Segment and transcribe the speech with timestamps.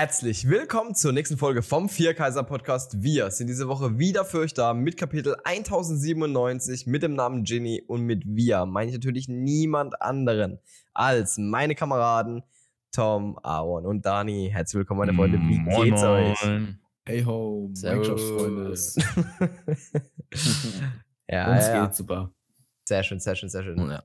[0.00, 3.02] Herzlich willkommen zur nächsten Folge vom Vierkaiser Podcast.
[3.02, 7.82] Wir sind diese Woche wieder für euch da mit Kapitel 1097 mit dem Namen Ginny
[7.86, 10.58] und mit wir meine ich natürlich niemand anderen
[10.94, 12.42] als meine Kameraden
[12.92, 14.48] Tom, Aaron und Dani.
[14.50, 15.36] Herzlich willkommen, meine Freunde.
[15.36, 16.46] Wie Moin, geht's euch?
[16.46, 16.78] moin.
[17.04, 17.70] Hey ho.
[17.82, 18.70] Minecraft-Freunde.
[21.28, 21.84] ja, Uns ja.
[21.84, 22.32] geht's super.
[22.84, 23.78] Sehr schön, sehr schön, sehr schön.
[23.78, 24.02] Ja.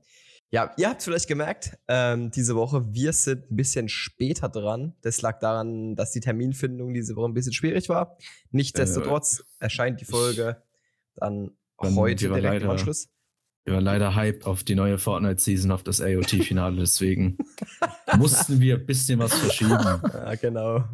[0.52, 4.94] Ja, ihr habt vielleicht gemerkt, ähm, diese Woche, wir sind ein bisschen später dran.
[5.02, 8.16] Das lag daran, dass die Terminfindung diese Woche ein bisschen schwierig war.
[8.52, 10.62] Nichtsdestotrotz erscheint die Folge
[11.16, 13.08] dann, Dann heute direkt im leider- Anschluss.
[13.64, 17.36] Wir waren leider hyped auf die neue Fortnite-Season, auf das AOT-Finale, deswegen
[18.16, 19.72] mussten wir ein bisschen was verschieben.
[20.14, 20.84] Ja, genau.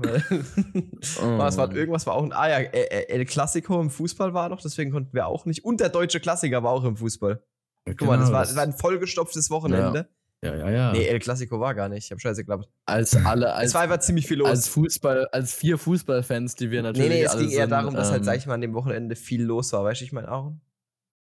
[1.21, 2.33] Was war, irgendwas war auch ein.
[2.33, 5.67] Ah ja, äh, äh, El Clasico im Fußball war noch, deswegen konnten wir auch nicht.
[5.67, 7.43] Und der deutsche Klassiker war auch im Fußball.
[7.85, 10.09] Guck mal, das Genau, war, das war ein vollgestopftes Wochenende.
[10.45, 10.93] Ja, ja, ja.
[10.93, 12.07] Nee, El Clasico war gar nicht.
[12.07, 12.69] Ich hab scheiße geglaubt.
[12.85, 14.49] Als alle, Es als, war einfach ziemlich viel los.
[14.49, 17.09] als Fußball, als vier Fußballfans, die wir nee, natürlich.
[17.11, 18.75] nee, es alle ging eher sind, darum, dass halt, ähm, sag ich mal, an dem
[18.75, 19.85] Wochenende viel los war.
[19.85, 20.61] Weißt du, ich meine, Aaron?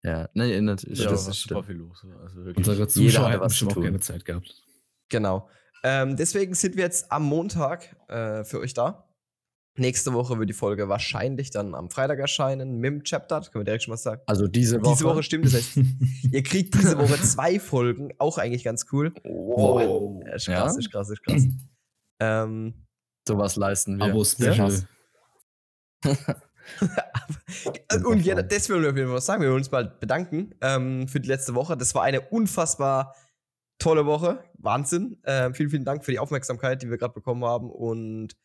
[0.03, 1.01] Ja, nee, natürlich.
[1.01, 2.07] Ja, das ist super viel los.
[2.23, 2.57] Also wirklich.
[2.57, 4.63] Unsere Jeder Zuschauer was bestimmt auch gerne Zeit gehabt.
[5.11, 5.49] Genau.
[5.83, 9.04] Ähm, deswegen sind wir jetzt am Montag äh, für euch da.
[9.77, 13.41] Nächste Woche wird die Folge wahrscheinlich dann am Freitag erscheinen mit dem Chapter.
[13.41, 14.23] Das können wir direkt schon mal sagen.
[14.27, 14.93] Also diese Woche.
[14.95, 15.47] Diese Woche stimmt.
[15.47, 15.77] Das heißt,
[16.33, 18.13] ihr kriegt diese Woche zwei Folgen.
[18.19, 19.13] Auch eigentlich ganz cool.
[19.25, 20.23] Wow.
[20.25, 20.63] Ja, ist Ja?
[20.63, 21.43] krass, ist krass, ist krass.
[22.21, 22.87] ähm,
[23.27, 24.05] Sowas leisten wir.
[24.07, 24.55] Abo-Special.
[24.71, 24.87] Krass.
[28.05, 29.43] und ja, das wollen wir auf jeden Fall was sagen.
[29.43, 31.77] Wir wollen uns mal bedanken ähm, für die letzte Woche.
[31.77, 33.15] Das war eine unfassbar
[33.79, 34.45] tolle Woche.
[34.59, 35.19] Wahnsinn.
[35.25, 37.71] Ähm, vielen, vielen Dank für die Aufmerksamkeit, die wir gerade bekommen haben.
[37.71, 38.37] Und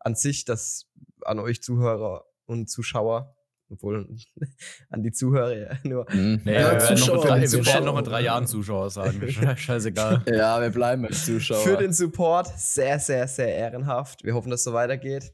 [0.00, 0.86] an sich, das
[1.24, 3.36] an euch Zuhörer und Zuschauer,
[3.70, 4.08] obwohl
[4.90, 6.06] an die Zuhörer ja, nur.
[6.10, 6.40] Hm.
[6.44, 7.74] Nee, Ja, wir, werden noch drei, wir Zuschauer.
[7.74, 9.20] werden noch in drei Jahren Zuschauer sagen.
[9.28, 10.22] Sche- Scheißegal.
[10.26, 11.58] Ja, wir bleiben als Zuschauer.
[11.64, 14.24] Für den Support sehr, sehr, sehr ehrenhaft.
[14.24, 15.32] Wir hoffen, dass es so weitergeht.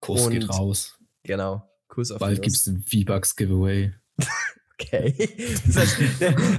[0.00, 0.98] Kuss geht Und- raus.
[1.24, 1.68] Genau.
[1.88, 3.92] Kuss auf Bald die gibt's ein V-Bucks-Giveaway.
[4.80, 5.14] Okay.
[5.66, 5.96] Das, heißt,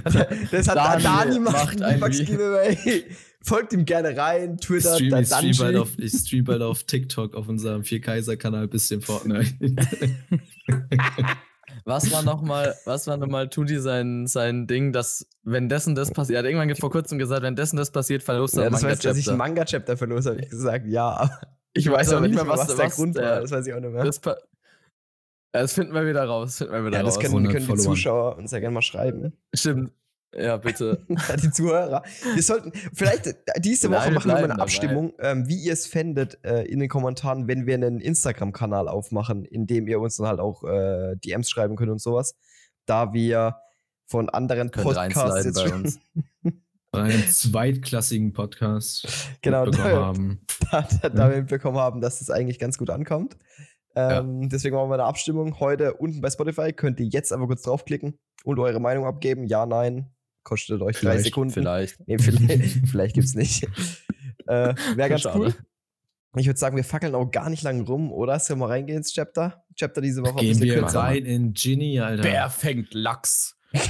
[0.04, 0.14] das,
[0.50, 3.04] das hat Dani Dani macht macht ein ein V-Bucks Vi-
[3.46, 4.56] Folgt ihm gerne rein.
[4.58, 9.00] Twitter, stream, ich, stream bald auf, ich stream bald auf TikTok auf unserem Vier-Kaiser-Kanal bisschen
[9.02, 9.54] Fortnite.
[11.84, 16.36] Was war nochmal, was war nochmal Tuti sein, sein Ding, dass, wenn dessen das passiert,
[16.36, 19.00] er hat irgendwann vor kurzem gesagt, wenn dessen das passiert, verlust er Ja, das weiß,
[19.00, 19.32] dass ich Manga-Chapter.
[19.32, 20.86] ein Manga-Chapter verlose, habe ich gesagt.
[20.86, 21.40] Ja,
[21.74, 23.40] ich, Ich weiß aber nicht mehr, was, was- der was Grund der- war.
[23.42, 24.04] Das weiß ich auch nicht mehr.
[24.04, 24.20] Das,
[25.52, 26.56] das finden wir wieder raus.
[26.58, 27.22] Finden wir wieder Ja, das raus.
[27.22, 27.82] können, 100 können die.
[27.82, 29.32] Zuschauer uns ja gerne mal schreiben.
[29.54, 29.92] Stimmt.
[30.36, 31.04] Ja, bitte.
[31.42, 32.02] die Zuhörer.
[32.34, 34.60] Wir sollten vielleicht äh, diese Woche machen wir mal eine.
[34.60, 39.44] Abstimmung, ähm, wie ihr es fändet äh, in den Kommentaren, wenn wir einen Instagram-Kanal aufmachen,
[39.44, 42.34] in dem ihr uns dann halt auch äh, DMs schreiben könnt und sowas.
[42.86, 43.56] Da wir
[44.06, 46.00] von anderen Könnt Podcasts jetzt bei schon, uns.
[46.92, 49.06] einen zweitklassigen Podcast
[49.42, 50.46] genau, bekommen da, haben.
[50.70, 53.36] da, da, da wir mitbekommen haben, dass das eigentlich ganz gut ankommt.
[53.96, 56.72] Ähm, Deswegen machen wir eine Abstimmung heute unten bei Spotify.
[56.72, 59.44] Könnt ihr jetzt einfach kurz draufklicken und eure Meinung abgeben.
[59.44, 60.13] Ja, nein.
[60.44, 61.52] Kostet euch drei Sekunden.
[61.52, 61.96] Vielleicht.
[62.06, 63.64] Nee, vielleicht, vielleicht gibt's nicht.
[64.46, 65.38] Äh, Wäre ganz Schade.
[65.38, 65.54] cool.
[66.36, 68.38] Ich würde sagen, wir fackeln auch gar nicht lang rum, oder?
[68.40, 69.64] Sollen wir reingehen ins Chapter?
[69.76, 71.00] Chapter diese Woche ein Gehen bisschen wir kürzer.
[71.00, 72.24] rein in Ginny, Alter.
[72.24, 73.56] Wer fängt Lachs?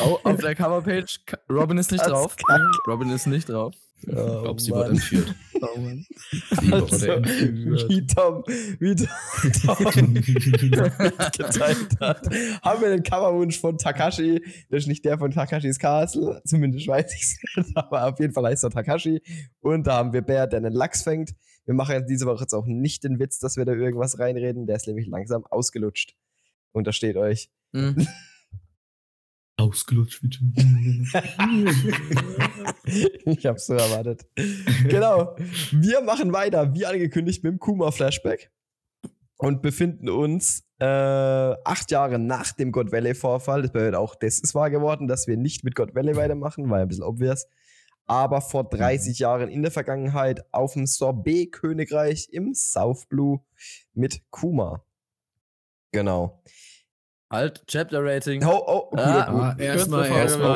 [0.00, 2.36] oh, auf der Coverpage, Robin ist nicht Das drauf.
[2.36, 2.62] Kacke.
[2.86, 3.74] Robin ist nicht drauf.
[4.02, 5.34] Ich glaube, sie wurde entführt.
[5.58, 6.04] Oh Mann.
[6.30, 7.86] Sie Also, wurde entführt.
[7.88, 8.44] wie Tom,
[8.78, 10.14] wie Tom
[11.32, 12.28] gezeigt hat,
[12.62, 14.42] haben wir den Coverwunsch von Takashi.
[14.68, 18.34] Das ist nicht der von Takashis Castle, zumindest weiß ich es nicht, aber auf jeden
[18.34, 19.22] Fall heißt er Takashi.
[19.60, 21.34] Und da haben wir Bär, der einen Lachs fängt.
[21.64, 24.66] Wir machen jetzt diese Woche jetzt auch nicht den Witz, dass wir da irgendwas reinreden.
[24.66, 26.14] Der ist nämlich langsam ausgelutscht.
[26.72, 27.48] Und da steht euch.
[27.72, 28.06] Hm.
[29.58, 31.06] Ausgelutscht wie Ginny.
[33.24, 34.26] ich hab's so erwartet.
[34.88, 35.34] genau.
[35.72, 38.50] Wir machen weiter, wie angekündigt, mit dem Kuma-Flashback
[39.38, 43.62] und befinden uns äh, acht Jahre nach dem God Valley-Vorfall.
[43.62, 46.78] Das bedeutet auch, das ist wahr geworden, dass wir nicht mit God Valley weitermachen, war
[46.78, 47.46] ja ein bisschen obvious.
[48.06, 53.40] Aber vor 30 Jahren in der Vergangenheit auf dem Sorbet-Königreich im South Blue
[53.94, 54.84] mit Kuma.
[55.92, 56.42] Genau.
[57.30, 58.44] Halt, Chapter Rating.
[58.44, 59.40] Oh, oh, gut, Ah, gut.
[59.40, 60.06] Ah, erstmal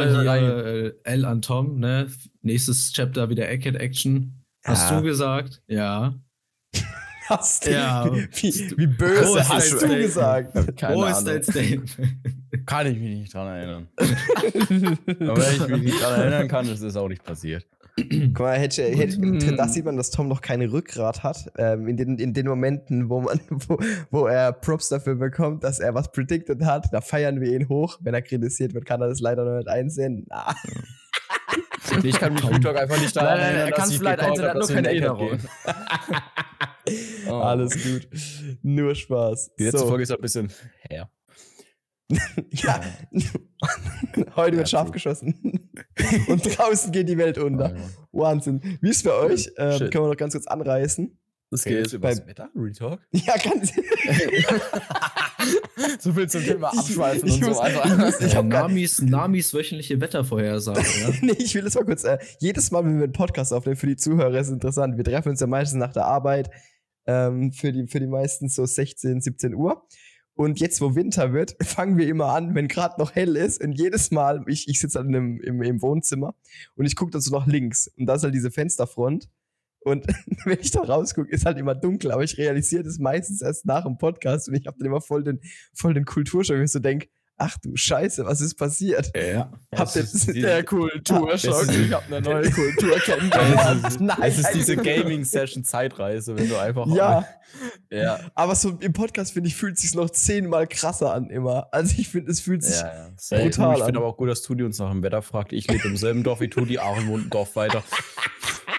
[0.09, 2.07] hier äh, L an Tom, ne?
[2.43, 4.45] Nächstes Chapter wieder Egghead Action.
[4.65, 4.99] Hast Ja.
[4.99, 5.63] du gesagt?
[5.67, 6.15] Ja.
[7.31, 8.11] Hast du, Ja.
[8.13, 10.03] wie, wie böse hast du Statement?
[10.03, 10.77] gesagt?
[10.77, 11.19] Keine Wo Ahnung.
[11.19, 11.97] ist dein Statement?
[12.67, 13.89] Kann ich mich nicht dran erinnern.
[15.21, 17.67] Aber wenn ich mich nicht dran erinnern kann, ist es auch nicht passiert.
[17.97, 19.57] Guck mal, hätte, hätte, Mhm.
[19.57, 21.51] da sieht man, dass Tom noch keine Rückgrat hat.
[21.59, 23.79] Ähm, in, den, in den Momenten, wo, man, wo,
[24.11, 27.99] wo er Props dafür bekommt, dass er was predicted hat, da feiern wir ihn hoch.
[28.01, 30.25] Wenn er kritisiert wird, kann er das leider noch nicht einsehen.
[30.29, 30.55] Na,
[32.03, 34.41] Ich kann mich Real Talk einfach nicht daran erinnern, er kann ich vielleicht gecallt eins,
[34.41, 35.39] er hat nur keine Erinnerung.
[37.29, 37.35] Oh.
[37.35, 38.09] Alles gut.
[38.63, 39.55] Nur Spaß.
[39.59, 39.87] Die letzte so.
[39.87, 40.53] Folge ist ein bisschen
[40.89, 41.11] her.
[42.51, 42.81] Ja.
[44.35, 45.71] Heute wird scharf geschossen.
[46.27, 47.77] Und draußen geht die Welt unter.
[48.11, 48.79] Wahnsinn.
[48.81, 49.53] Wie ist bei euch?
[49.59, 51.20] Ähm, können wir noch ganz kurz anreißen.
[51.51, 52.01] Das geht.
[52.01, 52.49] bei- Wetter?
[52.55, 53.01] Real Talk?
[53.13, 53.73] Ja, ganz.
[55.99, 58.21] so viel zum Thema Ich- abschweifen ich und so einfach.
[58.21, 61.11] Ich hab grad- Namis, Namis wöchentliche Wettervorhersage, ja?
[61.23, 62.05] nee, ich will das mal kurz.
[62.05, 64.97] Äh, jedes Mal, wenn wir einen Podcast aufnehmen, für die Zuhörer ist es interessant.
[64.97, 66.51] Wir treffen uns ja meistens nach der Arbeit.
[67.07, 69.87] Ähm, für, die, für die meisten so 16, 17 Uhr.
[70.35, 73.63] Und jetzt, wo Winter wird, fangen wir immer an, wenn gerade noch hell ist.
[73.63, 76.35] Und jedes Mal, ich, ich sitze dann im, im, im Wohnzimmer
[76.77, 77.89] und ich gucke dann so nach links.
[77.99, 79.29] Und da ist halt diese Fensterfront.
[79.83, 80.07] Und
[80.45, 82.13] wenn ich da rausgucke, ist halt immer dunkel.
[82.13, 84.49] Aber ich realisiere das meistens erst nach dem Podcast.
[84.49, 85.41] Und ich habe dann immer voll den,
[85.75, 87.09] voll den Kulturschock, wenn ich so denke,
[87.43, 89.11] ach du Scheiße, was ist passiert?
[89.17, 89.51] Ja.
[89.75, 91.63] Habt ihr Es ist die- Der Kulturschock.
[91.63, 93.87] Ist- Ich habe eine neue Kultur Es kennengelernt.
[93.89, 96.87] ist, Nein, es ist diese Gaming-Session-Zeitreise, wenn du einfach.
[96.89, 97.27] Ja,
[97.91, 101.69] Ja, aber so im Podcast, finde ich, fühlt es sich noch zehnmal krasser an immer.
[101.73, 102.79] Also ich finde, es fühlt sich.
[102.79, 103.39] ja, ja.
[103.43, 103.87] Brutal Ich an.
[103.87, 105.55] finde aber auch gut, dass Tudi uns nach dem Wetter fragt.
[105.55, 107.83] Ich lebe im selben Dorf wie Tudi, wohnt im Dorf weiter.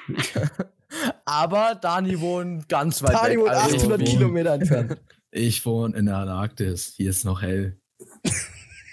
[1.25, 3.39] Aber Dani wohnt ganz weit Tani weg.
[3.39, 4.97] wohnt also 800 wo- Kilometer entfernt.
[5.31, 6.93] Ich wohne in der Antarktis.
[6.97, 7.77] Hier ist noch hell.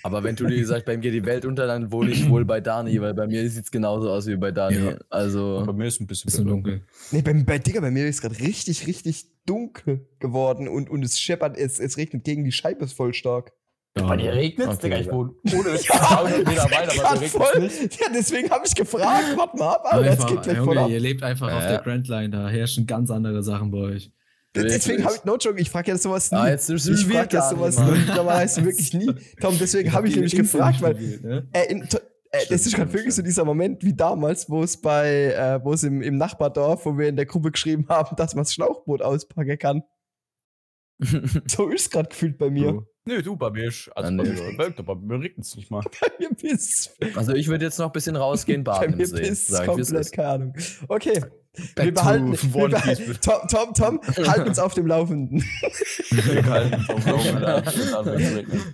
[0.05, 2.45] Aber wenn du dir sagst, bei mir geht die Welt unter, dann wohne ich wohl
[2.45, 4.77] bei Dani, weil bei mir sieht es genauso aus wie bei Dani.
[4.79, 4.97] Ja.
[5.11, 6.83] Also, Bei mir ist ein bisschen, Bisschen dunkel.
[7.11, 11.19] Nee, bei, bei Digga, bei mir ist gerade richtig, richtig dunkel geworden und, und es
[11.19, 13.53] scheppert, es, es regnet gegen die Scheibe ist voll stark.
[13.99, 17.61] Ja, regnet Okay, Digga, ich wohne ohne Ja, Meter aber voll.
[17.61, 18.01] nicht.
[18.01, 19.37] Ja, deswegen habe ich gefragt.
[19.37, 20.91] Warte mal ab, aber jetzt Einfach, geht gleich voll Junge, ab.
[20.91, 21.69] ihr lebt einfach auf Ja.
[21.69, 24.13] der Grand Line, da herrschen ganz andere Sachen bei euch.
[24.55, 26.39] Deswegen habe ich, no joke, ich frage ja sowas nie.
[26.39, 27.85] Ah, jetzt ich frage ja sowas nie.
[28.07, 29.11] Normalerweise wirklich nie.
[29.41, 30.97] Tom, deswegen habe ich nämlich gefragt, weil
[31.53, 31.99] Äh, in, to-
[32.33, 35.75] äh, das ist gerade wirklich so dieser Moment wie damals, wo es bei, äh, wo
[35.75, 39.01] es im, im Nachbardorf, wo wir in der Gruppe geschrieben haben, dass man das Schlauchboot
[39.03, 39.83] auspacken kann.
[41.47, 42.85] So ist es gerade gefühlt bei mir.
[43.05, 43.89] Nö, du, bei mir ist.
[43.95, 44.31] Also Ah, bei nee.
[44.57, 45.83] mir, bei, bei mir regnet es nicht mal.
[46.01, 49.07] Bei mir bist also ich würde jetzt noch ein bisschen rausgehen, bei baden mir im
[49.09, 49.21] See.
[49.21, 50.13] bist Sag ich, komplett, ist.
[50.13, 50.55] keine Ahnung.
[50.89, 51.21] Okay.
[51.75, 53.19] Back wir behalten, wir behalten.
[53.21, 55.43] Tom, Tom, Tom, halt uns auf dem Laufenden.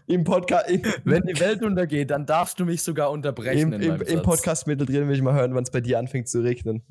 [0.07, 3.73] Im Podcast, im, Wenn die Welt untergeht, dann darfst du mich sogar unterbrechen.
[3.73, 4.23] im, im, im.
[4.23, 6.83] Podcast mittendrin will ich mal hören, wann es bei dir anfängt zu regnen.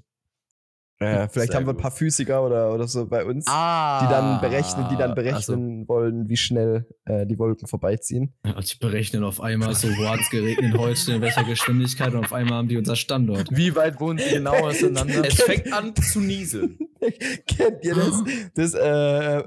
[1.00, 3.46] Äh, vielleicht Sehr haben wir ein paar Physiker oder, oder so bei uns.
[3.48, 5.24] Ah, die dann berechnen, die dann ach so.
[5.56, 8.34] berechnen wollen, wie schnell äh, die Wolken vorbeiziehen.
[8.46, 12.26] Ja, die berechnen auf einmal so, wo hat es geregnet heute, in welcher Geschwindigkeit und
[12.26, 13.50] auf einmal haben die unser Standort.
[13.52, 15.26] Wie weit wohnen sie genau auseinander?
[15.26, 16.78] Es fängt an zu nieseln.
[17.48, 18.24] Kennt ihr das?
[18.56, 19.44] das, äh,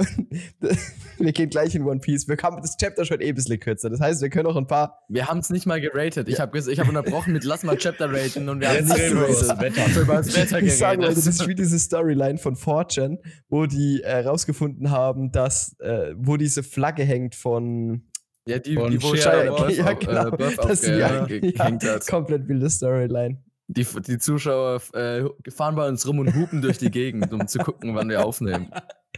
[0.61, 0.77] das?
[1.19, 2.29] Wir gehen gleich in One Piece.
[2.29, 3.89] Wir haben das Chapter schon eh ein bisschen kürzer.
[3.89, 4.99] Das heißt, wir können noch ein paar.
[5.09, 6.29] Wir haben es nicht mal geratet.
[6.29, 9.27] Ich habe ich hab unterbrochen mit Lass mal Chapter raten und wir haben nicht über
[9.27, 9.77] das geratet.
[9.77, 9.91] Wetter.
[9.91, 11.01] So über das Wetter Ich sage.
[11.01, 13.19] Leute, das ist wie diese Storyline von 4chan,
[13.49, 18.03] wo die äh, rausgefunden haben, dass, äh, wo diese Flagge hängt von.
[18.47, 20.29] ja, die, Von die wo LaBeouf, LaBeouf ja, genau.
[20.29, 22.07] äh, Buff dass die, ja, ja, hat.
[22.07, 23.43] komplett wilde Storyline.
[23.69, 27.59] Die, die Zuschauer äh, fahren bei uns rum und hupen durch die Gegend, um zu
[27.59, 28.71] gucken, wann wir aufnehmen.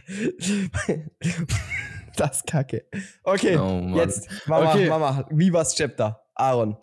[2.15, 2.85] das ist kacke.
[3.23, 3.95] Okay, Oh, Mann.
[3.95, 4.89] jetzt, Mama, Okay.
[4.89, 6.21] Mama, wie war's Chapter?
[6.35, 6.77] Aaron.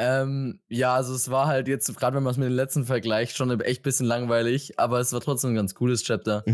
[0.00, 3.36] Ähm, ja, also es war halt jetzt, gerade wenn man es mit dem letzten vergleicht,
[3.36, 6.44] schon echt ein bisschen langweilig, aber es war trotzdem ein ganz cooles Chapter.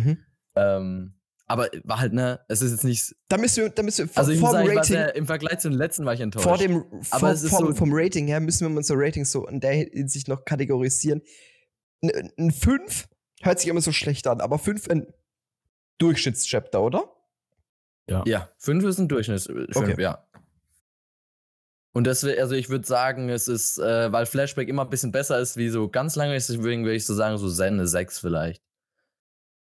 [0.57, 1.15] Ähm,
[1.47, 3.15] aber war halt, ne, es ist jetzt nicht.
[3.29, 5.79] Da müssen wir, da müssen wir Also vor sagen, Rating, sehr, im Vergleich zu den
[5.79, 6.45] letzten war ich enttäuscht.
[6.49, 9.25] vor dem, Aber vor, es ist vom, so- vom Rating her müssen wir unser Rating
[9.25, 11.23] so in der Hinsicht noch kategorisieren.
[12.03, 13.09] Ein- Ein 5
[13.43, 15.07] hört sich immer so schlecht an, aber 5 ein
[15.99, 17.11] Durchschnittschapter, oder?
[18.07, 19.43] Ja, fünf ist ein Durchschnitt.
[19.45, 19.95] Fünf, Okay.
[20.03, 20.27] ja.
[21.93, 25.39] Und deswegen, also ich würde sagen, es ist, äh, weil Flashback immer ein bisschen besser
[25.39, 28.63] ist, wie so ganz lange ist, deswegen würde ich so sagen, so eine 6 vielleicht.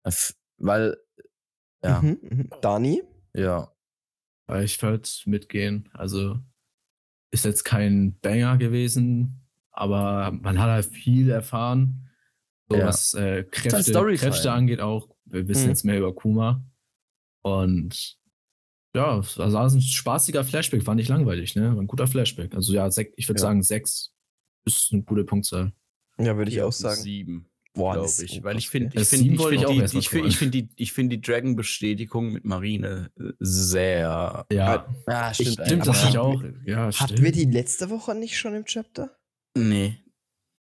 [0.04, 0.96] Äh, f- Weil,
[1.84, 2.50] ja, Mhm, mhm.
[2.60, 3.02] Dani?
[3.34, 3.70] ja.
[4.62, 5.88] Ich würde mitgehen.
[5.94, 6.38] Also
[7.30, 12.10] ist jetzt kein Banger gewesen, aber man hat halt viel erfahren.
[12.68, 12.86] So Ja.
[12.86, 14.30] was äh, Kräfte, Storytime.
[14.32, 15.08] Kräfte angeht auch.
[15.24, 15.68] Wir wissen Mhm.
[15.70, 16.62] jetzt mehr über Kuma.
[17.42, 18.18] Und
[18.94, 21.74] ja, es war also ein spaßiger Flashback, war nicht langweilig, ne?
[21.74, 22.54] War ein guter Flashback.
[22.54, 23.46] Also ja, ich würde Ja.
[23.46, 24.12] sagen, sechs
[24.66, 25.72] ist eine gute Punktzahl.
[26.18, 27.00] Ja, würde ich auch sagen.
[27.00, 27.50] Sieben.
[27.74, 28.42] Boah, glaube ich.
[28.44, 30.92] Weil ich finde, ich finde, ich ich auch die, ich finde, ich finde die, ich
[30.92, 34.46] finde die Dragon-Bestätigung mit Marine äh, sehr.
[34.50, 35.66] Ja, Ja, Ich- stimmt.
[35.66, 36.42] stimmt, aber das ich auch.
[36.64, 37.22] Ja, Hatten stimmt.
[37.22, 39.10] wir die letzte Woche nicht schon im Chapter?
[39.56, 39.98] Nee.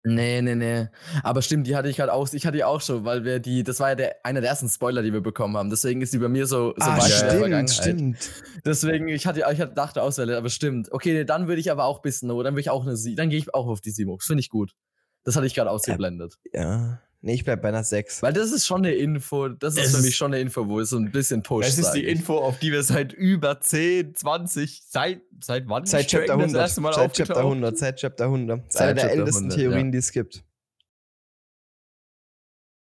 [0.06, 0.88] Nee, nee, nee.
[1.24, 3.64] Aber stimmt, die hatte ich halt auch, ich hatte die auch schon, weil wir die,
[3.64, 5.70] das war ja der, einer der ersten Spoiler, die wir bekommen haben.
[5.70, 7.70] Deswegen ist die bei mir so, so ah, weit in der stimmt, Vergangenheit.
[7.70, 8.30] stimmt.
[8.66, 10.92] Deswegen, ich hatte, ich hatte dachte Auswahl, aber stimmt.
[10.92, 13.16] Okay, nee, dann würde ich aber auch bis no, dann würde ich auch eine Sie,
[13.16, 13.92] dann gehe ich auch auf die.
[13.94, 14.74] Das finde ich gut.
[15.24, 16.38] Das hatte ich gerade ausgeblendet.
[16.53, 17.01] Ja.
[17.25, 18.22] Nee, ich bleib bei einer 6.
[18.22, 20.68] Weil das ist schon eine Info, das ist Es für ist- mich schon eine Info,
[20.68, 21.70] wo es so ein bisschen pusht.
[21.70, 22.06] Das ist die.
[22.06, 25.86] Info, auf die wir seit über 10, 20, seit, seit wann?
[25.86, 26.56] Seit ist Chapter Dragon 100.
[26.62, 27.46] Das erste Mal Seit Chapter aufgetaucht?
[27.53, 27.77] 100.
[27.77, 28.60] Seit Chapter 100.
[28.60, 29.92] Das ist Seit eine der Chapter ältesten 100, Theorien, ja.
[29.92, 30.44] die es gibt.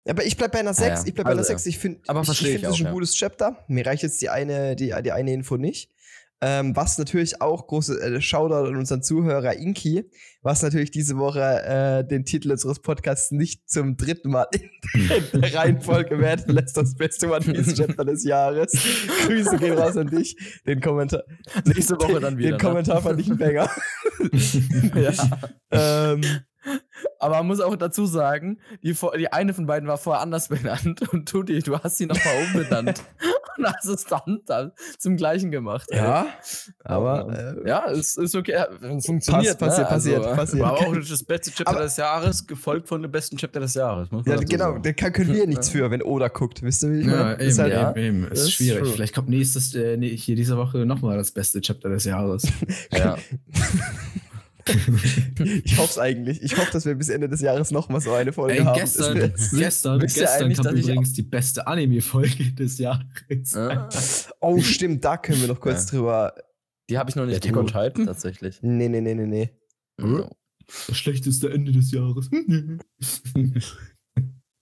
[0.08, 0.88] Aber ich bleib bei einer 6.
[1.02, 1.06] ja.
[1.06, 1.66] Ich bleib bei einer Also, 6.
[1.66, 2.92] Ich finde, ich, ich verstehe find, ich das ist auch, ein ja.
[2.92, 3.64] gutes Chapter.
[3.68, 5.92] Mir reicht jetzt die eine, die, die eine Info nicht.
[6.44, 10.10] Ähm, was natürlich auch große äh, Shoutout an unseren Zuhörer Inki,
[10.42, 14.48] was natürlich diese Woche äh, den Titel unseres Podcasts nicht zum dritten Mal
[14.92, 18.72] in der Reihenfolge werden lässt, das beste One Piece Chapter des Jahres.
[19.24, 20.36] Grüße gehen raus an dich.
[20.66, 21.22] Den Kommentar.
[21.64, 22.50] Nächste Woche dann wieder.
[22.50, 23.70] Den Kommentar fand ich ein Banger.
[24.18, 24.90] Ne?
[25.70, 26.12] ja.
[26.12, 26.22] ähm,
[27.18, 31.02] Aber man muss auch dazu sagen, die, die eine von beiden war vorher anders benannt
[31.12, 33.02] und du, die, du hast sie nochmal umbenannt
[33.58, 35.88] und hast es dann, dann zum gleichen gemacht.
[35.90, 35.98] ey.
[35.98, 36.26] ja,
[36.84, 38.64] aber äh, Ja, es ist okay.
[38.80, 39.58] Es funktioniert.
[39.58, 39.86] passiert, ne?
[39.88, 40.62] passiert, also, passiert.
[40.62, 44.08] War auch das beste Chapter Aber- des Jahres, gefolgt von dem besten Chapter des Jahres.
[44.24, 44.82] Ja, genau, sagen.
[44.82, 47.34] da können wir nichts für, wenn Oda guckt, wisst ihr, wie ich Ja, meine?
[47.34, 47.90] eben, Ist halt, ja.
[47.90, 48.28] eben, eben.
[48.32, 48.82] Ist, Ist schwierig.
[48.82, 48.92] true.
[48.92, 52.44] Vielleicht kommt nächstes, äh, nee, hier diese Woche nochmal das beste Chapter des Jahres.
[52.92, 53.16] Ja.
[55.64, 56.42] Ich hoffe es eigentlich.
[56.42, 58.78] Ich hoffe, dass wir bis Ende des Jahres noch mal so eine Folge Ey, haben.
[58.78, 63.52] gestern, Das gestern, gestern kam übrigens die beste Anime-Folge des Jahres.
[63.54, 63.88] Ja.
[64.40, 66.34] oh, stimmt, da können wir noch kurz drüber.
[66.90, 68.58] Die habe ich noch nicht on geguckt, tatsächlich.
[68.62, 69.50] Nee, nee, nee, nee, nee.
[70.00, 70.28] Ja.
[70.88, 72.30] Das schlechteste Ende des Jahres.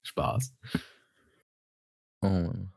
[0.02, 0.54] Spaß.
[2.22, 2.72] Oh Mann.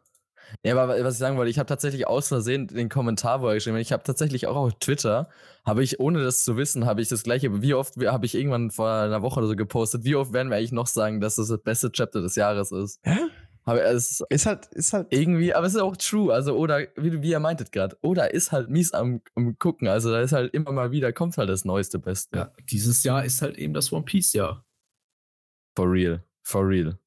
[0.63, 3.55] Ja, aber was ich sagen wollte, ich habe tatsächlich aus Versehen den Kommentar, wo er
[3.55, 5.29] geschrieben hat, ich habe tatsächlich auch auf Twitter,
[5.65, 8.71] habe ich, ohne das zu wissen, habe ich das gleiche, wie oft habe ich irgendwann
[8.71, 11.47] vor einer Woche oder so gepostet, wie oft werden wir eigentlich noch sagen, dass das
[11.47, 12.99] das beste Chapter des Jahres ist?
[13.05, 13.17] Ja?
[13.65, 15.07] Aber es ist Ist halt, ist halt.
[15.11, 18.51] irgendwie, aber es ist auch true, also oder, wie, wie ihr meintet gerade, oder ist
[18.51, 21.63] halt mies am, am gucken, also da ist halt immer mal wieder, kommt halt das
[21.63, 22.37] neueste Beste.
[22.37, 24.65] Ja, dieses Jahr ist halt eben das One Piece-Jahr.
[25.77, 26.99] For real, for real.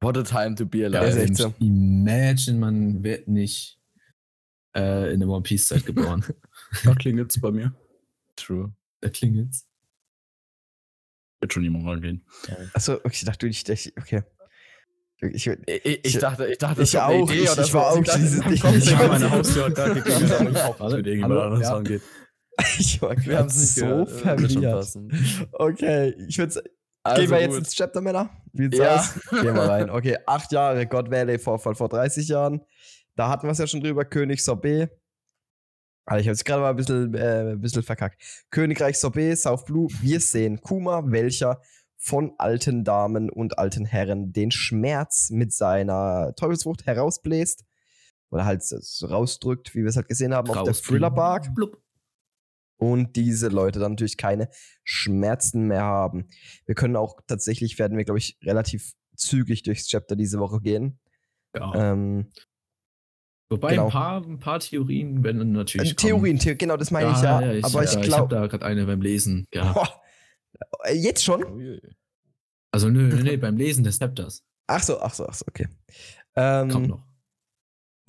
[0.00, 1.20] What a time to be Ja, alive.
[1.28, 1.54] und so.
[1.58, 3.78] Imagine, man wird nicht
[4.74, 6.24] äh, in der One Piece-Zeit geboren.
[6.84, 7.74] Da klingelt's bei mir.
[8.36, 8.72] True.
[9.00, 9.66] da klingelt's.
[11.40, 12.24] Wird schon jemand rangehen.
[12.74, 14.22] Achso, okay, ich dachte, ich, ich okay.
[15.22, 18.64] Ich, ich, Ich, dachte, ich dachte, ich auch, Idee ich- war auch dieses- es ich-
[18.92, 19.06] Idee.
[19.08, 21.74] meine Haustür hat gerade geklingelt, aber ich auch mit irgendjemand anderes Ja.
[21.74, 22.02] rangeht.
[22.78, 24.96] ich war Wir gerade haben es so schon verwirrt.
[25.52, 26.62] Okay, ich würde
[27.02, 27.58] Also Gehen wir jetzt gut.
[27.58, 28.30] ins Chapter, Männer?
[28.52, 28.96] Wie sieht's Ja.
[28.96, 29.14] aus?
[29.30, 29.90] Gehen wir rein.
[29.90, 32.60] Okay, acht Jahre God Valley Vorfall vor 30 Jahren.
[33.16, 34.04] Da hatten wir es ja schon drüber.
[34.04, 34.90] König Sorbet.
[36.06, 38.20] Also ich habe es gerade mal ein bisschen, äh, ein bisschen verkackt.
[38.50, 39.88] Königreich Sorbet, South Blue.
[40.00, 41.60] Wir sehen Kuma, welcher
[41.96, 47.64] von alten Damen und alten Herren den Schmerz mit seiner Teufelsfrucht herausbläst.
[48.30, 51.80] Oder halt so rausdrückt, wie wir es halt gesehen haben, auf der Thriller Bark Blub.
[52.80, 54.48] Und diese Leute dann natürlich keine
[54.84, 56.28] Schmerzen mehr haben.
[56.66, 60.98] Wir können auch tatsächlich, werden wir, glaube ich, relativ zügig durchs Chapter diese Woche gehen.
[61.54, 61.92] Ja.
[61.92, 62.32] Ähm,
[63.50, 63.86] Wobei genau.
[63.86, 65.90] ein, paar, ein paar Theorien werden natürlich.
[65.90, 67.52] äh, Theorien, The genau, das meine ich ja.
[67.52, 68.22] ich, aber ich ja, Ich glaube.
[68.22, 70.00] habe da gerade eine beim Lesen gehabt.
[70.92, 71.44] Jetzt schon?
[71.44, 71.80] Uiui.
[72.72, 74.44] Also, nö, nö, nee, beim Lesen des Chapters.
[74.68, 75.68] Ach so, ach so, ach so, okay.
[76.36, 77.09] Ähm, Kommt noch.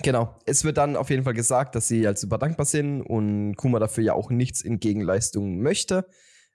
[0.02, 0.38] Genau.
[0.46, 3.78] Es wird dann auf jeden Fall gesagt, dass sie als super dankbar sind und Kuma
[3.78, 6.06] dafür ja auch nichts in Gegenleistung möchte.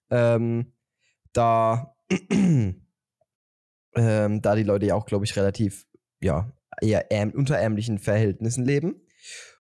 [0.10, 0.74] Ähm,
[1.34, 1.96] da,
[2.32, 2.82] ähm,
[3.96, 5.86] da die Leute ja auch, glaube ich, relativ,
[6.22, 6.52] ja,
[6.82, 9.02] eher ärm, unter ärmlichen Verhältnissen leben.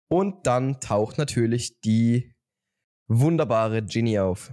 [0.08, 2.34] Und dann taucht natürlich die
[3.08, 4.52] wunderbare Ginny auf.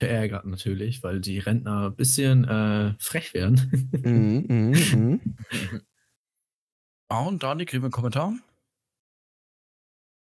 [0.00, 3.90] Verärgert natürlich, weil die Rentner ein bisschen äh, frech werden.
[4.04, 5.20] mhm, mhm, mhm.
[7.12, 8.32] Ah, und Dani, kriegen wir einen Kommentar?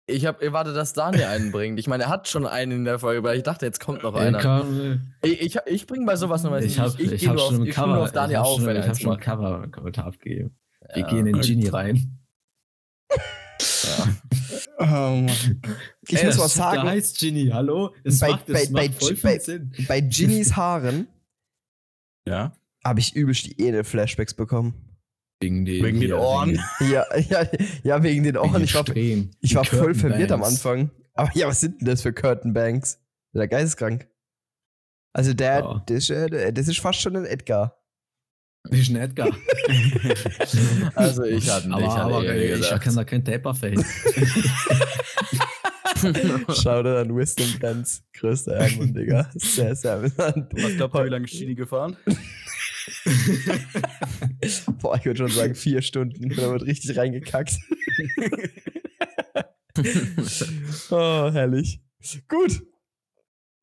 [0.07, 1.79] Ich habe erwartet, dass Daniel einen bringt.
[1.79, 4.17] Ich meine, er hat schon einen in der Folge, aber ich dachte, jetzt kommt noch
[4.17, 4.41] Äh, einer.
[4.41, 7.47] kann, Ich, ich, ich bringe bei sowas nochmal ich habe ich, ich gehe hab nur,
[7.47, 9.01] schon ich geh nur Cover, auf Daniel ich hab auf, schon, wenn ich hab eins
[9.01, 9.21] schon einen.
[9.21, 10.57] Cover, Kommentar abgegeben.
[10.95, 11.09] Wir Ja.
[11.09, 11.47] gehen in okay.
[11.47, 12.19] Genie rein.
[13.59, 16.83] Ich Ey, muss das was sagen.
[16.89, 17.95] heißt Genie, hallo?
[18.03, 19.85] Es Bei- macht, es bei- bei macht voll G- bei-.
[19.87, 21.07] Bei Ginnys Haaren
[22.27, 22.53] Ja.
[22.85, 24.75] habe ich übelst die Edel-Flashbacks bekommen.
[25.43, 26.51] Wegen den, Wegen den Ohren.
[26.81, 27.47] Wegen, Ja, ja,
[27.83, 28.53] ja, wegen den wegen Ohren.
[28.55, 29.31] den Ich war, Strähnen.
[29.41, 30.43] ich war voll verwirrt am.
[30.43, 30.91] Anfang.
[31.15, 32.99] Aber ja, was sind denn das für Curtain Banks?
[33.35, 34.07] Der geisteskrank.
[35.13, 35.83] Also der, Ja.
[35.87, 37.77] das, ist, äh, das ist fast schon ein Edgar.
[38.65, 39.31] Das ist ein Edgar.
[40.95, 43.83] Also ich hatte aber ich hatte aber ey, ich kann da kein Taper fällen.
[46.55, 48.03] Schau dir an Wisdom Dance.
[48.15, 49.31] Größter Ehrenmann, Digga.
[49.35, 50.53] Sehr, sehr amüsant.
[50.53, 51.97] Was glaubt ihr, wie lange ist Chini gefahren?
[54.81, 56.29] Boah, ich würde schon sagen, vier Stunden.
[56.31, 57.59] Da wird richtig reingekackt.
[60.91, 61.81] oh, herrlich.
[62.29, 62.63] Gut.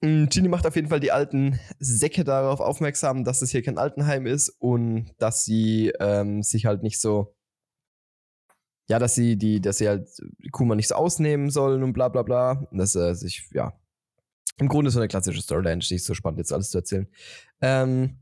[0.01, 3.77] Mm, Genie macht auf jeden Fall die alten Säcke darauf aufmerksam, dass es hier kein
[3.77, 7.35] Altenheim ist und dass sie ähm, sich halt nicht so.
[8.89, 10.07] Ja, dass sie die, dass sie halt
[10.51, 12.67] Kuma nicht so ausnehmen sollen und bla bla bla.
[12.71, 13.73] Und dass er sich, ja.
[14.59, 17.07] Im Grunde so eine klassische Storyline, nicht so spannend, jetzt alles zu erzählen.
[17.61, 18.17] Ähm,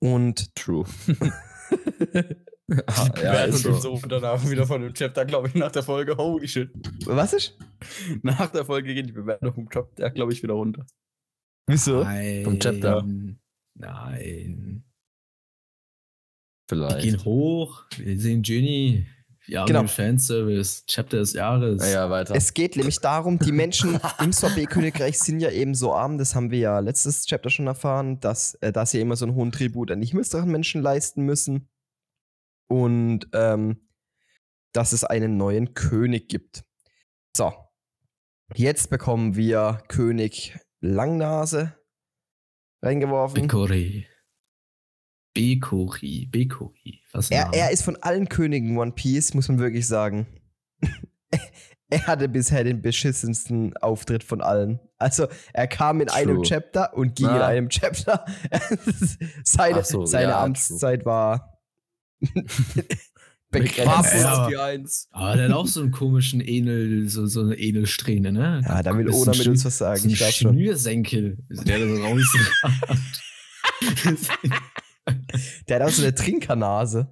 [0.00, 0.84] und True.
[2.86, 3.72] Ah, ja, ist so.
[3.72, 6.18] so danach wieder von dem Chapter, glaube ich, nach der Folge.
[6.18, 6.70] Holy shit.
[7.06, 7.56] was ist?
[8.22, 10.84] Nach der Folge geht die Bewertung vom Chapter, glaube ich, wieder runter.
[11.66, 12.04] Wieso?
[12.04, 12.44] Nein.
[12.44, 13.02] Vom Chapter.
[13.74, 14.84] Nein.
[16.68, 17.00] Wir Vielleicht.
[17.00, 19.06] gehen hoch, wir sehen Ginny.
[19.48, 19.86] Ja, Genau.
[19.86, 21.82] Fanservice, Chapter des Jahres.
[21.82, 22.34] Ja, ja, weiter.
[22.34, 26.50] Es geht nämlich darum, die Menschen im Sorbet-Königreich sind ja eben so arm, das haben
[26.50, 29.90] wir ja letztes Chapter schon erfahren, dass, äh, dass sie immer so einen hohen Tribut
[29.90, 31.68] an die Himmelsdrachenmenschen leisten müssen.
[32.68, 33.88] Und ähm,
[34.72, 36.62] dass es einen neuen König gibt.
[37.34, 37.52] So.
[38.54, 41.74] Jetzt bekommen wir König Langnase
[42.82, 43.42] reingeworfen.
[43.42, 44.06] Bekori.
[45.38, 46.28] Bekori.
[46.30, 47.00] Bekori.
[47.12, 50.26] Was Er, er ist von allen Königen One Piece, muss man wirklich sagen.
[51.90, 54.80] er hatte bisher den beschissensten Auftritt von allen.
[54.98, 56.44] Also, er kam in einem True.
[56.44, 57.46] Chapter und ging in Ah.
[57.46, 58.24] einem Chapter.
[59.44, 61.60] seine so, seine ja, Amtszeit war
[63.50, 64.14] begrenzt.
[64.14, 64.48] Ja.
[64.48, 65.08] die Eins.
[65.12, 68.60] Aber der hat auch so einen komischen Ähnel, so, so eine Ähnelsträhne, ne?
[68.64, 70.00] Ja, da will ein mit uns was sagen.
[70.00, 70.36] so ein Ich.
[70.36, 73.22] Schnürsenkel, der da so rausragt.
[75.68, 77.08] Der hat auch so eine Trinkernase.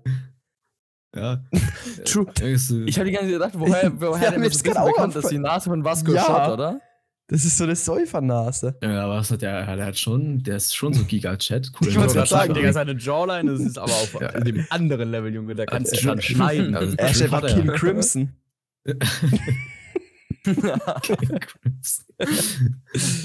[1.15, 1.43] ja.
[2.05, 2.27] True.
[2.35, 2.85] True.
[2.87, 5.29] Ich habe die ganze Zeit gedacht, woher, woher Ja, denn das ist Wissen bekannt, dass
[5.29, 6.25] die Nase von Vasco Ja.
[6.25, 6.81] Shot, oder?
[7.29, 8.77] Das ist so eine Säufernase.
[8.81, 11.73] ja, aber was hat der, der hat schon, der ist schon so Giga-Chat.
[11.81, 11.89] Cool.
[11.89, 14.29] Ich wollte gerade sagen, Digga, seine Jawline, das ist aber auf Ja.
[14.41, 15.57] dem anderen Level, Junge.
[15.57, 16.77] Da kannst du schon schneiden.
[16.77, 17.57] Also, Er ist einfach hat er.
[17.57, 18.37] King Crimson.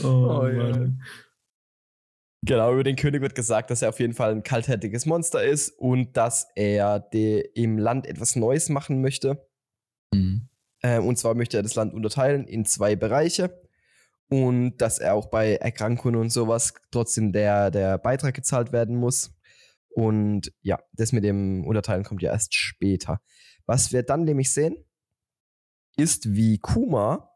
[0.04, 0.54] oh, Oh, ja.
[0.70, 1.02] Mann.
[2.44, 5.70] Genau, über den König wird gesagt, dass er auf jeden Fall ein kaltherziges Monster ist
[5.78, 9.48] und dass er im Land etwas Neues machen möchte.
[10.12, 10.50] Mhm.
[10.82, 13.62] Äh, und zwar möchte er das Land unterteilen in zwei Bereiche.
[14.30, 19.36] Und dass er auch bei Erkrankungen und sowas trotzdem der, der Beitrag gezahlt werden muss.
[19.90, 23.22] Und ja, das mit dem Unterteilen kommt ja erst später.
[23.66, 24.78] Was wir dann nämlich sehen,
[25.98, 27.30] ist, wie Kuma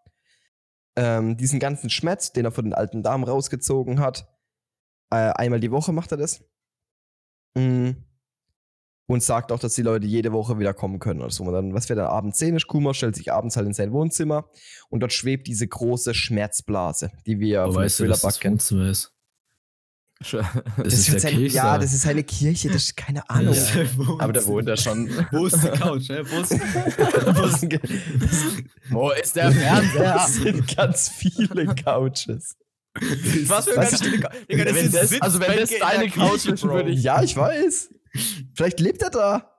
[0.96, 4.28] ähm, diesen ganzen Schmerz, den er von den alten Damen rausgezogen hat,
[5.16, 6.44] einmal die Woche macht er das.
[7.56, 7.92] Mm.
[9.08, 11.44] Und sagt auch, dass die Leute jede Woche wieder kommen können oder so.
[11.44, 13.92] Und dann, was wir dann abends sehen, ist, Kuma stellt sich abends halt in sein
[13.92, 14.50] Wohnzimmer
[14.90, 18.58] und dort schwebt diese große Schmerzblase, die wir Aber von weißt Thriller das Bug kennen.
[18.90, 19.16] Ist?
[20.20, 20.32] Das,
[20.78, 23.54] Das ist der seine, ja, das ist seine Kirche, das ist keine Ahnung.
[23.54, 23.88] Das ist der
[24.20, 25.10] Aber der wohnt ja schon.
[25.32, 26.10] Wo ist die Couch?
[26.10, 26.24] Ne?
[26.32, 27.80] Wo ist, Das sind,
[28.90, 30.14] Wo ist der Fernseher?
[30.14, 32.56] das sind ganz viele Couches.
[33.48, 36.52] Was für Was- ganz Digga, das Wenn sind das- also wenn das deine Couch Kirche,
[36.52, 37.90] ist, würde ich- Ja, ich weiß.
[38.56, 39.52] Vielleicht lebt er da.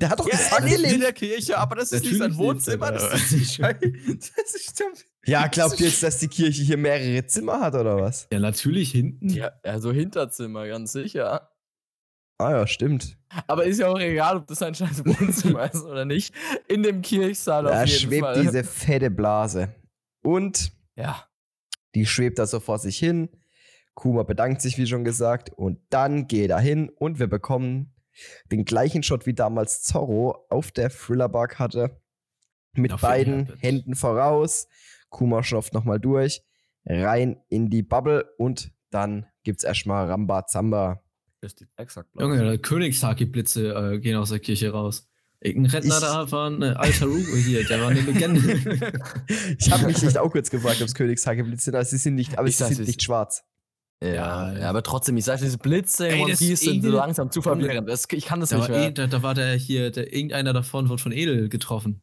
[0.00, 2.34] Der hat doch Ja, gesagt, er lebt in der Kirche, aber das ist nicht sein
[2.38, 2.86] Wohnzimmer.
[2.86, 3.08] er da.
[3.10, 4.82] Das ist, das ist
[5.26, 8.26] Ja, glaubt ihr jetzt, dass die Kirche hier mehrere Zimmer hat oder was?
[8.32, 9.28] ja, natürlich hinten.
[9.28, 11.50] Ja, also Hinterzimmer, ganz sicher.
[12.38, 13.18] Ah ja, stimmt.
[13.46, 16.34] Aber ist ja auch egal, ob das ein scheiß Wohnzimmer ist oder nicht.
[16.68, 18.40] In dem Kirchsaal Da auf jeden schwebt Fall.
[18.40, 19.74] diese fette Blase.
[20.24, 21.26] Und ja.
[21.94, 23.28] Die schwebt da so vor sich hin.
[23.94, 27.92] Kuma bedankt sich, wie schon gesagt, und dann geht er hin und wir bekommen
[28.50, 32.00] den gleichen Shot wie damals Zorro auf der Thriller-Bar hatte.
[32.72, 33.52] Mit Auf beiden.
[33.58, 34.68] Händen voraus.
[35.08, 36.42] Kuma schnauft nochmal durch.
[36.86, 41.02] Rein in die Bubble und dann gibt's erstmal Ramba-Zamba.
[41.40, 42.10] ist exakt.
[42.18, 45.09] Junge, Königshaki-Blitze äh, gehen aus der Kirche raus.
[45.42, 48.40] Irgendein Redner Ich- da war ein äh, alter Rugo hier, der war eine Legende.
[49.58, 52.38] Ich habe mich nicht auch kurz gefragt, ob es Königshakeblitze sind, aber sie sind nicht,
[52.38, 53.42] aber Ich sie sag's, sind nicht schwarz.
[54.02, 57.30] Ja, Ja, aber trotzdem, ich sag, diese Blitze in Ey, One Piece sind so langsam
[57.30, 57.88] zu verwirrend.
[58.12, 58.90] Ich kann das da, nicht war eh, mehr.
[58.92, 62.02] da, da war der hier, der, irgendeiner davon wurde von Edel getroffen.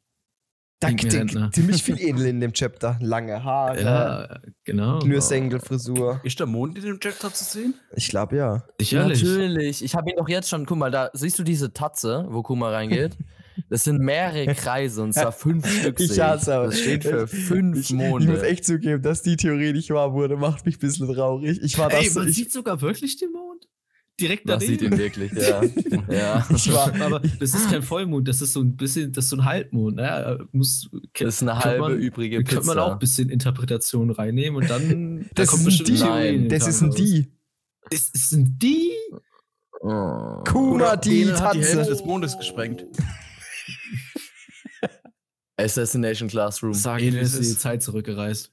[0.80, 1.52] Da Irgendein gibt Rentner.
[1.52, 3.00] ziemlich viel Edel in dem Chapter.
[3.02, 5.02] Lange Haare, Ja, genau.
[5.02, 6.22] Schnürsenkelfrisur.
[6.24, 7.74] Ist der Mond in dem Chapter zu sehen?
[7.96, 8.64] Ich glaube ja.
[8.80, 9.24] Sicherlich.
[9.24, 9.84] Natürlich.
[9.84, 12.70] Ich habe ihn doch jetzt schon, guck mal, da siehst du diese Tatze, wo Kuma
[12.70, 13.18] reingeht.
[13.72, 16.00] Das sind mehrere Kreise und zwar fünf Stück.
[16.00, 16.66] Ich hasse aber.
[16.68, 18.26] Das steht für fünf ich, Monde.
[18.26, 21.60] Ich muss echt zugeben, dass die Theorie nicht wahr wurde, macht mich ein bisschen traurig.
[21.64, 22.20] Ich war Ey, das so.
[22.20, 23.68] man Ich, sieht sogar wirklich den Mond.
[24.20, 24.98] Direkt Man sieht ihn daneben.
[24.98, 25.62] wirklich, ja.
[26.10, 26.46] ja.
[26.74, 29.46] War, Aber das ist kein Vollmond, das ist so ein bisschen, das ist so ein
[29.46, 29.96] Halbmond.
[29.98, 30.48] Ne?
[30.52, 32.66] Muss, Das ist eine könnte halbe man- übrige könnte Pizza.
[32.76, 35.96] man auch ein bisschen Interpretation reinnehmen und dann da Das kommt ist ein bestimmt Die.
[36.04, 36.92] Theorien das ist ein.
[36.92, 37.28] Die.
[37.90, 38.92] Das ist ein Die.
[39.82, 40.44] Oh.
[40.48, 42.86] Kuma, die hat die Hälfte des Mondes gesprengt.
[45.58, 46.74] Assassination Classroom.
[46.74, 48.52] Sag Ey, ihnen, das ist in die Zeit zurückgereist.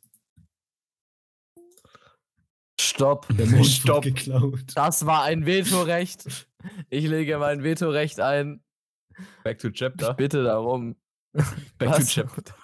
[2.85, 3.27] Stopp.
[3.37, 4.05] Der Mond Stopp.
[4.05, 4.61] geklaut.
[4.75, 6.49] Das war ein Vetorecht.
[6.90, 8.62] Ich lege mein Vetorecht ein.
[9.42, 10.14] Back to Ich Chapter.
[10.14, 10.97] bitte darum.
[11.79, 12.14] Back Was?
[12.14, 12.55] to Chapter.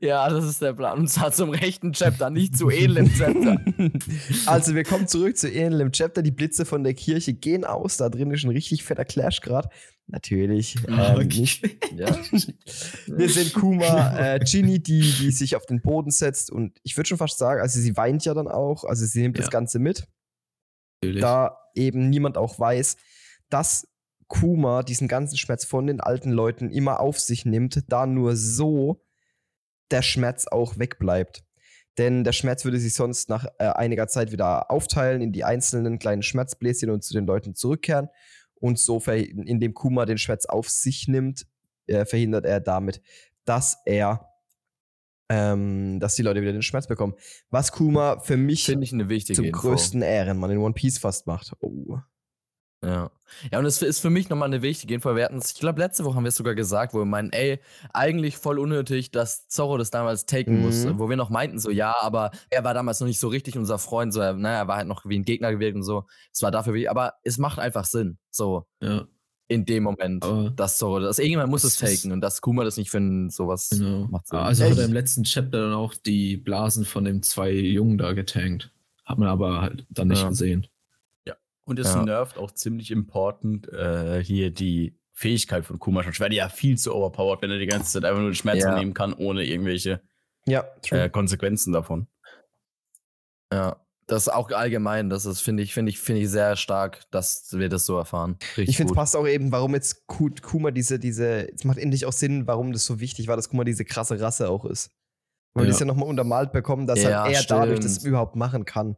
[0.00, 0.98] Ja, das ist der Plan.
[0.98, 3.60] Und zwar zum rechten Chapter, nicht zu edlem Chapter.
[4.46, 6.22] Also, wir kommen zurück zu im Chapter.
[6.22, 7.96] Die Blitze von der Kirche gehen aus.
[7.96, 9.68] Da drin ist ein richtig fetter Clash gerade.
[10.06, 10.76] Natürlich.
[10.88, 11.64] Ah, Ähm, nicht.
[11.96, 12.16] Ja.
[13.06, 16.50] Wir sehen Kuma, äh, Ginny, die, die sich auf den Boden setzt.
[16.50, 18.84] Und ich würde schon fast sagen, also sie weint ja dann auch.
[18.84, 19.50] Also sie nimmt das Ja.
[19.50, 20.06] Ganze mit.
[21.02, 21.20] Natürlich.
[21.22, 22.96] da eben niemand auch weiß,
[23.50, 23.88] dass
[24.28, 29.05] Kuma diesen ganzen Schmerz von den alten Leuten immer auf sich nimmt, da nur so
[29.90, 31.44] der Schmerz auch wegbleibt.
[31.98, 35.98] Denn der Schmerz würde sich sonst nach äh, einiger Zeit wieder aufteilen in die einzelnen
[35.98, 38.08] kleinen Schmerzbläschen und zu den Leuten zurückkehren.
[38.58, 41.46] Und so, indem Kuma den Schmerz auf sich nimmt,
[41.86, 43.00] äh, verhindert er damit,
[43.44, 44.28] dass er,
[45.28, 47.14] ähm, dass die Leute wieder den Schmerz bekommen.
[47.50, 48.64] Was Kuma für mich
[49.36, 49.60] zum Info.
[49.60, 51.52] größten Ehrenmann in One Piece fast macht.
[51.60, 51.98] Oh.
[52.84, 53.10] Ja.
[53.50, 55.14] Ja, und es ist für mich nochmal eine wichtige Info.
[55.16, 57.32] Wir hatten es, ich glaube, letzte Woche haben wir es sogar gesagt, wo wir meinen,
[57.32, 57.58] ey,
[57.92, 60.62] eigentlich voll unnötig, dass Zorro das damals taken Mhm.
[60.62, 60.98] musste.
[60.98, 63.78] Wo wir noch meinten, so, ja, aber er war damals noch nicht so richtig unser
[63.78, 66.04] Freund, so, er, naja, er war halt noch wie ein Gegner gewirkt und so.
[66.32, 69.06] Es war dafür wichtig, aber es macht einfach Sinn, so, Ja,
[69.48, 72.76] in dem Moment, aber dass Zorro das, irgendjemand muss es taken und dass Kuma das
[72.76, 74.06] nicht für ein- sowas genau.
[74.08, 74.38] macht Sinn.
[74.38, 78.12] Also hat er im letzten Chapter dann auch die Blasen von den zwei Jungen da
[78.12, 78.70] getankt.
[79.04, 80.28] Hat man aber halt dann nicht Ja.
[80.28, 80.66] gesehen.
[81.66, 82.02] Und es Ja.
[82.02, 86.12] nervt auch ziemlich important äh, hier die Fähigkeit von Kuma schon.
[86.12, 88.62] Ich werde ja viel zu overpowered, wenn er die ganze Zeit einfach nur den Schmerz
[88.62, 88.78] Ja.
[88.78, 90.00] nehmen kann, ohne irgendwelche
[90.46, 92.06] Ja, äh, Konsequenzen davon.
[93.52, 93.76] Ja.
[94.08, 97.68] Das auch allgemein, das ist, finde ich, finde ich, finde ich sehr stark, dass wir
[97.68, 98.36] das so erfahren.
[98.50, 101.78] Richtig ich finde, es passt auch eben, warum jetzt Ku- Kuma diese, diese, es macht
[101.78, 104.92] endlich auch Sinn, warum das so wichtig war, dass Kuma diese krasse Rasse auch ist.
[105.54, 105.72] Weil wir Ja.
[105.72, 108.06] das ja nochmal untermalt bekommen, dass Ja, halt er dadurch das stimmt.
[108.10, 108.96] überhaupt machen kann.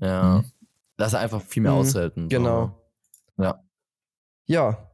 [0.00, 0.44] Ja.
[0.44, 0.52] Mhm.
[1.00, 2.10] Dass er einfach viel mehr Mhm, so.
[2.28, 2.78] genau.
[3.38, 3.64] Ja.
[4.46, 4.92] Ja.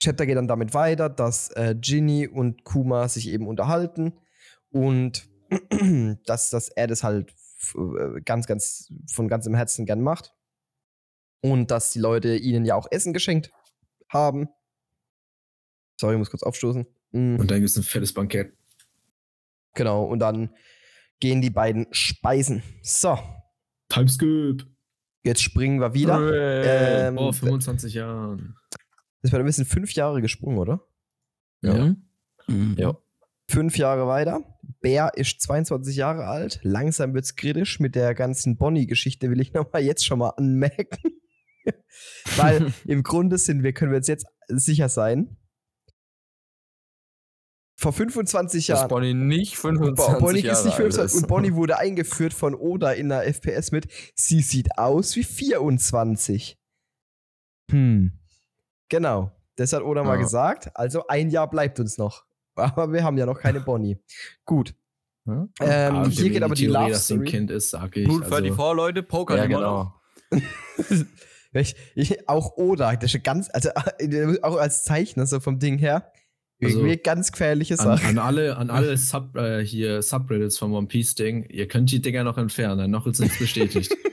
[0.00, 4.12] Chapter geht dann damit weiter, dass äh, Ginny und Kuma sich eben unterhalten
[4.70, 5.28] und
[6.26, 7.34] dass, dass er das halt
[7.74, 10.34] äh, ganz, ganz von ganzem Herzen gern macht.
[11.40, 13.50] Und dass die Leute ihnen ja auch Essen geschenkt
[14.08, 14.48] haben.
[16.00, 16.86] Sorry, ich muss kurz aufstoßen.
[17.12, 18.52] Mm, Und dann gibt es ein fettes Bankett.
[19.74, 20.54] genau, und dann
[21.20, 22.62] gehen die beiden speisen.
[22.82, 23.18] So,
[23.88, 24.66] Timeskip.
[25.24, 26.18] jetzt springen wir wieder.
[26.18, 27.08] Hooray.
[27.08, 28.54] Ähm, Vor 25 Jahren.
[29.22, 30.80] das war ein bisschen fünf Jahre gesprungen, oder?
[31.62, 31.94] Ja.
[32.46, 32.74] Mhm.
[32.78, 32.96] Ja.
[33.50, 34.42] Fünf Jahre weiter.
[34.80, 36.60] Bär ist 22 Jahre alt.
[36.62, 41.12] Langsam wird's kritisch mit der ganzen Bonnie-Geschichte, will ich nochmal jetzt schon mal anmerken.
[42.36, 45.37] Weil im Grunde sind wir, können wir uns jetzt sicher sein.
[47.80, 48.88] Vor 25 Dass Jahren.
[48.88, 51.22] Bonnie nicht 25 Bo- Bonnie Jahre ist nicht alt 25 ist.
[51.22, 53.86] und Bonnie wurde eingeführt von Oda in der FPS mit.
[54.16, 56.58] Sie sieht aus wie 24.
[57.70, 58.12] Hm.
[58.88, 59.30] Genau.
[59.56, 60.22] Das hat Oda mal Ja.
[60.22, 60.70] gesagt.
[60.76, 62.24] Also ein Jahr bleibt uns noch.
[62.56, 63.98] Aber wir haben ja noch keine Bonnie.
[64.44, 64.74] Gut.
[65.26, 65.46] Ja?
[65.60, 67.30] Ähm, Ah, hier geht aber die Theorie, Love dass sie ein Story.
[67.30, 68.08] Kind ist, sag ich.
[68.08, 69.84] Rule Also, 34, Leute, Poker Ja, immer genau.
[70.32, 70.40] noch.
[71.52, 73.70] Ich, ich, auch Oda, das ist schon ganz, also
[74.42, 76.12] auch als Zeichner so vom Ding her,
[76.62, 78.06] Also, irgendwie ganz gefährliche an, Sache.
[78.06, 82.00] an alle, an alle Sub, äh, hier Subreddits vom One Piece Ding, ihr könnt die
[82.02, 83.94] Dinger noch entfernen, noch ist nichts bestätigt.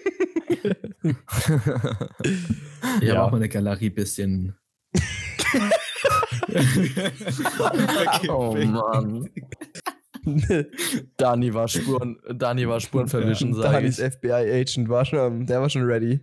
[3.02, 3.16] Ich Ja.
[3.16, 4.56] habe auch meine Galerie bisschen.
[8.30, 9.30] oh Mann.
[11.18, 14.00] Dani war Spuren, Dani war Spuren verwischen, sag Danis.
[14.00, 16.20] FBI-Agent war schon, der war schon ready.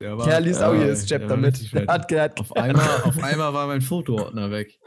[0.00, 1.56] Der, Der liest auch ja, jedes Chapter war mit.
[1.88, 2.40] hat gehört.
[2.40, 4.78] Auf einmal, auf einmal war mein Fotoordner weg.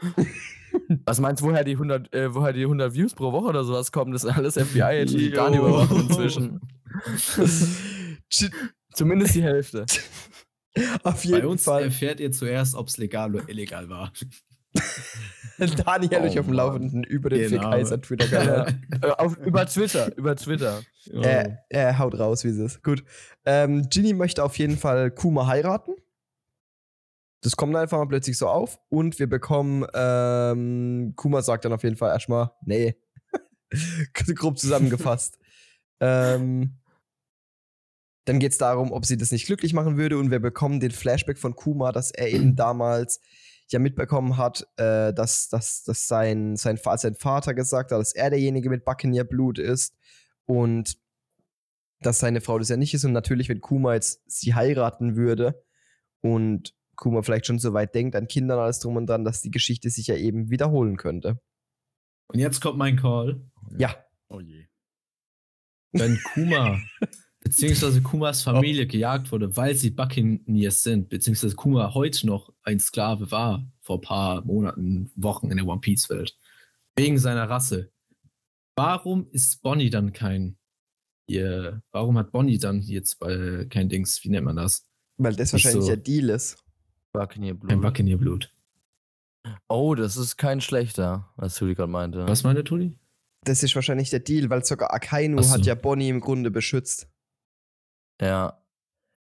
[1.04, 3.92] Was meinst du, woher die 100, äh, woher die 100 Views pro Woche oder sowas
[3.92, 4.12] kommen?
[4.12, 5.36] Das ist alles FBI-Agent, die Jo.
[5.36, 6.60] Dani überwachen inzwischen.
[8.92, 9.86] Zumindest die Hälfte.
[11.02, 11.84] Auf Bei jeden uns Fall.
[11.84, 14.12] erfährt ihr zuerst, ob es legal oder illegal war.
[15.58, 16.54] Dani hält euch Oh auf dem.
[16.54, 17.62] Laufenden über den Genau.
[17.62, 18.74] Fick Heiser Twitter-Kanal.
[19.02, 20.80] Äh, auf, über Twitter, über Twitter.
[21.12, 21.20] Oh.
[21.20, 22.82] er, er haut raus, wie es ist.
[22.82, 23.04] Gut.
[23.44, 25.92] Ähm, Ginny möchte auf jeden Fall Kuma heiraten.
[27.40, 28.80] Das kommt einfach mal plötzlich so auf.
[28.88, 32.96] Und wir bekommen, ähm, Kuma sagt dann auf jeden Fall erstmal, nee.
[34.12, 35.38] Grob zusammengefasst.
[36.00, 36.78] ähm,
[38.24, 40.90] Dann geht es darum, ob sie das nicht glücklich machen würde und wir bekommen den
[40.90, 43.20] Flashback von Kuma, dass er eben damals
[43.70, 48.30] ja mitbekommen hat, äh, dass, dass, dass sein, sein, sein Vater gesagt hat, dass er
[48.30, 49.94] derjenige mit Buccaneer-Blut ist
[50.46, 50.98] und
[52.00, 53.04] dass seine Frau das ja nicht ist.
[53.04, 55.62] Und natürlich, wenn Kuma jetzt sie heiraten würde
[56.20, 59.50] und Kuma vielleicht schon so weit denkt, an Kindern alles drum und dran, dass die
[59.50, 61.40] Geschichte sich ja eben wiederholen könnte.
[62.26, 63.40] Und jetzt kommt mein Call.
[63.78, 63.94] Ja,
[64.28, 64.66] Oh je.
[65.92, 66.78] Wenn Kuma,
[67.40, 73.30] beziehungsweise Kumas Familie gejagt wurde, weil sie Buccaneers sind, beziehungsweise Kuma heute noch ein Sklave
[73.30, 76.36] war, vor ein paar Monaten, Wochen in der One Piece Welt,
[76.96, 77.90] wegen seiner Rasse.
[78.76, 80.58] Warum ist Bonnie dann kein,
[81.26, 84.86] ihr, warum hat Bonnie dann jetzt äh, kein Dings, wie nennt man das?
[85.20, 85.88] weil das wahrscheinlich so.
[85.88, 86.64] der Deal ist.
[87.12, 87.80] Buccaneer Kein Blue.
[87.80, 88.54] Buccaneer-Blut.
[89.68, 92.26] Oh, das ist kein schlechter, was Tuli gerade meinte.
[92.28, 92.98] Was meinte Toni?
[93.44, 95.54] Das ist wahrscheinlich der Deal, weil sogar Akainu so.
[95.54, 97.08] hat ja Bonnie im Grunde beschützt.
[98.20, 98.62] Ja.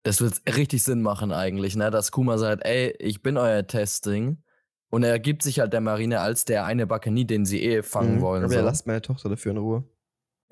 [0.05, 1.91] Das wird richtig Sinn machen eigentlich, ne?
[1.91, 4.43] Dass Kuma sagt, ey, ich bin euer Testing.
[4.89, 8.17] Und er gibt sich halt der Marine als der eine Buccaneer, den sie eh fangen
[8.17, 8.21] Mhm.
[8.21, 8.45] wollen.
[8.45, 8.59] Aber So.
[8.61, 9.85] ja, lasst meine Tochter dafür in Ruhe.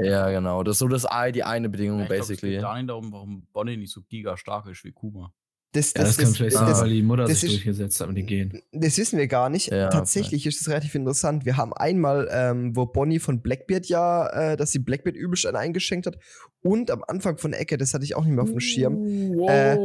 [0.00, 0.64] Ja, genau.
[0.64, 2.52] Das ist so das, ei- die eine Bedingung, Ja, ich glaub, es basically.
[2.54, 5.32] geht gar nicht darum, warum Bonnie nicht so giga stark ist wie Kuma.
[5.74, 8.08] Das, Ja, das, kann vielleicht sein, das, weil die Mutter das sich ist- durchgesetzt hat
[8.08, 8.62] mit den Genen.
[8.72, 9.70] das wissen wir gar nicht.
[9.72, 11.44] Ja, Tatsächlich ist es relativ interessant.
[11.44, 15.56] Wir haben einmal, ähm, wo Bonnie von Blackbeard ja, äh, dass sie Blackbeard übelst einen
[15.56, 16.16] eingeschenkt hat.
[16.62, 19.04] Und am Anfang von Ecke, das hatte ich auch nicht mehr auf dem Schirm,
[19.48, 19.76] äh,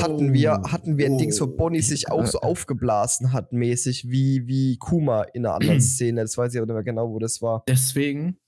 [0.00, 4.46] hatten wir, hatten wir ein Dings, wo Bonnie sich auch so aufgeblasen hat, mäßig, wie,
[4.46, 6.22] wie Kuma in einer anderen Szene.
[6.22, 7.64] Das weiß ich aber nicht mehr genau, wo das war.
[7.68, 8.38] Deswegen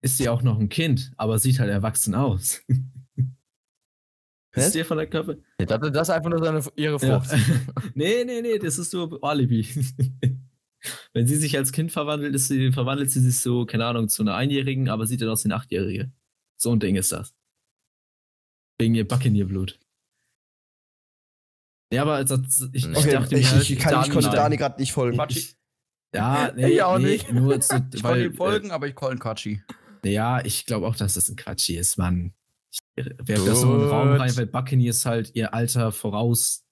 [0.00, 2.60] ist sie auch noch ein Kind, aber sieht halt erwachsen aus.
[4.54, 5.36] Ist dir von der Körper?
[5.58, 7.20] Ja, das, das ist einfach nur seine, ihre Ja.
[7.20, 7.36] Frucht.
[7.94, 9.66] nee, nee, nee, das ist nur Alibi.
[11.14, 14.22] Wenn sie sich als Kind verwandelt, ist sie, verwandelt sie sich so, keine Ahnung, zu
[14.22, 16.12] einer Einjährigen, aber sieht dann aus wie eine Achtjährige.
[16.60, 17.34] So ein Ding ist das.
[18.80, 19.78] Wegen ihr Buccaneer-Blut.
[21.92, 24.12] Ja, aber als, als, ich, ich Okay, dachte ich, mir halt, ich, kann, ich Dani-
[24.12, 25.16] konnte Dani- gerade nicht folgen.
[25.16, 25.46] Quatschi.
[26.14, 27.32] Ja, nee, Ich auch nee, nicht.
[27.32, 29.62] Nur zu, Ich weil, wollte ihm folgen, aber ich call ihn Quatschi.
[30.04, 32.32] Äh, ja, ich glaube auch, dass das ein Quatschi ist, Mann.
[32.94, 36.64] Ich werfe das so in den Raum rein, weil Buccaneers halt ihr Alter voraus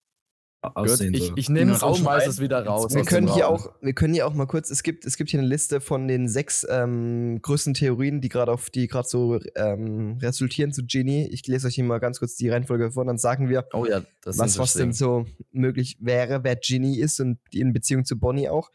[0.63, 2.29] Gut, aussehen ich, ich nehme es Raum und schmeiß rein.
[2.29, 2.95] es wieder raus.
[2.95, 5.41] Wir können hier auch, wir können hier auch mal kurz, es gibt, es gibt hier
[5.41, 10.19] eine Liste von den sechs ähm, größten Theorien, die gerade auf, die gerade so ähm,
[10.21, 11.27] resultieren zu Genie.
[11.31, 14.03] Ich lese euch hier mal ganz kurz die Reihenfolge vor, dann sagen wir, Oh ja,
[14.25, 18.71] was, was denn so möglich wäre, wer Ginny ist und in Beziehung zu Bonnie auch.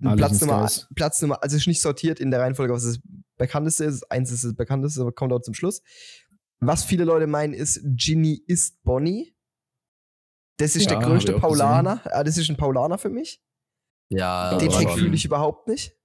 [0.00, 0.68] Platz Nummer.
[0.94, 3.00] Platz Nummer, also ist nicht sortiert in der Reihenfolge, was das
[3.36, 4.10] bekannteste ist.
[4.10, 5.82] Eins ist das bekannteste, aber kommt auch zum Schluss.
[6.60, 9.34] Was viele Leute meinen, ist, Ginny ist Bonnie.
[10.58, 12.00] Das ist Ja, der größte Paulaner.
[12.04, 13.40] Ah, das ist ein Paulaner für mich.
[14.10, 15.96] Ja, Den Trick fühle ich überhaupt nicht.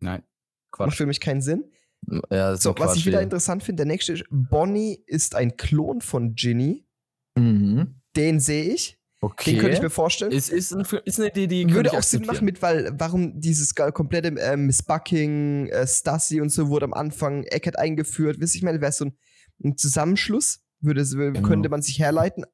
[0.00, 0.22] Nein.
[0.22, 0.96] Macht Quatsch.
[0.96, 1.70] für mich keinen Sinn.
[2.08, 5.56] ja, das ist So, was ich wieder interessant finde, der nächste ist, Bonnie ist ein
[5.56, 6.88] Klon von Ginny.
[7.36, 8.00] Mhm.
[8.16, 8.98] Den sehe ich.
[9.20, 9.52] Okay.
[9.52, 10.32] Den könnte ich mir vorstellen.
[10.32, 13.40] ist, ist, ein, ist eine Idee, die Würde ich auch Sinn machen, mit, weil warum
[13.40, 18.38] dieses komplette äh, Miss Bucking, äh, Stassi und so wurde am Anfang Eckert eingeführt.
[18.40, 19.16] Wisst ihr, ich meine, wäre so ein,
[19.62, 21.46] ein Zusammenschluss, würde, Genau.
[21.46, 22.44] könnte man sich herleiten.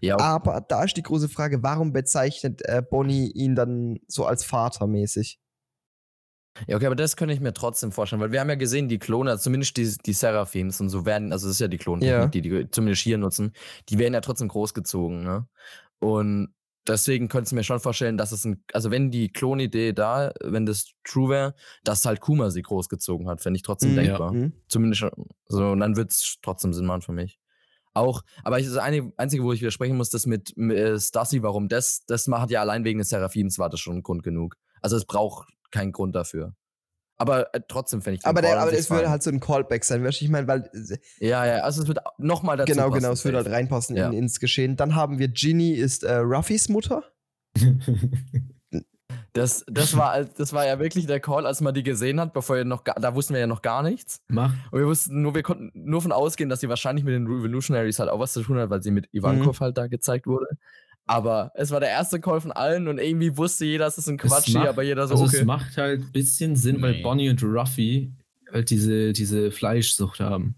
[0.00, 0.18] Ja.
[0.18, 4.86] Aber da ist die große Frage, warum bezeichnet äh, Bonnie ihn dann so als Vater
[4.86, 5.38] mäßig?
[6.66, 8.98] ja, okay, aber das könnte ich mir trotzdem vorstellen, weil wir haben ja gesehen, die
[8.98, 12.18] Klone, also zumindest die, die Seraphims und so werden, also das ist ja die Klontechnik,
[12.18, 12.26] Ja.
[12.26, 13.52] die die zumindest hier nutzen,
[13.88, 15.46] die werden ja trotzdem großgezogen, ne?
[16.00, 16.52] Und
[16.88, 20.66] deswegen könnte ich mir schon vorstellen, dass es ein, also wenn die Klonidee da, wenn
[20.66, 24.32] das true wäre, dass halt Kuma sie großgezogen hat, fände ich trotzdem Mhm, denkbar.
[24.32, 24.52] mhm.
[24.68, 27.38] Zumindest schon- so, und dann wird es trotzdem Sinn machen für mich.
[27.94, 32.04] Auch, aber ich, das Einzige, wo ich widersprechen muss, das mit äh, Stassi, warum das,
[32.06, 34.56] das macht ja allein wegen des Seraphims, war das schon Grund genug.
[34.82, 36.54] Also es braucht keinen Grund dafür.
[37.18, 39.84] Aber äh, trotzdem fände ich den Aber, der, aber das würde halt so ein Callback
[39.84, 40.24] sein, weißt du?
[40.24, 43.24] Ich meine, weil äh, Ja, ja, also es wird nochmal dazu genau, passen, genau, es
[43.24, 44.06] würde halt reinpassen Ja.
[44.06, 44.76] in, ins Geschehen.
[44.76, 47.02] Dann haben wir Ginny ist äh, Ruffys Mutter.
[49.34, 52.56] Das, das, war, das war ja wirklich der Call, als man die gesehen hat, bevor
[52.56, 54.22] wir noch, gar- da wussten wir ja noch gar nichts.
[54.28, 54.52] Mach.
[54.72, 58.00] Und wir wussten nur, wir konnten nur von ausgehen, dass sie wahrscheinlich mit den Revolutionaries
[58.00, 60.46] halt auch was zu tun hat, weil sie mit Ivankov halt da gezeigt wurde.
[61.08, 64.18] Aber es war der erste Call von allen und irgendwie wusste jeder, es ist ein
[64.22, 65.38] Es Quatschi, macht- aber jeder so, Also okay.
[65.38, 67.02] es macht halt ein bisschen Sinn, weil Nee.
[67.02, 68.12] Bonnie und Ruffy
[68.52, 70.56] halt diese, diese Fleischsucht haben.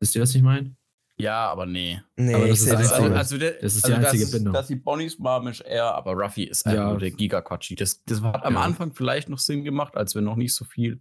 [0.00, 0.76] Wisst ihr, was ich meine?
[1.20, 2.00] Ja, aber nee.
[2.16, 4.22] Nee, Aber das ich ist sehe das also- also der, Das ist die also einzige
[4.24, 4.52] das, Bindung.
[4.54, 6.88] Dass die Bonnies Mom ist er, aber Ruffy ist einfach Ja.
[6.90, 7.74] nur der Giga-Quatschi.
[7.74, 8.60] Das, das hat am Ja.
[8.60, 11.00] Anfang vielleicht noch Sinn gemacht, als wir noch nicht so viel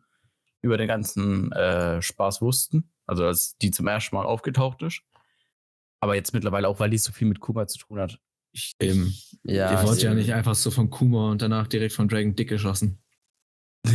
[0.64, 2.90] über den ganzen äh, Spaß wussten.
[3.06, 5.02] Also als die zum ersten Mal aufgetaucht ist.
[6.00, 8.20] Aber jetzt mittlerweile auch, weil die so viel mit Kuma zu tun hat.
[8.58, 9.14] Ich, Eben.
[9.44, 10.20] ja, Ihr wollt ja eben.
[10.20, 13.00] nicht einfach so von Kuma und danach direkt von Dragon Dick geschossen.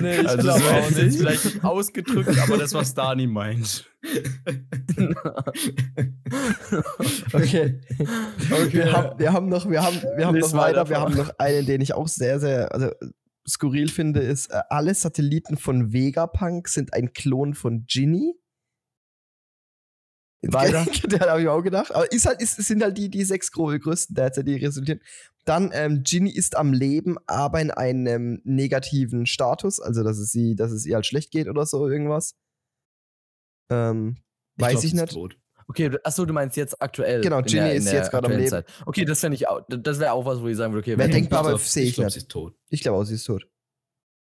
[0.00, 1.16] Nee, ich Also glaube auch nicht.
[1.18, 3.88] vielleicht nicht ausgedrückt, aber das, was Dani meint.
[7.32, 7.80] Okay.
[8.70, 11.30] Wir, haben, wir haben noch, wir haben, wir haben Lies noch weiter, wir haben noch
[11.38, 12.90] einen, den ich auch sehr, sehr also,
[13.48, 18.34] skurril finde, ist, äh, alle Satelliten von Vegapunk sind ein Klon von Ginny.
[20.42, 20.86] Weiter.
[21.08, 21.92] Der habe ich auch gedacht.
[21.94, 25.00] Aber ist halt, ist, es sind halt die, die sechs gro- größten derzeit, die resultieren.
[25.44, 30.54] Dann, ähm, Ginny ist am Leben, aber in einem negativen Status, also dass es sie,
[30.54, 32.34] dass es ihr halt schlecht geht oder so, irgendwas.
[33.70, 34.16] Ähm,
[34.56, 35.12] weiß glaub, ich nicht.
[35.12, 35.38] tot.
[35.68, 37.20] Okay, achso, du meinst jetzt aktuell.
[37.20, 38.48] Genau, in Ginny ist jetzt gerade am Leben.
[38.48, 38.66] Zeit.
[38.86, 41.10] Okay, das fände ich auch, das wäre auch was, wo ich sagen würde, okay, wenn-
[41.10, 42.14] denkt, aber sehe ich glaub, nicht.
[42.14, 42.54] sie ist tot.
[42.70, 43.46] Ich glaube auch, sie ist tot.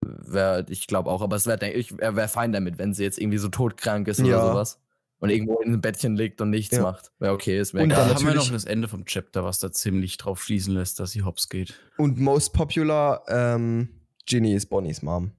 [0.06, 3.19] wär, ich glaube auch, aber es wäre, ich wäre wär fein damit, wenn sie jetzt
[3.19, 4.26] irgendwie so todkrank ist Ja.
[4.26, 4.80] oder sowas.
[5.20, 6.82] Und irgendwo in einem Bettchen liegt und nichts Ja.
[6.82, 7.12] macht.
[7.20, 9.60] Wäre okay, es wäre Und Da haben wir natürlich- noch das Ende vom Chapter, was
[9.60, 11.78] da ziemlich drauf schließen lässt, dass sie hops geht.
[11.98, 13.90] Und most popular, ähm,
[14.26, 15.32] Ginny ist Bonnies Mom.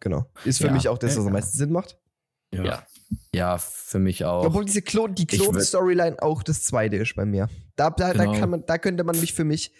[0.00, 0.30] Genau.
[0.44, 0.72] Ist für Ja.
[0.72, 1.26] mich auch das, was Ja.
[1.26, 1.98] am meisten Sinn macht.
[2.54, 2.64] Ja.
[2.64, 2.86] Ja.
[3.34, 4.46] Ja, für mich auch.
[4.46, 7.48] Obwohl diese Klon, die Klon-Storyline auch das zweite ist bei mir.
[7.76, 8.32] Da, da, Genau.
[8.32, 9.72] da, kann man, da könnte man mich für mich,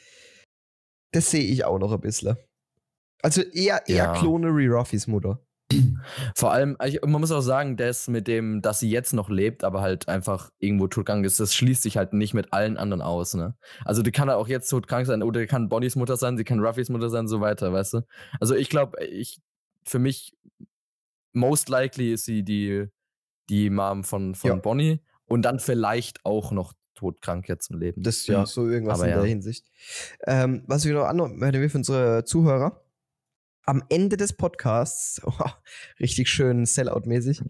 [1.13, 2.37] das sehe ich auch noch ein bisschen.
[3.23, 4.19] Also eher, eher Ja.
[4.19, 5.41] Klone Ruffys Mutter.
[6.37, 9.65] Vor allem, ich, man muss auch sagen, das mit dem, dass sie jetzt noch lebt,
[9.65, 13.35] aber halt einfach irgendwo todkrank ist, das schließt sich halt nicht mit allen anderen aus,
[13.35, 13.57] ne?
[13.85, 16.45] Also die kann halt auch jetzt todkrank sein oder die kann Bonnies Mutter sein, sie
[16.45, 18.01] kann Ruffys Mutter sein, so weiter, weißt du?
[18.41, 19.41] Also ich glaube, ich,
[19.85, 20.37] für mich,
[21.33, 22.87] most likely ist sie die,
[23.49, 24.57] die Mom von, von Ja.
[24.57, 28.03] Bonnie und dann vielleicht auch noch todkrank jetzt im Leben.
[28.03, 28.47] Das ja Ja.
[28.47, 29.21] so irgendwas Aber in ja.
[29.21, 29.67] der Hinsicht.
[30.27, 32.83] Ähm, was wir noch anmerken für unsere Zuhörer.
[33.67, 35.33] Am Ende des Podcasts, oh,
[36.01, 37.43] richtig schön Sellout-mäßig,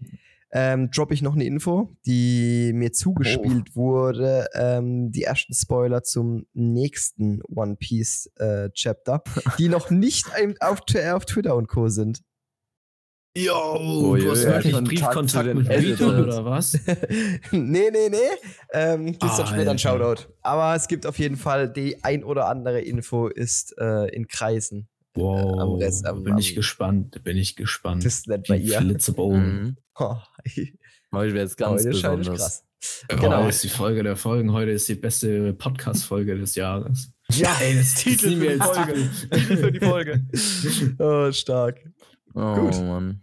[0.51, 4.47] ähm, droppe ich noch eine Info, die mir zugespielt wurde.
[4.53, 9.23] Ähm, die ersten Spoiler zum nächsten One Piece äh, Chapter,
[9.59, 10.25] die noch nicht
[10.61, 11.89] auf, auf Twitter und Co.
[11.89, 12.21] sind.
[13.37, 16.23] Yo, Oh, du hast ja, wirklich zu Briefkontakt mit Editors.
[16.23, 16.73] oder was?
[17.51, 18.17] nee, nee, nee.
[18.73, 19.77] Ähm, gibt's dann später ein.
[19.77, 20.23] Shoutout.
[20.41, 24.87] Aber es gibt auf jeden Fall die ein oder andere Info ist äh, in Kreisen.
[25.17, 28.05] Wow, am Rest- am- bin ich am- gespannt, bin ich gespannt.
[28.05, 28.79] Das ist nicht bei Die ihr.
[28.81, 29.61] Flitzebogen.
[29.63, 29.77] Mhm.
[29.99, 30.15] Oh,
[31.13, 32.27] Heute wäre jetzt ganz heute es besonders.
[32.37, 32.63] krass.
[33.07, 33.37] Genau.
[33.39, 34.51] Heute ist die Folge der Folgen.
[34.51, 37.11] Heute ist die beste Podcast-Folge des Jahres.
[37.31, 38.93] Ja, Ey, das Titel für wir die Folge.
[39.31, 40.27] Titel für die Folge.
[40.99, 41.79] oh, stark.
[42.35, 42.75] Oh, Gut.
[42.83, 43.21] Mann.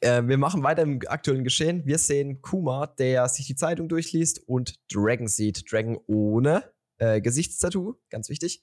[0.00, 1.86] Äh, wir machen weiter im aktuellen Geschehen.
[1.86, 5.70] Wir sehen Kuma, der sich die Zeitung durchliest und Dragon sieht.
[5.72, 6.64] Dragon ohne
[6.98, 8.62] äh, Gesichtstattoo, ganz wichtig.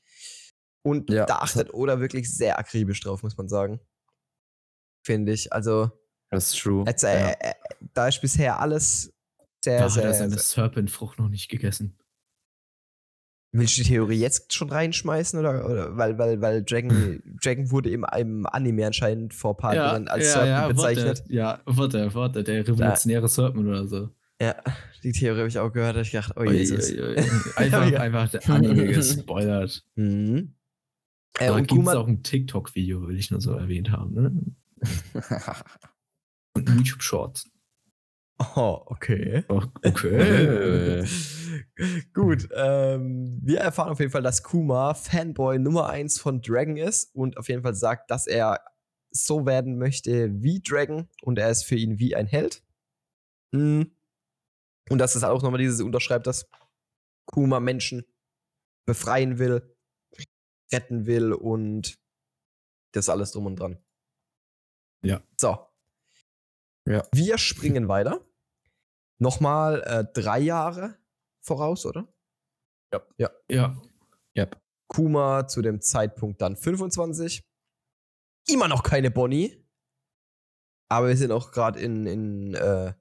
[0.83, 1.25] Und Ja.
[1.25, 3.79] da achtet Oda wirklich sehr akribisch drauf, muss man sagen.
[5.05, 5.51] Finde ich.
[5.53, 5.91] Also,
[6.29, 6.83] Das ist true.
[6.87, 7.29] jetzt, äh, ja.
[7.39, 7.53] äh,
[7.93, 9.13] da ist bisher alles
[9.63, 10.37] sehr, Da hat sehr, er seine.
[10.37, 11.97] Serpent-Frucht noch nicht gegessen.
[13.51, 15.39] Willst du die Theorie jetzt schon reinschmeißen?
[15.39, 19.75] Oder, oder weil, weil, weil Dragon, Dragon wurde im, im Anime anscheinend vor ein paar
[19.75, 21.19] Jahren als Serpent bezeichnet.
[21.21, 24.09] Warte, ja, warte, warte, der revolutionäre Serpent oder so.
[24.41, 24.55] Ja,
[25.03, 25.95] die Theorie habe ich auch gehört.
[25.95, 26.91] hab Ich gedacht, oh Jesus.
[26.91, 27.15] ui, ui.
[27.55, 27.99] Einfach, Ja.
[28.01, 29.83] einfach der Anime gespoilert.
[29.95, 30.53] Mhm.
[31.37, 34.13] Äh, Da gibt es auch ein TikTok-Video, will ich nur so erwähnt haben.
[34.13, 34.55] Ne?
[36.55, 37.49] Und YouTube-Shorts.
[38.55, 39.43] Oh, okay.
[39.49, 41.03] Oh, okay.
[42.13, 47.13] Gut, ähm, wir erfahren auf jeden Fall, dass Kuma Fanboy Nummer 1 von Dragon ist
[47.13, 48.61] und auf jeden Fall sagt, dass er
[49.11, 52.63] so werden möchte wie Dragon und er ist für ihn wie ein Held.
[53.51, 53.91] Mhm.
[54.89, 56.49] Und dass es auch nochmal dieses unterschreibt, dass
[57.25, 58.05] Kuma Menschen
[58.85, 59.75] befreien will,
[60.71, 61.99] retten will und
[62.93, 63.77] das alles drum und dran.
[65.03, 65.21] Ja.
[65.37, 65.57] So.
[66.85, 67.07] Ja.
[67.13, 68.25] Wir springen weiter.
[69.19, 70.97] Nochmal äh, drei Jahre
[71.41, 72.07] voraus, oder?
[73.49, 73.81] ja.
[74.37, 74.61] Yep.
[74.87, 77.43] Kuma zu dem Zeitpunkt dann 25.
[78.47, 79.63] Immer noch keine Bonnie.
[80.89, 82.93] Aber wir sind auch gerade in, in äh,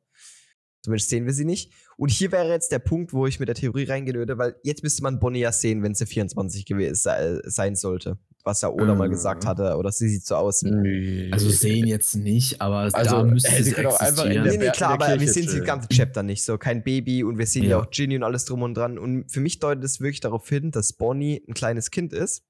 [0.83, 1.73] zumindest sehen wir sie nicht.
[1.97, 4.83] Und hier wäre jetzt der Punkt, wo ich mit der Theorie reingehen würde, weil jetzt
[4.83, 8.19] müsste man Bonnie ja sehen, wenn sie 24 gewesen sei, sein sollte.
[8.45, 9.11] Was ja Oda mal Äh.
[9.11, 10.63] gesagt hatte, oder sie sieht so aus.
[10.63, 11.31] Mhm.
[11.33, 14.57] Also sehen jetzt nicht, aber Also, da müsste äh, sie auch einfach in der Nee,
[14.59, 16.45] nee, klar, in der aber wir sehen sie ganze Chapter nicht.
[16.45, 17.81] So kein Baby und wir sehen ja, Ja.
[17.81, 18.97] auch Ginny und alles drum und dran.
[18.99, 22.45] Und für mich deutet es wirklich darauf hin, dass Bonnie ein kleines Kind ist.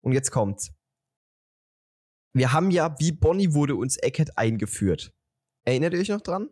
[0.00, 0.72] Und jetzt kommt's.
[2.34, 5.12] Wir haben ja, wie Bonnie wurde uns Eckhead eingeführt.
[5.64, 6.48] Erinnert ihr euch noch dran?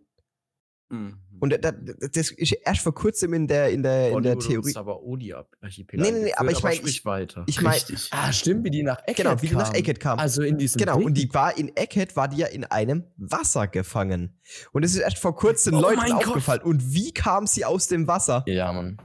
[0.90, 1.18] Mhm.
[1.40, 4.74] Und da, da, das ist erst vor kurzem in der, in der, in der Theorie.
[4.76, 5.98] aber Odi-Archipel.
[6.00, 7.42] Nee, nee, nee, aber ich mein, sprich weiter.
[7.46, 8.08] Ich meine, Richtig.
[8.12, 9.74] Ah, stimmt, wie die nach Eckhead genau, wie die nach.
[9.74, 10.18] Eckhead kam.
[10.18, 11.28] Also in diesem Genau, und Ding.
[11.28, 14.38] die war in Eckhead, war die ja in einem Wasser gefangen.
[14.72, 16.26] Und es ist erst vor kurzem Oh Leuten mein Gott.
[16.28, 16.62] aufgefallen.
[16.62, 18.44] Und wie kam sie aus dem Wasser?
[18.46, 18.98] Ja, Mann.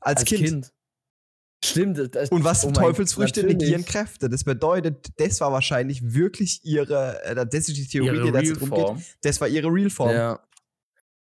[0.00, 0.70] Als, kind.
[1.64, 2.14] Stimmt.
[2.14, 3.62] Das, Und was oh Teufelsfrüchte natürlich.
[3.62, 4.28] negieren Kräfte.
[4.28, 8.44] Das bedeutet, das war wahrscheinlich wirklich ihre, äh, das ist die Theorie, Ihre die dazu
[8.50, 8.96] Real drum Form.
[8.98, 9.06] geht.
[9.22, 10.10] Das war ihre Realform.
[10.10, 10.40] Ja.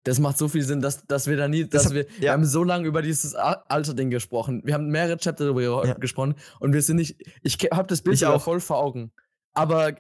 [0.06, 2.34] Das macht so viel Sinn, dass, dass wir da nie, dass Deshalb- wir, wir ja.
[2.34, 4.62] haben so lange über dieses Alter-Ding gesprochen.
[4.66, 5.94] Wir haben mehrere Chapter darüber Ja.
[5.94, 8.44] gesprochen und wir sind nicht, ich habe das Bild Ich auch.
[8.44, 9.12] voll vor Augen.
[9.54, 9.94] Aber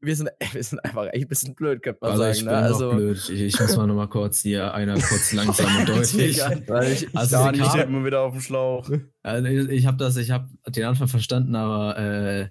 [0.00, 2.34] wir sind, wir sind einfach echt ein bisschen blöd, könnte man Also sagen.
[2.36, 2.50] ich ne?
[2.50, 3.16] bin also, noch blöd.
[3.30, 6.40] Ich, ich muss mal noch mal kurz hier einer kurz langsam und deutlich.
[6.68, 8.88] Weil ich, Also sie nicht kam- immer wieder auf dem Schlauch.
[9.24, 12.48] Also ich ich habe das, ich habe den Anfang verstanden, aber äh,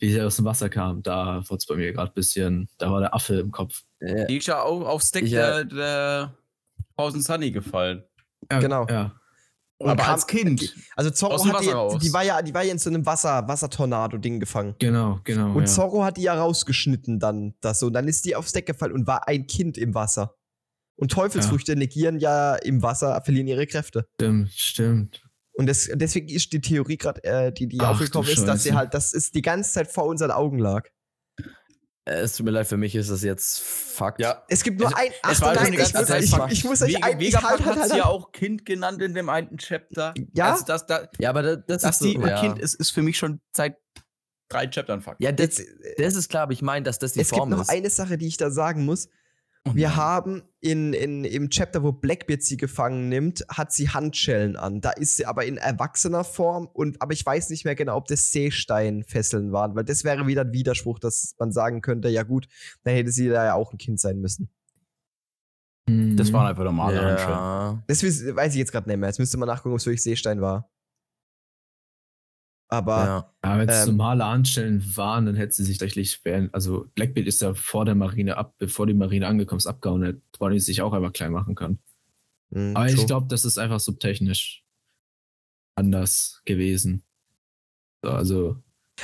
[0.00, 2.90] wie sie aus dem Wasser kam, da wurde es bei mir gerade ein bisschen, da
[2.90, 3.84] war der Affe im Kopf.
[4.00, 5.62] äh, Die ist ja auf, aufs Deck Ja.
[5.62, 6.34] der, der
[7.02, 8.04] Thousand Sunny gefallen.
[8.50, 8.86] Ja, Genau.
[8.88, 9.12] Ja.
[9.82, 10.74] Und Aber als Kind.
[10.94, 14.38] Also Zorro hat die, die war ja, die war ja in so einem Wasser, Wassertornado-Ding
[14.38, 14.76] gefangen.
[14.78, 15.54] Genau, genau.
[15.54, 15.66] Und ja.
[15.66, 17.86] Zorro hat die ja rausgeschnitten dann, das so.
[17.86, 20.36] Und dann ist die aufs Deck gefallen und war ein Kind im Wasser.
[20.94, 24.06] Und Teufelsfrüchte negieren ja im Wasser, verlieren ihre Kräfte.
[24.14, 25.24] Stimmt, stimmt.
[25.54, 28.74] Und das, deswegen ist die Theorie gerade, äh, die, die Ach, aufgekommen ist, dass sie
[28.74, 30.88] halt, das ist die ganze Zeit vor unseren Augen lag.
[32.04, 34.20] Es tut mir leid, für mich ist das jetzt Fakt.
[34.20, 34.42] Ja.
[34.48, 35.10] Es gibt nur Es- ein.
[35.30, 36.22] es war nein, ich, muss, Zeit
[36.52, 37.20] ich, muss euch Vega, ein.
[37.20, 40.12] Ich Vegapunk halt, halt, hat halt, sie ja auch Kind genannt in dem einen Chapter.
[40.34, 40.52] Ja?
[40.52, 42.40] Also das, das, Ja, aber das, das dass ist so, die ja.
[42.40, 43.76] Kind ist, ist für mich schon seit
[44.48, 45.22] drei Chaptern Fakt.
[45.22, 45.62] Ja, das,
[45.96, 47.70] das ist klar, aber ich meine, dass das die es gibt Form noch ist.
[47.70, 49.08] eine Sache, die ich da sagen muss.
[49.64, 54.56] Oh Wir haben in, in, im Chapter, wo Blackbeard sie gefangen nimmt, hat sie Handschellen
[54.56, 54.80] an.
[54.80, 58.06] Da ist sie aber in erwachsener Form und aber ich weiß nicht mehr genau, ob
[58.08, 62.48] das Seesteinfesseln waren, weil das wäre wieder ein Widerspruch, dass man sagen könnte, ja gut,
[62.82, 64.50] dann hätte sie da ja auch ein Kind sein müssen.
[65.86, 66.32] Das Mhm.
[66.32, 67.32] waren einfach normale Handschellen.
[67.32, 67.82] ja.
[67.86, 69.08] Das wiss- weiß ich jetzt gerade nicht mehr.
[69.08, 70.70] Jetzt müsste man nachgucken, ob es wirklich Seestein war.
[72.72, 73.34] Aber ja.
[73.42, 77.26] Aber wenn es Ähm, normale Anstellen waren, dann hätte sie sich tatsächlich während, also Blackbeard
[77.26, 80.80] ist ja vor der Marine ab, bevor die Marine angekommen ist, abgehauen, hätte Bonnie sich
[80.80, 81.78] auch einfach klein machen können.
[82.50, 82.96] mh, Aber true.
[83.00, 84.64] ich glaube, das ist einfach subtechnisch
[85.74, 87.04] anders gewesen.
[88.02, 88.56] So, also.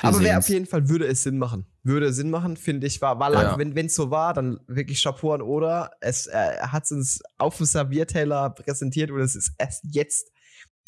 [0.03, 1.67] Aber wäre auf jeden Fall, würde es Sinn machen.
[1.83, 3.01] Würde Sinn machen, finde ich.
[3.01, 3.57] War, war Ja.
[3.57, 5.91] lang, wenn es so war, dann wirklich Chapeau an Oder.
[6.01, 10.31] Es, äh, hat es uns auf dem Servierteller präsentiert und es ist erst jetzt,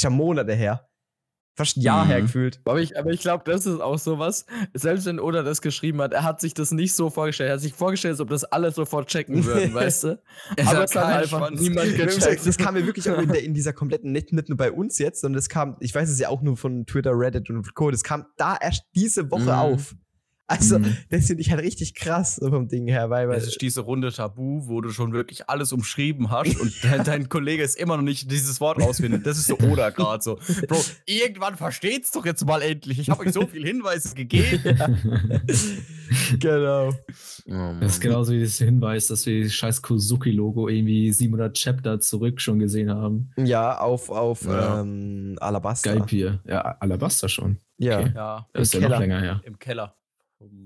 [0.00, 0.88] schon Monate her.
[1.60, 2.08] Fast ein Jahr Mhm.
[2.08, 2.60] her gefühlt.
[2.64, 4.46] Aber ich, aber ich glaube, das ist auch sowas.
[4.74, 7.48] Selbst wenn Oda das geschrieben hat, er hat sich das nicht so vorgestellt.
[7.50, 10.18] Er hat sich vorgestellt, als ob das alle sofort checken würden, weißt du?
[10.56, 11.60] Es aber es hat einfach Schwanz.
[11.60, 12.46] niemand gecheckt.
[12.46, 14.98] Das kam mir wirklich auch in, der, in dieser kompletten, nicht, nicht nur bei uns
[14.98, 17.90] jetzt, sondern das kam, ich weiß es ja auch nur von Twitter, Reddit und Co.
[17.90, 19.48] Das kam da erst diese Woche Mhm.
[19.50, 19.94] auf.
[20.50, 20.96] Also, Mhm.
[21.10, 23.82] das finde ich halt richtig krass so vom Ding her, weil, weil Es ist diese
[23.82, 27.96] runde Tabu, wo du schon wirklich alles umschrieben hast und dein, dein Kollege ist immer
[27.96, 29.24] noch nicht dieses Wort rausfindet.
[29.24, 30.38] Das ist so oder gerade so.
[30.66, 30.76] Bro,
[31.06, 32.98] irgendwann versteht's doch jetzt mal endlich.
[32.98, 34.58] Ich habe euch so viele Hinweise gegeben.
[36.40, 36.88] genau.
[37.48, 42.00] Oh, Das ist genauso wie das Hinweis, dass wir das scheiß Kozuki-Logo irgendwie 700 Chapter
[42.00, 43.30] zurück schon gesehen haben.
[43.36, 44.80] Ja, auf, auf Ja.
[44.80, 45.92] ähm, Alabaster.
[45.92, 46.40] Skype hier.
[46.46, 47.58] Ja, Alabaster schon.
[47.78, 48.00] Ja.
[48.00, 48.12] Okay.
[48.14, 49.40] Ja, Das ist ja noch länger her.
[49.44, 49.94] im Keller.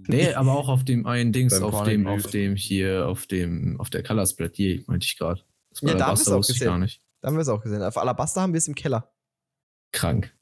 [0.06, 3.90] Nee, aber auch auf dem einen Dings, auf dem, auf dem hier, auf dem, auf
[3.90, 5.40] der Color Spread, die meinte ich gerade.
[5.70, 6.66] Das Ja, da haben Alabaster wir's auch gesehen.
[6.68, 7.02] gar nicht.
[7.20, 7.82] Da haben wir es auch gesehen.
[7.82, 9.10] Auf Alabaster haben wir es im Keller.
[9.92, 10.32] Krank.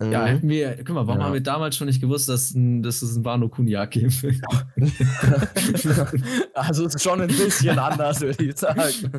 [0.00, 0.26] Ja, Mhm.
[0.26, 1.26] hätten wir, guck mal, warum Ja.
[1.26, 4.24] haben wir damals schon nicht gewusst, dass, ein- dass es ein Wano Kuniak gibt?
[6.54, 9.12] also es ist schon ein bisschen anders, würde ich sagen.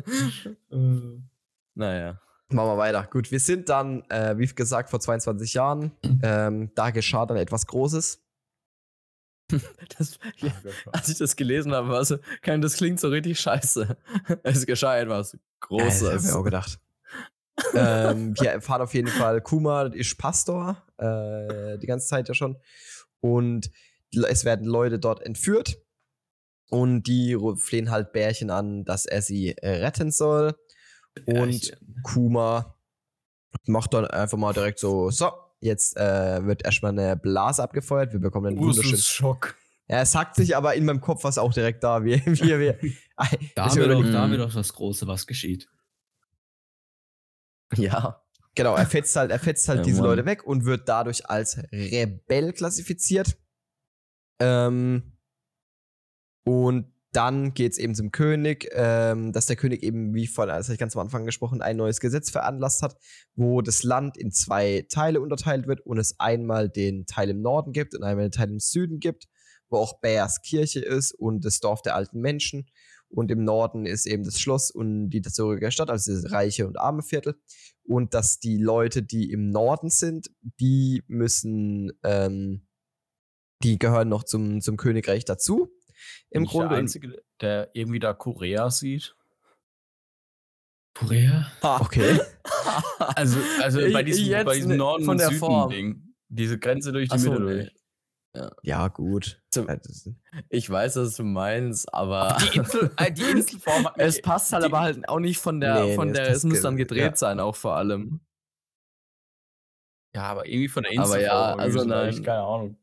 [1.74, 2.20] naja.
[2.50, 3.08] Machen wir weiter.
[3.10, 5.92] Gut, wir sind dann, äh, wie gesagt, vor 22 Jahren.
[6.22, 8.20] Ähm, da geschah dann etwas Großes.
[9.98, 10.52] Das, ja,
[10.92, 13.96] als ich das gelesen habe, war so, das klingt so richtig scheiße.
[14.42, 15.38] Es geschah etwas Ja,
[15.84, 16.24] das hab Großes.
[16.24, 16.80] ich auch gedacht.
[17.74, 22.56] ähm, wir erfahren auf jeden Fall, Kuma ist Pastor, äh, die ganze Zeit ja schon.
[23.20, 23.70] Und
[24.10, 25.78] es werden Leute dort entführt.
[26.70, 30.56] Und die flehen halt Bärchen an, dass er sie äh, retten soll.
[31.26, 32.76] Und Kuma
[33.66, 35.30] macht dann einfach mal direkt so, so,
[35.64, 38.12] jetzt äh, wird erstmal eine Blase abgefeuert.
[38.12, 38.98] Wir bekommen einen wunderschönen.
[38.98, 39.56] Schock.
[39.88, 42.58] Ja, es sagt sich, aber in meinem Kopf war es auch direkt da, wie, wie
[42.58, 42.78] wir.
[43.54, 45.68] da, haben wir doch, da haben wir doch das Große, was geschieht.
[47.76, 48.20] Ja.
[48.54, 50.10] Genau, er fetzt halt, er fetzt halt Ja, diese Mann.
[50.10, 53.36] Leute weg und wird dadurch als Rebell klassifiziert.
[54.40, 55.18] Ähm,
[56.44, 60.68] und dann geht es eben zum König, ähm, dass der König eben, wie von, als
[60.68, 62.96] ich ganz am Anfang gesprochen, ein neues Gesetz veranlasst hat,
[63.36, 67.72] wo das Land in zwei Teile unterteilt wird und es einmal den Teil im Norden
[67.72, 69.28] gibt und einmal den Teil im Süden gibt,
[69.70, 72.66] wo auch Bärs Kirche ist und das Dorf der alten Menschen.
[73.08, 76.78] Und im Norden ist eben das Schloss und die dazugehörige Stadt, also das reiche und
[76.78, 77.36] arme Viertel.
[77.84, 82.66] Und dass die Leute, die im Norden sind, die müssen, ähm,
[83.62, 85.70] die gehören noch zum, zum Königreich dazu.
[86.34, 86.68] Im ich Grunde.
[86.70, 89.14] Der Einzige, der irgendwie da Korea sieht.
[90.94, 91.50] Korea?
[91.62, 92.20] okay.
[93.16, 95.70] Also, also bei Ich- diesem, jetzt bei diesem ne- Norden von und der Süden Form.
[95.70, 96.14] Ding.
[96.28, 98.50] Diese Grenze durch die Ach so, Mitte durch.
[98.62, 99.40] Ja, gut.
[99.54, 100.10] Ja, das-
[100.48, 103.88] Ich weiß, was du meinst, aber Die, Insel, äh, die Inselform.
[103.96, 106.28] es passt halt die- aber halt auch nicht von der, Nee, von nee, es der,
[106.34, 107.16] es muss dann gedreht ja.
[107.16, 108.20] sein, auch vor allem.
[110.14, 111.26] Ja, aber irgendwie von der Aber Inselform.
[111.26, 111.98] ja, irgendwie also so nein.
[112.06, 112.78] leicht, Keine Ahnung.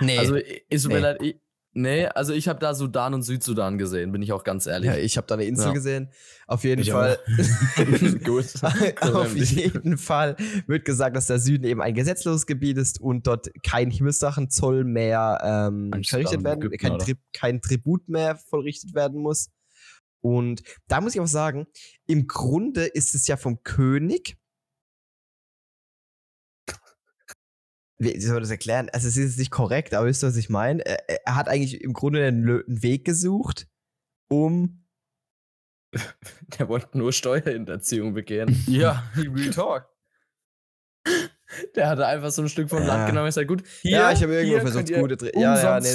[0.00, 0.18] Nee.
[0.18, 0.98] Also, ist Nee.
[0.98, 1.40] leid, ich,
[1.76, 4.88] nee, also ich habe da Sudan und Südsudan gesehen, bin ich auch ganz ehrlich.
[4.88, 5.72] ja, ich habe da eine Insel Ja.
[5.72, 6.10] gesehen.
[6.46, 7.18] Auf jeden Ich Fall.
[8.24, 8.46] Gut.
[9.02, 13.48] Auf jeden Fall wird gesagt, dass der Süden eben ein gesetzloses Gebiet ist und dort
[13.62, 16.98] kein Himmelsdrachenzoll mehr ähm, verrichtet werden, Ägypten, kein?
[16.98, 19.50] Tri kein Tribut mehr vollrichtet werden muss.
[20.20, 21.66] Und da muss ich auch sagen,
[22.06, 24.36] im Grunde ist es ja vom König.
[27.98, 28.88] Wie soll man das erklären?
[28.92, 30.84] Also, es ist jetzt nicht korrekt, aber wisst ihr, was ich meine?
[30.84, 33.68] Er, er hat eigentlich im Grunde einen, Weg gesucht,
[34.28, 34.82] um
[36.58, 38.54] Der wollte nur Steuerhinterziehung begehen.
[38.66, 39.88] Ja, Real Talk.
[41.76, 42.86] Der hatte einfach so ein Stück vom Ja.
[42.86, 43.28] Land genommen.
[43.28, 45.86] Ich sag, gut, hier, Ja, ich habe irgendwo versucht, gute Dre- ja, ja, nee,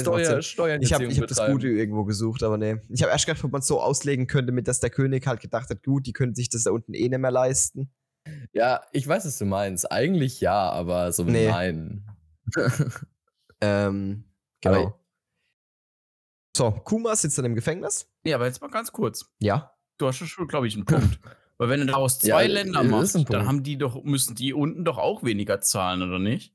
[0.42, 0.80] Steuer.
[0.80, 1.46] Ich habe hab das.
[1.46, 2.76] Gute irgendwo gesucht, aber nee.
[2.88, 5.40] Ich habe erst gedacht, ob man es so auslegen könnte, mit dass der König halt
[5.40, 7.92] gedacht hat, gut, die können sich das da unten eh nicht mehr leisten.
[8.52, 9.90] Ja, ich weiß, was du meinst.
[9.90, 11.48] Eigentlich ja, aber so Nee.
[11.48, 12.04] nein.
[13.64, 14.24] Ähm,
[14.60, 14.82] genau.
[14.82, 14.98] Aber-
[16.56, 18.10] so, Kuma sitzt dann im Gefängnis.
[18.24, 19.32] Ja, aber jetzt mal ganz kurz.
[19.38, 19.72] Ja.
[19.98, 21.20] Du hast schon, glaube ich, einen Punkt.
[21.58, 24.34] Weil wenn du daraus Ja, zwei ist Länder ein machst, dann haben die doch, müssen
[24.34, 26.54] die unten doch auch weniger zahlen, oder nicht?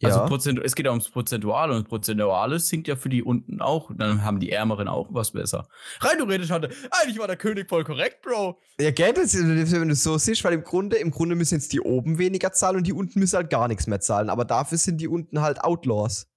[0.00, 0.10] Ja.
[0.10, 3.90] Also Prozent, es geht ja ums Prozentuale und Prozentuale sinkt ja für die unten auch.
[3.96, 5.68] Dann haben die Ärmeren auch was besser.
[6.00, 8.60] Rein theoretisch hatte, eigentlich war der König voll korrekt, Bro.
[8.78, 11.72] ja, gell, das wenn du es so siehst, weil im Grunde, im Grunde müssen jetzt
[11.72, 14.28] die oben weniger zahlen und die unten müssen halt gar nichts mehr zahlen.
[14.28, 16.28] Aber dafür sind die unten halt Outlaws.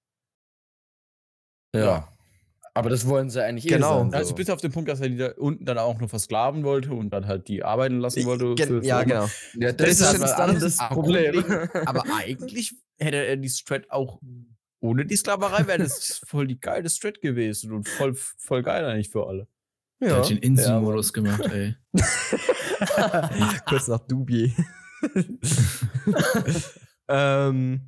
[1.76, 2.08] Ja.
[2.74, 3.98] Aber das wollen sie eigentlich Genau.
[3.98, 4.14] eh sein.
[4.14, 4.36] Also so.
[4.36, 7.10] bis auf den Punkt, dass er die da unten dann auch nur versklaven wollte und
[7.12, 8.56] dann halt die arbeiten lassen wollte.
[8.56, 9.28] Gen- für- ja, genau.
[9.56, 11.44] ja, das ist halt jetzt was dann anderes das Problem.
[11.86, 14.20] Aber eigentlich hätte er die Strat auch
[14.82, 19.10] ohne die Sklaverei wäre das voll die geile Strat gewesen und voll, voll geil eigentlich
[19.10, 19.48] für alle.
[20.02, 20.18] Der Ja.
[20.20, 21.76] hat den Inselmodus gemacht, ey.
[23.68, 24.56] Kurz nach Dubi.
[27.08, 27.82] ähm,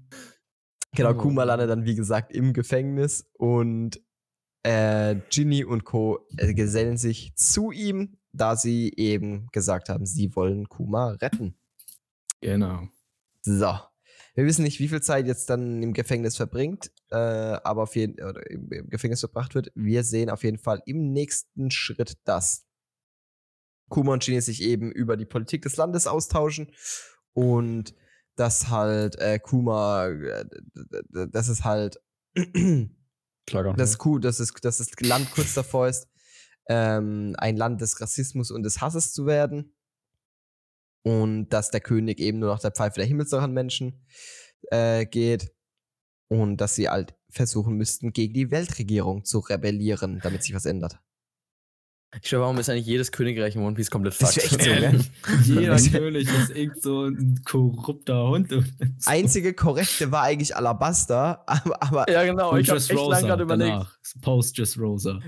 [0.93, 1.13] genau, Oh.
[1.15, 4.01] Kuma landet dann, wie gesagt, im Gefängnis und
[4.63, 6.25] äh, Ginny und Co.
[6.37, 11.55] Äh, gesellen sich zu ihm, da sie eben gesagt haben, sie wollen Kuma retten.
[12.41, 12.87] Genau.
[13.41, 13.73] So.
[14.33, 18.23] Wir wissen nicht, wie viel Zeit jetzt dann im Gefängnis verbringt, äh, aber auf jeden
[18.23, 19.71] oder im, im Gefängnis verbracht wird.
[19.75, 22.65] Wir sehen auf jeden Fall im nächsten Schritt, dass
[23.89, 26.71] Kuma und Ginny sich eben über die Politik des Landes austauschen
[27.33, 27.93] und
[28.37, 30.45] dass halt äh, Kuma, äh,
[31.29, 31.99] dass es halt
[33.47, 36.07] Klar, das Ku, dass, es, dass das Land kurz davor ist,
[36.69, 39.75] ähm, ein Land des Rassismus und des Hasses zu werden.
[41.03, 44.05] Und dass der König eben nur nach der Pfeife der Himmelsdrachenmenschen
[44.69, 45.51] äh, geht.
[46.27, 50.99] Und dass sie halt versuchen müssten, gegen die Weltregierung zu rebellieren, damit sich was ändert.
[52.15, 54.65] Ich glaube, warum ist eigentlich jedes Königreich in One Piece komplett Das fucked?
[54.65, 55.11] wär echt
[55.45, 55.53] so?
[55.53, 58.53] Jeder König ist irgend so ein korrupter Hund.
[59.05, 62.51] Einzige korrekte war eigentlich Alabasta, aber, aber ja, genau.
[62.51, 63.71] Und Ich habe echt lange gerade überlegt.
[63.71, 63.97] danach.
[64.21, 65.19] Post Just Rosa.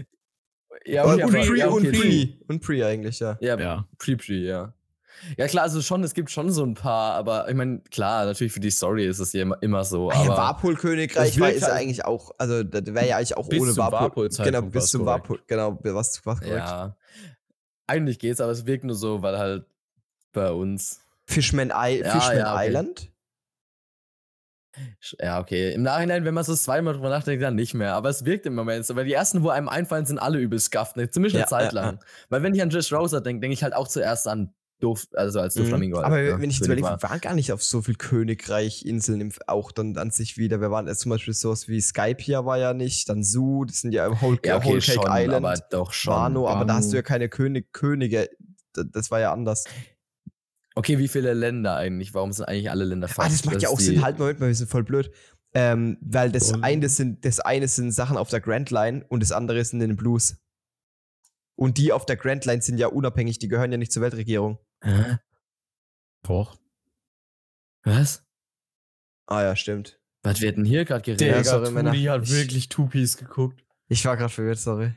[0.86, 3.38] Ja, und, und, Pre, und Pre, und Pre eigentlich, ja.
[3.40, 3.88] Ja, Ja.
[4.00, 4.74] Pre-Pre, ja.
[5.38, 8.54] Ja, klar, also schon, es gibt schon so ein paar, aber ich meine, klar, natürlich
[8.54, 10.10] für die Story ist es ja immer, immer so.
[10.10, 13.38] Ah ja, Aber Warpol-Königreich war ist ja halt- eigentlich auch, also das wäre ja eigentlich
[13.38, 14.00] auch ohne Warpol.
[14.00, 15.22] Warpol-Zeitpunkt Genau, bis zum korrekt.
[15.30, 15.40] Warpol.
[15.48, 16.58] Genau, was, was korrekt.
[16.58, 16.96] ja,
[17.88, 19.66] eigentlich geht's, aber es wirkt nur so, weil halt
[20.34, 21.00] bei uns.
[21.26, 22.68] Fishman, I Ja, Fishman ja, okay.
[22.68, 23.10] Island?
[25.20, 25.74] Ja, okay.
[25.74, 27.94] Im Nachhinein, wenn man so zweimal drüber nachdenkt, dann nicht mehr.
[27.94, 30.60] Aber es wirkt im Moment so, weil die ersten, wo einem einfallen, sind alle übel
[30.60, 30.98] scuffed.
[30.98, 31.10] Ne?
[31.12, 32.00] Zumindest eine Ja, Zeit ja, lang.
[32.30, 34.52] Weil wenn ich an Just Rosa denke, denke ich halt auch zuerst an
[34.84, 36.00] Doof, also als Doflamingo.
[36.00, 36.04] Mhm.
[36.04, 37.02] Aber halt, wenn ich jetzt überlege, war.
[37.02, 40.60] wir waren gar nicht auf so viel Königreich-Inseln auch dann an sich wieder.
[40.62, 43.94] Wir waren jetzt zum Beispiel sowas wie Skypia war ja nicht, dann Su, das sind
[43.94, 46.14] ja Whole, Ja, okay, Whole schon, Cake Island, aber doch schon.
[46.14, 48.30] Wano, aber da hast du ja keine König, Könige.
[48.74, 49.64] Das war ja anders.
[50.76, 52.14] Okay, wie viele Länder eigentlich?
[52.14, 54.02] Warum sind eigentlich alle Länder Ah, das macht ja auch Sinn.
[54.02, 55.12] Halt, Moment mal, wir sind voll blöd.
[55.54, 59.22] Ähm, weil das Und- eine, sind, das eine sind Sachen auf der Grand Line und
[59.22, 60.38] das andere sind in den Blues.
[61.56, 64.58] Und die auf der Grand Line sind ja unabhängig, die gehören ja nicht zur Weltregierung.
[64.84, 65.18] Hä?
[66.28, 66.58] Doch.
[67.84, 68.24] Was?
[69.28, 70.00] Ah ja, stimmt.
[70.24, 71.28] Was wird denn hier gerade geredet?
[71.28, 71.92] Ja, Digga, sorry, Männer.
[71.92, 73.64] Tuli hat Ich- wirklich Two-Piece geguckt.
[73.90, 74.94] Ich war gerade verwirrt, sorry.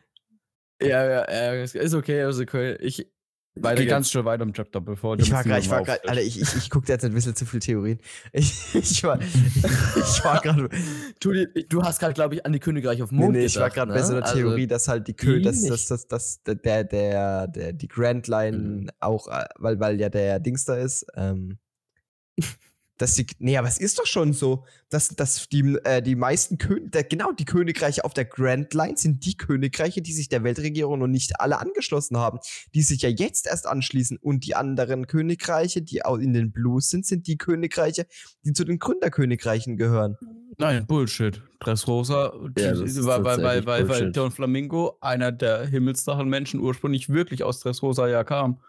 [0.81, 2.77] Ja, ja, ja, ist okay, ist okay.
[2.81, 3.11] Ich.
[3.59, 3.91] Weiter Geh geht's.
[3.91, 6.55] ganz schnell weiter im Chapter, bevor Ich war gerade, ich war gerade, Alter, ich, ich,
[6.57, 7.99] ich guckte jetzt ein bisschen zu viel Theorien.
[8.33, 10.69] Ich, ich war, ich war gerade,
[11.23, 13.57] dir- du hast gerade, glaube ich, an die Königreiche auf dem nee, Mond nee, ich
[13.57, 13.99] war gedacht, gerade ne?
[13.99, 15.91] bei so einer Also, Theorie, dass halt die Kö, dass, dass, nicht.
[15.91, 18.91] dass, dass der, der, der, die Grand Line Mhm.
[19.01, 21.59] auch, äh, weil, weil ja der Dings da ist, ähm,
[22.99, 26.59] dass die, nee, aber es ist doch schon so, dass, dass die, äh, die meisten
[26.59, 30.45] Kön der, genau die Königreiche auf der Grand Line sind die Königreiche, die sich der
[30.45, 32.39] Weltregierung noch nicht alle angeschlossen haben,
[32.75, 36.89] die sich ja jetzt erst anschließen und die anderen Königreiche, die auch in den Blues
[36.89, 38.07] sind, sind die Königreiche,
[38.45, 40.17] die zu den Gründerkönigreichen gehören.
[40.59, 41.43] Nein, Bullshit.
[41.61, 44.13] Dressrosa, Ja, weil, weil, weil, weil.
[44.13, 48.61] Don Flamingo, einer der Himmelsdrachenmenschen, ursprünglich wirklich aus Dressrosa ja kam.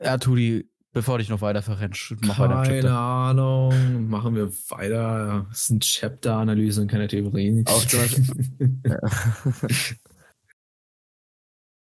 [0.00, 2.96] Ja, Tudi, bevor dich noch weiter verrennst, mach weiter im Keine.
[2.96, 4.08] Ahnung.
[4.08, 5.46] Machen wir weiter.
[5.50, 7.64] Das sind Chapter-Analyse und keine Theorien.
[7.66, 7.82] Auch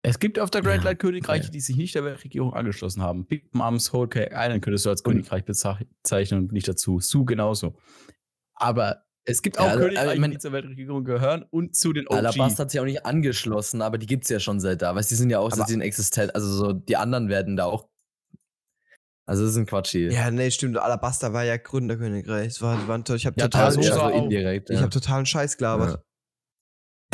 [0.04, 1.52] Es gibt auf der Grand Ja, Line Königreiche, okay.
[1.52, 3.26] die sich nicht der Weltregierung angeschlossen haben.
[3.28, 7.00] Big Moms, Whole Cake Island könntest du als Und- Königreich bezeichnen und nicht dazu.
[7.00, 7.76] Su genauso.
[8.56, 11.76] Aber es gibt Ja, auch also, Königreiche, also, ich mein- die zur Weltregierung gehören und
[11.76, 12.16] zu den OG.
[12.18, 14.96] Alabasta hat sich auch nicht angeschlossen, aber die gibt es ja schon seit da.
[14.96, 16.34] Weißt die sind ja auch Aber- den existent.
[16.34, 17.88] Also so, die anderen werden da auch.
[19.32, 20.12] Also das ist ein Quatsch hier.
[20.12, 20.78] Ja, nee, stimmt.
[20.78, 22.48] Alabasta war ja Gründerkönigreich.
[22.48, 23.16] Es war, war.
[23.16, 24.70] Ich habe Ja, total, also, Dressrosa ja, ich indirekt.
[24.70, 24.88] hab Ja.
[24.90, 26.04] totalen Scheiß gelabert.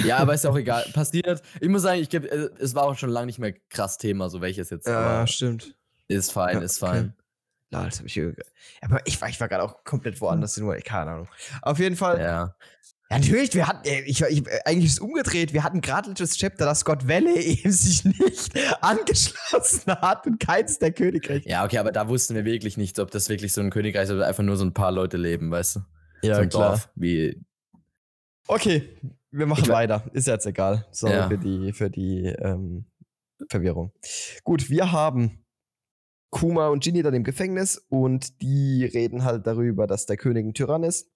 [0.04, 0.84] ja, aber ist ja auch egal.
[0.94, 1.44] Passiert.
[1.62, 4.30] Ich muss sagen, ich geb, äh, es war auch schon lange nicht mehr krass Thema,
[4.30, 4.88] so welches jetzt.
[4.88, 5.76] Ja, aber stimmt.
[6.08, 6.92] ist fein, Ja, ist okay.
[6.92, 7.14] fein.
[7.70, 8.14] Lol, das hab ich
[8.82, 10.82] Aber ich war, ich war gerade auch komplett woanders in.
[10.82, 11.28] Keine Ahnung.
[11.62, 12.20] Auf jeden Fall.
[12.20, 12.56] Ja,
[13.10, 13.18] Ja.
[13.20, 15.54] natürlich, wir hatten, äh, ich, ich, äh, eigentlich ist es umgedreht.
[15.54, 18.52] Wir hatten gerade das Chapter, dass Scott Valley eben sich nicht
[18.82, 21.48] angeschlossen hat und keins der Königreiche.
[21.48, 24.12] Ja, okay, aber da wussten wir wirklich nicht, ob das wirklich so ein Königreich ist
[24.12, 25.80] oder einfach nur so ein paar Leute leben, weißt du?
[26.24, 26.90] so ein Dorf.
[26.96, 27.42] Wie,
[28.50, 28.98] Okay,
[29.32, 30.04] wir machen Ich we- weiter.
[30.14, 30.86] Ist jetzt egal.
[30.92, 31.28] Sorry Ja.
[31.28, 32.86] für die, für die ähm,
[33.50, 33.92] Verwirrung.
[34.44, 35.44] Gut, wir haben
[36.30, 40.54] Kuma und Ginny dann im Gefängnis und die reden halt darüber, dass der König ein
[40.54, 41.10] Tyrann ist.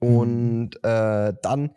[0.00, 1.74] Und äh, dann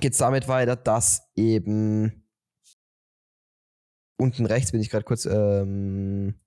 [0.00, 2.28] geht es damit weiter, dass eben
[4.18, 6.40] unten rechts bin ich gerade kurz ähm,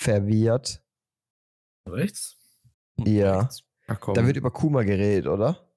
[0.00, 0.84] verwirrt.
[1.88, 2.38] Rechts?
[2.98, 3.48] Ja.
[3.86, 4.14] ach komm.
[4.14, 5.68] Da wird über Kuma geredet, oder?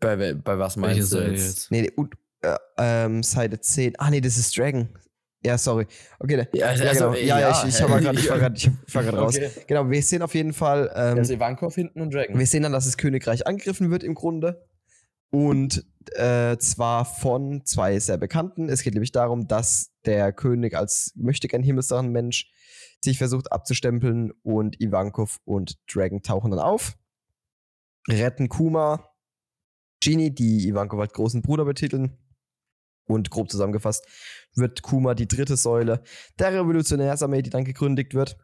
[0.00, 1.44] bei, bei, bei was Welche meinst du Seite jetzt?
[1.44, 1.70] jetzt?
[1.70, 3.98] Nee, nee, und, äh, ähm, Seite 10.
[3.98, 4.88] Ah, nee, das ist Dragon.
[5.44, 5.86] Ja, sorry.
[6.18, 6.48] Okay, ne.
[6.54, 7.14] Ja, ja, also, genau.
[7.14, 9.36] äh, ja, ja, ja, ich, ich, war gerade ich war grad, ich war grad raus.
[9.36, 9.50] Okay.
[9.66, 12.38] Genau, wir sehen auf jeden Fall, ähm, ist Ivankov hinten und Dragon.
[12.38, 14.66] wir sehen dann, dass das Königreich angegriffen wird im Grunde.
[15.30, 15.84] Und
[16.14, 18.68] äh, zwar von zwei sehr Bekannten.
[18.68, 22.50] Es geht nämlich darum, dass der König als möchte gern Himmelsdrachenmensch
[23.02, 26.96] sich versucht abzustempeln und Ivankov und Dragon tauchen dann auf,
[28.08, 29.10] retten Kuma,
[30.02, 32.16] Genie, die Ivankov als großen Bruder betiteln.
[33.06, 34.06] Und grob zusammengefasst
[34.54, 36.02] wird Kuma die dritte Säule
[36.38, 38.36] der Revolutionärsarmee, die dann gegründet wird.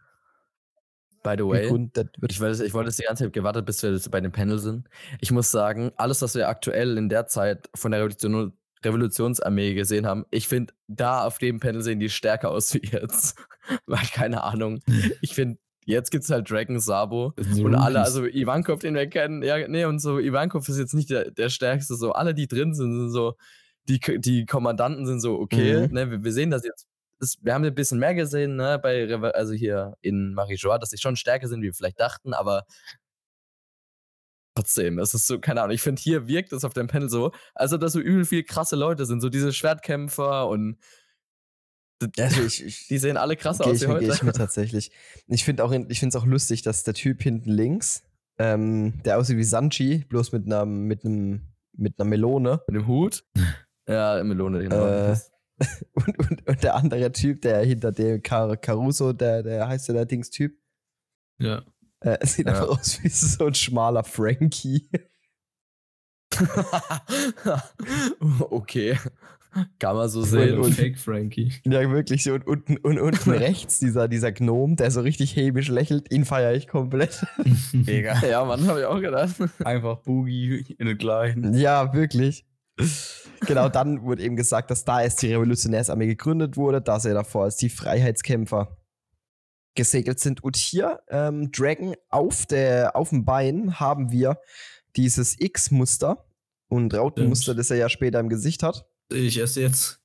[1.23, 1.67] By the way,
[2.29, 4.89] ich, wollte, ich wollte jetzt die ganze Zeit gewartet, bis wir bei dem Panel sind.
[5.21, 10.07] Ich muss sagen, alles, was wir aktuell in der Zeit von der Revolution, Revolutionsarmee gesehen
[10.07, 13.37] haben, ich finde, da auf dem Panel sehen die stärker aus wie jetzt.
[13.87, 14.81] Weil, keine Ahnung.
[15.21, 17.35] Ich finde, jetzt gibt es halt Dragon, Sabo.
[17.37, 20.95] So Und alle, also Ivankov, den wir kennen, ja, nee, und so, Ivankov ist jetzt
[20.95, 23.35] nicht der, der Stärkste, so, alle, die drin sind, sind so,
[23.99, 25.95] die, die Kommandanten sind so, okay, Mhm.
[25.95, 26.87] ne, wir, wir sehen das jetzt,
[27.21, 30.91] ist, wir haben ein bisschen mehr gesehen, ne, bei, Reva- also hier in Marie-Joie, dass
[30.91, 32.65] sie schon stärker sind, wie wir vielleicht dachten, aber
[34.57, 37.33] trotzdem, es ist so, keine Ahnung, ich finde, hier wirkt es auf dem Panel so,
[37.55, 40.79] als ob das so übel viel krasse Leute sind, so diese Schwertkämpfer und
[42.19, 44.25] Also ich, ich, die sehen alle krasser Gehe aus wie mir- geh ich heute.
[44.27, 44.91] mir tatsächlich.
[45.27, 48.03] Ich finde auch, ich finde es auch lustig, dass der Typ hinten links,
[48.39, 51.43] ähm, der aussieht wie Sanchi, bloß mit einer, mit einem,
[51.77, 52.63] mit einer Melone.
[52.69, 53.25] Mit dem Hut.
[53.91, 54.87] Ja, Melone, genau.
[54.87, 55.17] Äh,
[55.93, 59.95] Und, und, und der andere Typ, der hinter dem Car Caruso, der, der heißt ja
[59.95, 60.55] der Dings-Typ,
[61.39, 61.63] Ja.
[62.01, 62.53] äh, sieht Ja.
[62.53, 64.89] einfach aus wie so ein schmaler Frankie.
[68.51, 68.97] okay.
[69.81, 70.59] Kann man so Und- sehen.
[70.61, 71.53] und- Fake Frankie.
[71.65, 72.33] Ja, wirklich so.
[72.35, 76.55] Und unten, und unten rechts dieser, dieser Gnom, der so richtig hämisch lächelt, ihn feiere
[76.55, 77.27] ich komplett.
[77.73, 78.19] Mega.
[78.25, 79.35] ja, Mann, habe ich auch gedacht.
[79.65, 81.53] Einfach Boogie in den gleichen.
[81.55, 82.47] Ja, wirklich.
[83.47, 87.45] Genau, dann wurde eben gesagt, dass da erst die Revolutionärsarmee gegründet wurde, da sie davor
[87.45, 88.77] als die Freiheitskämpfer
[89.75, 90.45] gesegelt sind.
[90.45, 94.39] Und hier, ähm, Dragon, auf, der, auf dem Bein haben wir
[94.97, 96.27] dieses X-Muster
[96.69, 98.87] und Rautenmuster, das er ja später im Gesicht hat.
[99.11, 100.00] Ich esse jetzt.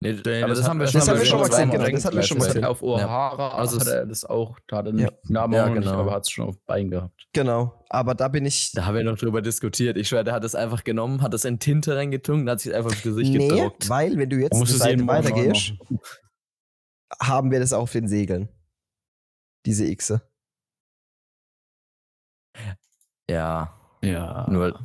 [0.00, 1.88] Nee, Nee, aber das, hat- haben wir das schon haben wir schon mal gesehen, genau,
[1.88, 2.64] das hatten wir schon mal gesehen.
[2.64, 5.10] Auf O'Hara Also hat es- er das auch, da hat er Ja.
[5.10, 5.98] den Namen Ja, auch noch nicht, genau.
[6.00, 7.26] aber hat es schon auf Bein gehabt.
[7.32, 8.70] Genau, aber da bin ich.
[8.72, 9.96] Da haben wir noch drüber diskutiert.
[9.96, 12.72] Ich schwöre, der hat es einfach genommen, hat es in Tinte reingetunkt und hat sich
[12.74, 13.88] einfach ins Gesicht Nee, gedruckt.
[13.88, 15.72] weil, wenn du jetzt eine Seite weitergehst,
[17.20, 18.48] haben wir das auf den Segeln.
[19.66, 20.22] Diese Xe.
[23.28, 24.46] Ja, Ja.
[24.48, 24.80] nur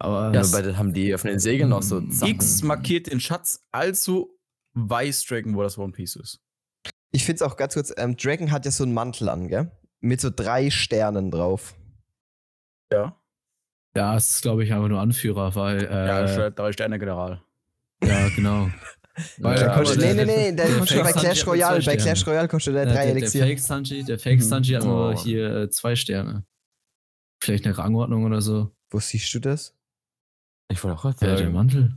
[0.00, 2.32] Aber Ja, bei den haben die auf den Segeln noch so Sachen.
[2.34, 4.30] X markiert den Schatz, also
[4.74, 6.40] weiß Dragon, wo das One Piece ist.
[7.10, 9.72] Ich finde es auch ganz kurz, ähm, Dragon hat ja so einen Mantel an, gell?
[10.00, 11.74] Mit so drei Sternen drauf.
[12.92, 13.16] Ja.
[13.96, 15.84] ja, es ist, glaube ich, einfach nur Anführer, weil.
[15.84, 17.42] Äh, Ja, ja, drei Sterne General.
[18.00, 18.70] genau.
[19.38, 21.82] Weil Ja, kostet- nee, nee, nee, der, der kostet bei Clash Royale.
[21.84, 22.24] Bei Clash.
[22.24, 23.42] Royale kostet der Ja, drei der, der Elixier.
[23.46, 25.18] Fake Sanji, der Fake Sanji hat nur Oh.
[25.20, 26.46] hier äh, zwei Sterne.
[27.42, 28.70] Vielleicht eine Rangordnung oder so.
[28.90, 29.76] Wo siehst du das?
[30.70, 31.52] Ich wollte auch gerade Ja, der sagen.
[31.52, 31.94] Mantel.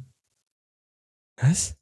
[1.41, 1.75] Was?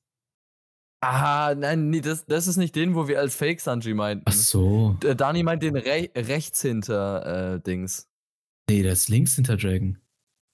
[1.02, 4.24] Ah, nein, nee, das, das ist nicht den, wo wir als Fake Sanji meinten.
[4.28, 4.98] Ach so.
[5.00, 8.10] Dani meint den re rechts hinter äh, Dings.
[8.70, 9.98] Nee, der ist links hinter Dragon.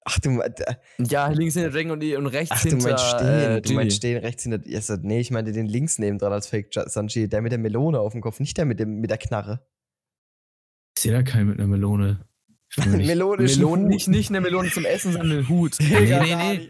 [0.07, 3.27] Ach du, äh, Ja, links hinter Dragon und, und rechts ach, du hinter meinst stehen.
[3.27, 4.61] äh, du meinst stehen rechts hinter.
[4.75, 7.27] Also, nee, ich meinte den links neben dran als Fake Sanji.
[7.27, 9.65] Der mit der Melone auf dem Kopf, nicht der mit, dem, mit der Knarre.
[10.95, 12.27] Ich sehe da keinen mit einer Melone.
[12.77, 15.77] Bin mir nicht, nicht, eine Melone zum Essen, sondern ein Hut.
[15.79, 16.69] nee, nee, nee.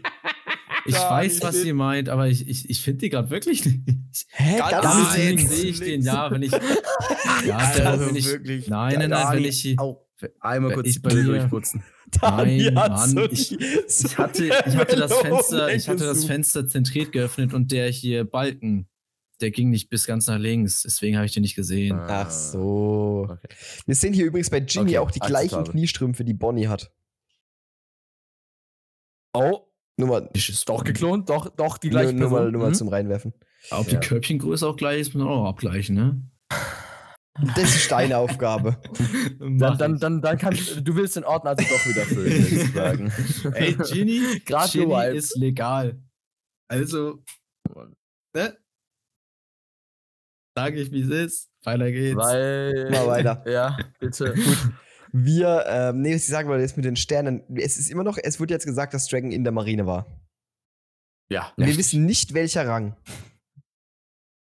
[0.88, 3.80] Ich weiß, was ihr meint, aber ich, ich, ich finde die gerade wirklich nicht.
[4.30, 4.58] Hä?
[4.58, 6.52] Ganz Ganz sehe ich den, ja, wenn ich.
[7.46, 8.26] Ja, Also wenn ich.
[8.26, 8.68] wirklich.
[8.68, 9.78] Nein, nein, nein, wenn ich.
[9.78, 10.06] Au,
[10.40, 11.82] einmal kurz Ich bei mir- durchputzen.
[12.22, 16.24] Nein, Mann, ich- Ich hatte, ich hatte das Fenster, ich hatte das.
[16.24, 18.86] Fenster zentriert geöffnet und der hier Balken,
[19.40, 21.98] der ging nicht bis ganz nach links, deswegen habe ich den nicht gesehen.
[21.98, 23.26] Ach so.
[23.30, 23.48] Okay.
[23.86, 25.64] Wir sehen hier übrigens bei Ginny Okay, auch die gleichen.
[25.64, 26.90] Kniestrümpfe, die Bonnie hat.
[29.34, 29.66] Oh,
[29.98, 32.52] Nur mal, Ich ist doch geklont, doch, doch die nur, gleiche nur mal, Person.
[32.52, 32.74] nur mal Hm?
[32.74, 33.32] zum Reinwerfen.
[33.70, 33.98] Ob Ja.
[33.98, 36.22] die Körbchengröße auch gleich ist, muss man auch abgleichen, ne?
[37.54, 38.80] Das ist deine Aufgabe.
[39.38, 42.72] Dann, dann, dann, dann kannst du willst den Ordner also doch wieder füllen, würde ich
[42.72, 43.12] sagen.
[43.54, 46.02] Ey, Ginny, Ginny ist legal.
[46.68, 47.22] Also,
[48.34, 48.56] ne?
[50.56, 51.50] Sag ich, wie es ist.
[51.64, 52.16] Weiter geht's.
[52.16, 52.90] Weil.
[52.90, 53.44] Mal weiter.
[53.50, 54.34] Ja, bitte.
[55.12, 57.42] Wir, ähm, nee, was ich sagen wollte, jetzt mit den Sternen.
[57.56, 60.06] Es ist immer noch, es wurde jetzt gesagt, dass Dragon in der Marine war.
[61.30, 61.52] Ja.
[61.56, 62.96] Wir wissen nicht, welcher Rang.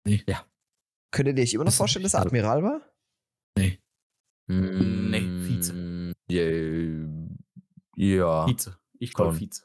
[0.06, 0.22] Nee.
[0.26, 0.46] Ja.
[1.10, 2.80] Könntet ihr euch immer noch vorstellen, dass er also- Admiral war?
[4.48, 6.12] Nee, Vize.
[7.96, 8.46] Ja.
[8.46, 8.76] Vize.
[8.98, 9.40] Ich call Schon.
[9.40, 9.62] Vize.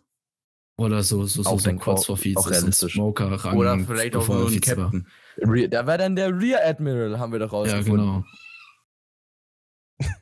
[0.78, 2.38] Oder so, so, so, Auch so denk- kurz vor Vize.
[2.40, 2.94] auch so realistisch.
[2.94, 3.56] Smoker-Rang.
[3.58, 4.92] Oder vielleicht auch nur ein Vize war.
[5.44, 8.06] Re da wäre dann der Rear Admiral, haben wir doch Ja, rausgefunden.
[8.08, 8.24] genau.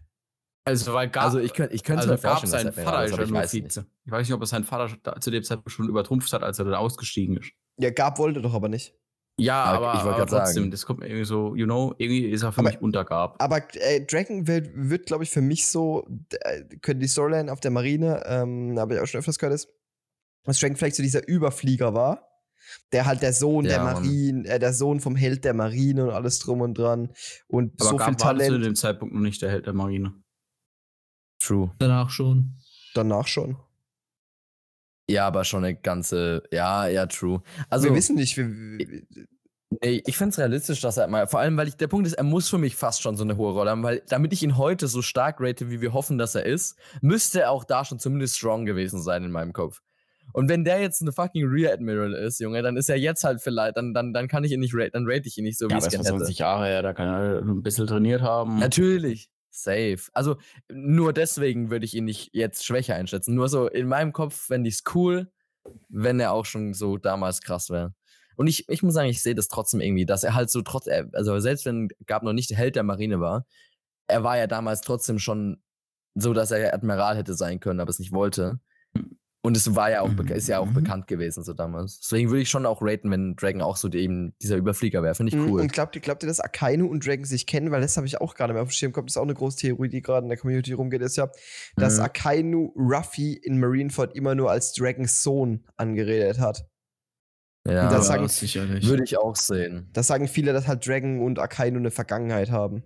[0.66, 2.84] Also, weil gar, Also ich könnte ich könnte also mir gab vorstellen, sein dass er
[2.84, 3.66] Vater ist ja nur weiß nicht.
[3.66, 3.86] Vize.
[4.06, 6.60] Ich weiß nicht, ob es sein Vater da- zu dem Zeitpunkt schon übertrumpft hat, als
[6.60, 7.52] er dann ausgestiegen ist.
[7.80, 8.94] Ja, Gab wollte doch aber nicht.
[9.40, 10.72] Ja, Ja, aber, ich wollte aber trotzdem, sagen.
[10.72, 13.42] das kommt mir irgendwie so, you know, irgendwie ist er für Aber- mich untergab.
[13.42, 16.06] Aber äh, Dragon wird, wird glaube ich, für mich so,
[16.42, 19.70] äh, könnte die Storyline auf der Marine, ähm, habe ich auch schon öfters gehört, ist,
[20.44, 22.29] dass Dragon vielleicht so dieser Überflieger war,
[22.92, 23.94] der halt der Sohn der Ja, Mann.
[23.96, 27.14] Marine, äh, der Sohn vom Held der Marine und alles drum und dran
[27.48, 29.74] und Aber so viel gab war zu Talent dem Zeitpunkt noch nicht der Held der
[29.74, 30.14] Marine.
[31.42, 31.72] True.
[31.80, 32.56] Danach schon.
[32.94, 33.58] danach schon.
[35.10, 36.44] Ja, aber schon eine ganze.
[36.52, 37.42] Ja, ja, true.
[37.70, 39.04] Also, wir wissen nicht, wir, wir-
[39.82, 41.26] nee, ich finde es realistisch, dass er mal.
[41.28, 43.36] Vor allem, weil ich, der Punkt ist, er muss für mich fast schon so eine
[43.36, 46.36] hohe Rolle haben, weil damit ich ihn heute so stark rate, wie wir hoffen, dass
[46.36, 49.82] er ist, müsste er auch da schon zumindest strong gewesen sein in meinem Kopf.
[50.34, 53.42] Und wenn der jetzt eine fucking Rear Admiral ist, Junge, dann ist er jetzt halt
[53.42, 55.68] vielleicht, dann, dann, dann kann ich ihn nicht rate, dann rate ich ihn nicht so,
[55.68, 56.18] wie Ja, ich es gerne hätte.
[56.18, 58.60] 20 Jahre her, da kann er ein bisschen trainiert haben.
[58.60, 59.30] Natürlich.
[59.52, 59.98] Safe.
[60.14, 60.38] Also
[60.72, 63.34] nur deswegen würde ich ihn nicht jetzt schwächer einschätzen.
[63.36, 65.32] Nur so in meinem Kopf fände ich es cool,
[65.90, 67.94] wenn er auch schon so damals krass wäre.
[68.36, 70.88] Und ich, ich muss sagen, ich sehe das trotzdem irgendwie, dass er halt so trotz,
[70.88, 73.46] er- also selbst wenn Gab noch nicht der Held der Marine war,
[74.08, 75.62] er war ja damals trotzdem schon
[76.16, 78.60] so, dass er Admiral hätte sein können, aber es nicht wollte.
[79.42, 80.74] Und es war ja auch, beka- ist ja auch Mhm.
[80.74, 82.02] bekannt gewesen so damals.
[82.02, 85.16] Deswegen würde ich schon auch raten, wenn Dragon auch so die, eben dieser Überflieger wäre.
[85.16, 85.62] Finde ich Mm, cool.
[85.62, 87.72] Und glaubt ihr, glaubt ihr, dass Akainu und Dragon sich kennen?
[87.72, 89.08] Weil das habe ich auch gerade mehr auf dem Schirm gehabt.
[89.10, 91.30] Das ist auch eine große Theorie, die gerade in der Community rumgeht, ist ja,
[91.78, 92.04] dass Mhm.
[92.04, 96.66] Akainu Ruffy in Marineford immer nur als Dragons Sohn angeredet hat.
[97.66, 98.88] Ja, das sagen- sicherlich.
[98.88, 99.90] würde ich auch sehen.
[99.94, 102.84] Das sagen viele, dass halt Dragon und Akainu eine Vergangenheit haben.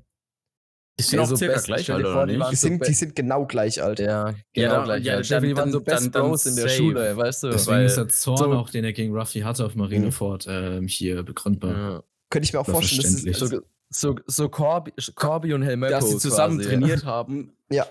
[0.99, 2.51] Die sind Ja, auch so circa gleich alt, oder nicht?
[2.51, 3.99] Die sind, die sind genau gleich alt.
[3.99, 5.03] Ja, Ja, genau dann- gleich.
[5.05, 6.75] ja, Ja, Steffi, die dann- waren so dann- Best dann Bros in der safe.
[6.75, 7.49] Schule, weißt du?
[7.49, 10.87] Deswegen weil- ist der Zorn so- auch, den er gegen Ruffy hatte auf Marineford, ähm,
[10.87, 11.71] hier begründbar.
[11.71, 12.03] Ja.
[12.29, 13.39] Könnte ich mir auch War vorstellen, dass.
[13.39, 17.53] So, so, so Corby, Corby und Helmeppo Dass sie zusammen quasi, trainiert haben.
[17.71, 17.87] Ja.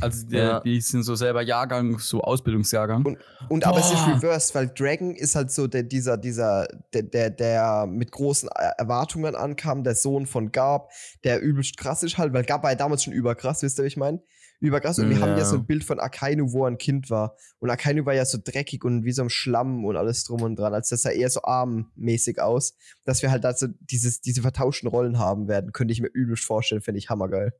[0.00, 0.60] Also die, Ja.
[0.60, 3.04] die sind so selber Jahrgang, so Ausbildungsjahrgang.
[3.04, 3.18] Und-
[3.48, 7.30] Und aber es ist reversed, weil Dragon ist halt so der, dieser, dieser, der, der,
[7.30, 10.90] der mit großen Er- Erwartungen ankam, der Sohn von Garb,
[11.24, 13.88] der übelst krass ist halt, weil Garb war ja damals schon überkrass, wisst ihr, wie
[13.88, 14.22] ich meine?
[14.60, 14.98] Überkrass.
[14.98, 15.44] Und wir haben ja Ja.
[15.44, 17.36] so ein Bild von Akainu, wo er ein Kind war.
[17.58, 20.56] Und Akainu war ja so dreckig und wie so ein Schlamm und alles drum und
[20.56, 22.74] dran, als das sah eher so armmäßig aus.
[23.04, 26.44] Dass wir halt da so dieses, diese vertauschten Rollen haben werden, könnte ich mir übelst
[26.44, 27.52] vorstellen, finde ich hammergeil.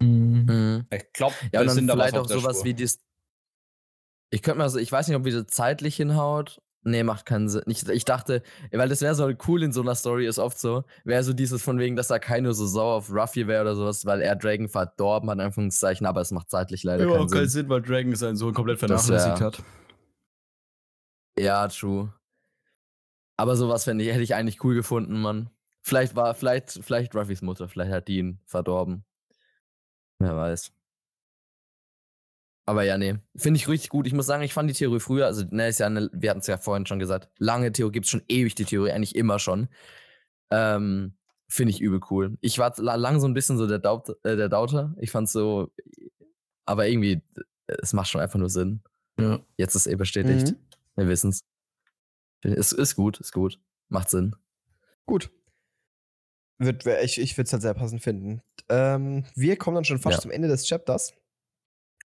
[0.00, 0.46] Mhm.
[0.48, 0.86] Mhm.
[0.90, 2.98] Ich glaube, Ja, und dann vielleicht auch sowas wie das.
[4.30, 6.60] Ich könnte mal so, ich weiß nicht, ob wieder zeitlich hinhaut.
[6.84, 7.62] Nee, macht keinen Sinn.
[7.66, 10.82] Ich, ich dachte, weil das wäre so cool in so einer Story, ist oft so,
[11.04, 14.04] wäre so dieses von wegen, dass da keiner so sauer auf Ruffy wäre oder sowas,
[14.04, 17.48] weil er Dragon verdorben hat, in Anführungszeichen, aber es macht zeitlich leider Ja, keinen keinen
[17.48, 17.48] Sinn.
[17.48, 19.62] Sinn, weil Dragon seinen Sohn komplett vernachlässigt hat.
[21.38, 22.12] Ja, true.
[23.36, 25.50] Aber sowas fände ich, hätte ich eigentlich cool gefunden, Mann.
[25.82, 29.04] Vielleicht war, vielleicht, vielleicht Ruffys Mutter, vielleicht hat die ihn verdorben.
[30.22, 30.72] Wer weiß.
[32.64, 33.16] Aber ja, nee.
[33.36, 34.06] Finde ich richtig gut.
[34.06, 36.40] Ich muss sagen, ich fand die Theorie früher, also, ne, ist ja eine, wir hatten
[36.40, 39.38] es ja vorhin schon gesagt, lange Theorie gibt es schon ewig die Theorie, eigentlich immer
[39.38, 39.68] schon.
[40.50, 41.14] Ähm,
[41.48, 42.38] Finde ich übel cool.
[42.40, 44.94] Ich war la- lang so ein bisschen so der, Daut, äh, der Dauter.
[44.98, 45.70] Ich fand so,
[46.64, 47.20] aber irgendwie,
[47.66, 48.82] es macht schon einfach nur Sinn.
[49.18, 49.40] Ja.
[49.56, 50.52] Jetzt ist eh bestätigt.
[50.52, 50.56] Mhm.
[50.96, 51.44] Wir wissen's.
[52.42, 53.60] Ist, ist gut, ist gut.
[53.88, 54.34] Macht Sinn.
[55.04, 55.30] Gut.
[56.64, 58.42] Wird, ich ich würde es halt sehr passend finden.
[58.68, 60.22] Ähm, wir kommen dann schon fast Ja.
[60.22, 61.12] zum Ende des Chapters.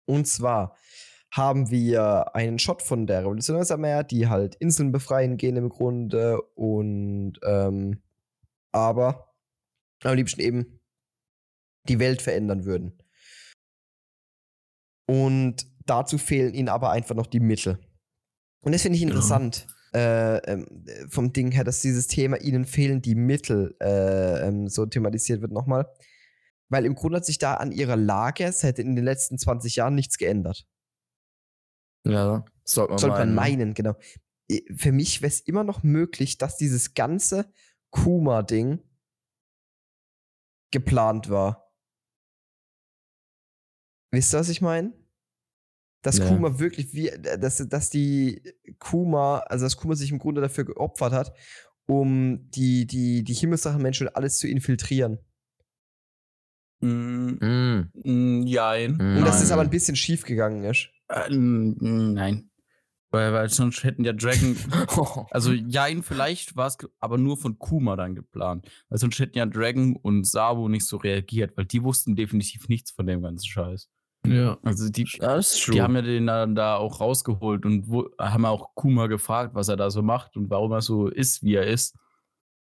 [0.05, 0.77] Und zwar
[1.31, 7.35] haben wir einen Shot von der Revolutionsarmee, die halt Inseln befreien gehen im Grunde und
[7.45, 8.03] ähm,
[8.73, 9.35] aber
[10.03, 10.81] am liebsten eben
[11.89, 12.99] die Welt verändern würden.
[15.09, 17.79] Und dazu fehlen ihnen aber einfach noch die Mittel.
[18.61, 19.15] Und das finde ich Genau.
[19.15, 24.47] interessant äh, ähm, äh, vom Ding her, dass dieses Thema ihnen fehlen die Mittel äh,
[24.49, 25.87] ähm, so thematisiert wird nochmal.
[26.71, 29.95] Weil im Grunde hat sich da an ihrer Lage seit in den letzten 20 Jahren
[29.95, 30.67] nichts geändert.
[32.07, 33.59] Ja, sollte man Sollte man meinen.
[33.59, 33.95] meinen, genau.
[34.77, 37.51] Für mich wäre es immer noch möglich, dass dieses ganze
[37.91, 38.83] Kuma-Ding
[40.73, 41.71] geplant war.
[44.11, 44.93] Wisst ihr, was ich meine?
[46.03, 46.27] Dass Nee.
[46.29, 48.43] Kuma wirklich, wie, dass, dass die
[48.79, 51.33] Kuma, also dass Kuma sich im Grunde dafür geopfert hat,
[51.87, 55.19] um die, die, die Himmelsdrachenmenschen und alles zu infiltrieren.
[56.81, 58.97] Mm, Mm, mm, jein.
[58.97, 59.19] mm.
[59.19, 59.53] Und dass es Nein.
[59.53, 60.89] aber ein bisschen schief gegangen ist.
[61.09, 62.51] Äh, mm, nein.
[63.11, 64.57] Weil, weil sonst hätten ja Dragon.
[65.31, 68.67] Also, jein, vielleicht war es aber nur von Kuma dann geplant.
[68.89, 72.91] Weil sonst hätten ja Dragon und Sabo nicht so reagiert, weil die wussten definitiv nichts
[72.91, 73.89] von dem ganzen Scheiß.
[74.25, 74.59] Ja.
[74.63, 78.75] Also, die, ja, die haben ja den dann da auch rausgeholt und wo, haben auch
[78.75, 81.97] Kuma gefragt, was er da so macht und warum er so ist, wie er ist.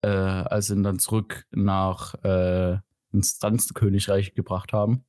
[0.02, 2.78] Äh, als sie ihn dann zurück nach äh,
[3.12, 5.04] ins Tanzkönigreich gebracht haben.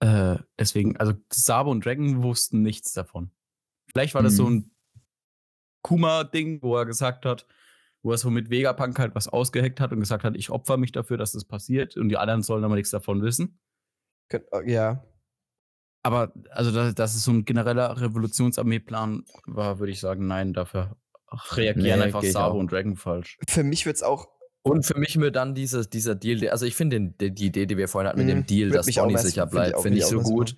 [0.00, 3.30] Äh, deswegen, also Sabo und Dragon wussten nichts davon.
[3.92, 4.72] Vielleicht war das so ein
[5.82, 7.46] Kuma-Ding, wo er gesagt hat,
[8.02, 10.92] wo er so mit Vegapunk halt was ausgeheckt hat und gesagt hat, ich opfer mich
[10.92, 13.60] dafür, dass das passiert und die anderen sollen aber nichts davon wissen.
[14.30, 15.04] Äh, Ja.
[16.04, 20.96] Aber also, dass, dass es so ein genereller Revolutionsarmeeplan war, würde ich sagen, nein, dafür
[21.52, 23.38] reagieren Nee, einfach ich Sabo und Dragon falsch.
[23.48, 24.28] Für mich wird es auch
[24.64, 27.76] Und für mich wird dann dieses, dieser Deal, also ich finde die, die Idee, die
[27.76, 28.40] wir vorhin hatten mit Mhm.
[28.40, 30.56] dem Deal, Wird dass Bonnie sicher ich bleibt, finde find ich ich so gut.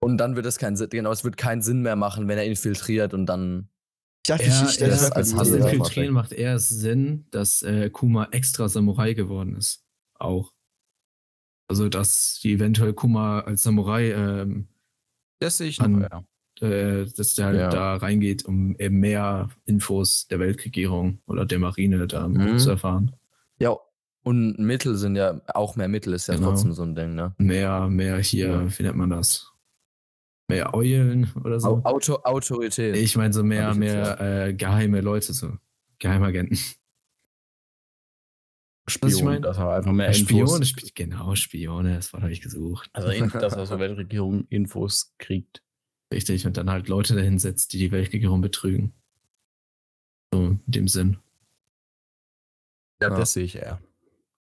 [0.00, 2.44] Und dann wird es keinen Sinn, genau, es wird keinen Sinn mehr machen, wenn er
[2.44, 3.68] infiltriert und dann.
[4.24, 5.32] Ich dachte, Ja, ich, ich stelle das als.
[5.32, 9.84] Infiltrieren macht eher Sinn, dass äh, Kuma extra Samurai geworden ist.
[10.18, 10.52] Auch.
[11.68, 14.68] Also, dass die eventuell Kuma als Samurai, ähm,
[15.40, 16.24] Das sehe ich An- noch,
[16.60, 16.68] ja.
[16.68, 17.68] äh, dass der halt Ja.
[17.70, 22.58] da reingeht, um eben mehr Infos der Weltregierung oder der Marine da Mhm.
[22.58, 23.10] zu erfahren.
[23.58, 23.76] Ja.
[24.24, 26.50] Und Mittel sind ja, auch mehr Mittel ist ja Genau.
[26.50, 27.34] trotzdem so ein Ding, ne?
[27.38, 28.78] Mehr, mehr hier, Ja.
[28.78, 29.50] wie nennt man das?
[30.48, 31.68] Mehr Eulen oder so.
[31.68, 32.94] Au- Auto, Autorität.
[32.96, 35.52] Ich meine so mehr, mehr äh, geheime Leute, so
[35.98, 36.56] Geheimagenten.
[38.88, 39.42] Spion, ich mein?
[39.42, 42.90] dass er einfach mehr Ja, Spione, Infos, Sp genau, Spione, das war habe ich gesucht.
[42.92, 45.62] also in, dass er so Weltregierung Infos kriegt.
[46.12, 48.92] Richtig, und dann halt Leute dahin setzt, die die Weltregierung betrügen.
[50.34, 51.18] So, in dem Sinn.
[53.00, 53.16] Ja, Ja.
[53.18, 53.80] das sehe ich eher.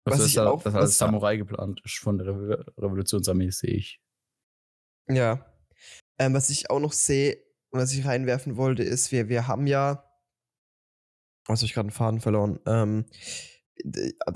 [0.06, 2.66] Was Also, ich dass er, auch- dass was- als Samurai geplant ist von der Revo-
[2.78, 4.02] Revolutionsarmee, sehe ich.
[5.08, 5.46] Ja.
[6.18, 7.38] Ähm, was ich auch noch sehe
[7.72, 10.06] und was ich reinwerfen wollte, ist, wir, wir haben ja.
[11.46, 12.60] Was habe ich gerade einen Faden verloren?
[12.66, 13.06] Ähm,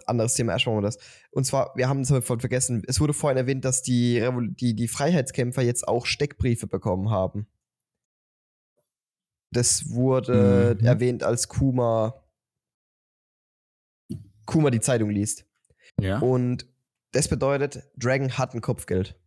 [0.05, 0.97] anderes Thema, erstmal mal das.
[1.31, 4.75] Und zwar, wir haben es voll vergessen, es wurde vorhin erwähnt, dass die, Revol die,
[4.75, 7.47] die Freiheitskämpfer jetzt auch Steckbriefe bekommen haben.
[9.51, 10.85] Das wurde Mhm.
[10.85, 12.23] erwähnt, als Kuma,
[14.45, 15.45] Kuma die Zeitung liest.
[15.99, 16.19] Ja.
[16.19, 16.65] Und
[17.11, 19.19] das bedeutet, Dragon hat ein Kopfgeld.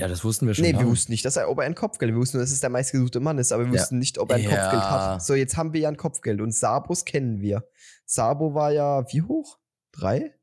[0.00, 0.62] Ja, das wussten wir schon.
[0.62, 0.90] Nee, wir lange.
[0.90, 3.20] wussten nicht, dass er, ob er ein Kopfgeld, wir wussten nur, dass es der meistgesuchte
[3.20, 3.80] Mann ist, aber wir Ja.
[3.80, 4.50] wussten nicht, ob er ein Ja.
[4.50, 5.22] Kopfgeld hat.
[5.22, 7.68] So, jetzt haben wir ja ein Kopfgeld und Sabos kennen wir.
[8.06, 9.58] Sabo war ja, wie hoch?
[9.92, 10.34] Drei?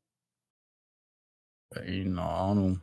[1.74, 2.82] Keine Ahnung.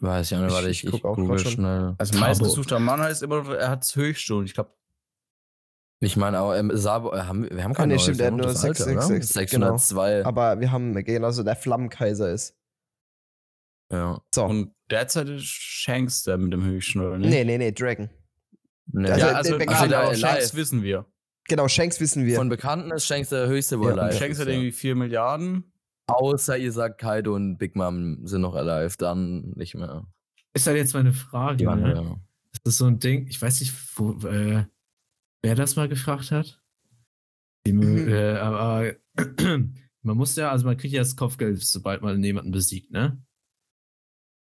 [0.00, 1.52] Weiß ich auch nicht, Ich- warte, ich ich, ich guck auch grad google schon.
[1.52, 1.94] schnell.
[1.98, 2.24] Also Sabo.
[2.26, 4.72] meistgesuchter Mann heißt immer, er hat es höchste und ich glaube,
[6.04, 8.26] Ich meine, aber ähm, Sabo, äh, haben, wir haben Ah, kein nee, neues, stimmt, er
[8.26, 9.22] haben hat nur das 6, alte, 6, oder?
[9.22, 9.66] 6, genau.
[9.78, 10.26] 602.
[10.26, 12.56] Aber wir haben genauso der Flammenkaiser ist.
[13.92, 14.20] Ja.
[14.34, 14.44] So.
[14.46, 17.30] Und derzeit ist Shanks der mit dem höchsten, oder nicht?
[17.30, 18.08] Nee, nee, nee, Dragon.
[18.86, 19.08] Nee.
[19.10, 20.54] Also, ja, also, also Shanks live.
[20.54, 21.06] wissen wir.
[21.48, 22.36] Genau, Shanks wissen wir.
[22.36, 24.54] Von Bekannten ist Shanks der höchste, wo Ja, er live Shanks ist, hat ja.
[24.54, 25.72] irgendwie 4 Milliarden.
[26.06, 30.06] Außer ihr sagt, Kaido und Big Mom sind noch alive, dann nicht mehr.
[30.54, 31.64] Ist halt jetzt meine Frage.
[31.64, 31.94] Ja, ne?
[31.94, 32.16] ja.
[32.64, 34.64] Das ist so ein Ding, ich weiß nicht, wo, äh,
[35.42, 36.60] wer das mal gefragt hat.
[37.66, 38.08] Die, Mhm.
[38.08, 38.92] äh, aber
[40.02, 43.22] man muss ja, also man kriegt ja das Kopfgeld, sobald man jemanden besiegt, ne?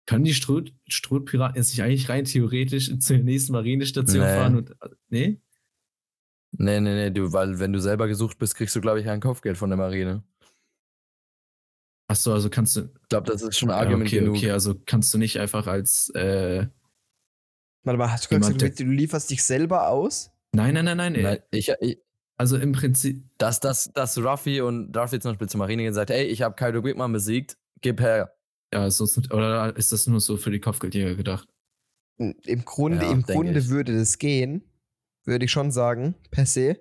[0.07, 4.34] Können die Stroh- Strohpiraten jetzt nicht eigentlich rein theoretisch zur nächsten Marinestation Nee.
[4.34, 4.74] fahren und.
[5.09, 5.40] Nee?
[6.53, 9.20] Nee, nee, nee, du, weil wenn du selber gesucht bist, kriegst du, glaube ich, kein
[9.20, 10.24] Kopfgeld von der Marine.
[12.09, 12.80] Achso, also kannst du.
[13.03, 14.36] Ich glaube, das ist schon Argument okay, genug.
[14.36, 16.09] okay, also kannst du nicht einfach als.
[16.11, 16.66] Äh,
[17.84, 20.30] Warte mal, hast du gerade gesagt, du lieferst dich selber aus?
[20.53, 21.12] nein, nein, nein, nein.
[21.22, 21.98] Nein, ich, ich,
[22.36, 23.24] Also im Prinzip.
[23.38, 26.42] dass, dass, dass Ruffy und Ruffy zum Beispiel zur Marine gehen und sagt, ey, ich
[26.42, 28.34] habe Kaido Big Mom besiegt, gib her.
[28.73, 28.85] Ja,
[29.16, 31.49] nicht, oder ist das nur so für die Kopfgeldjäger gedacht?
[32.18, 33.68] Im Grunde, Ja, im Grunde ich.
[33.71, 34.62] würde das gehen,
[35.25, 36.79] würde ich schon sagen, per se.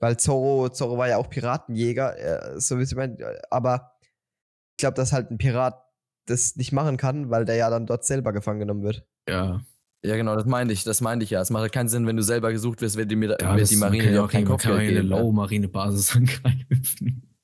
[0.00, 4.80] Weil Zorro, Zorro war ja auch Piratenjäger, äh, so wie sie meint, äh, aber ich
[4.80, 5.82] glaube, dass halt ein Pirat
[6.26, 9.04] das nicht machen kann, weil der ja dann dort selber gefangen genommen wird.
[9.28, 9.64] Ja.
[10.04, 11.40] Ja, genau, das meinte ich, das meinte ich ja.
[11.40, 13.68] Es macht halt keinen Sinn, wenn du selber gesucht wirst, wird die, mir- ja wird
[13.70, 15.08] die Marine ja auch kein man kann ja Kopfgeld eine geben.
[15.08, 15.18] ne?
[15.20, 17.34] Low-Marine-Basis angreifen.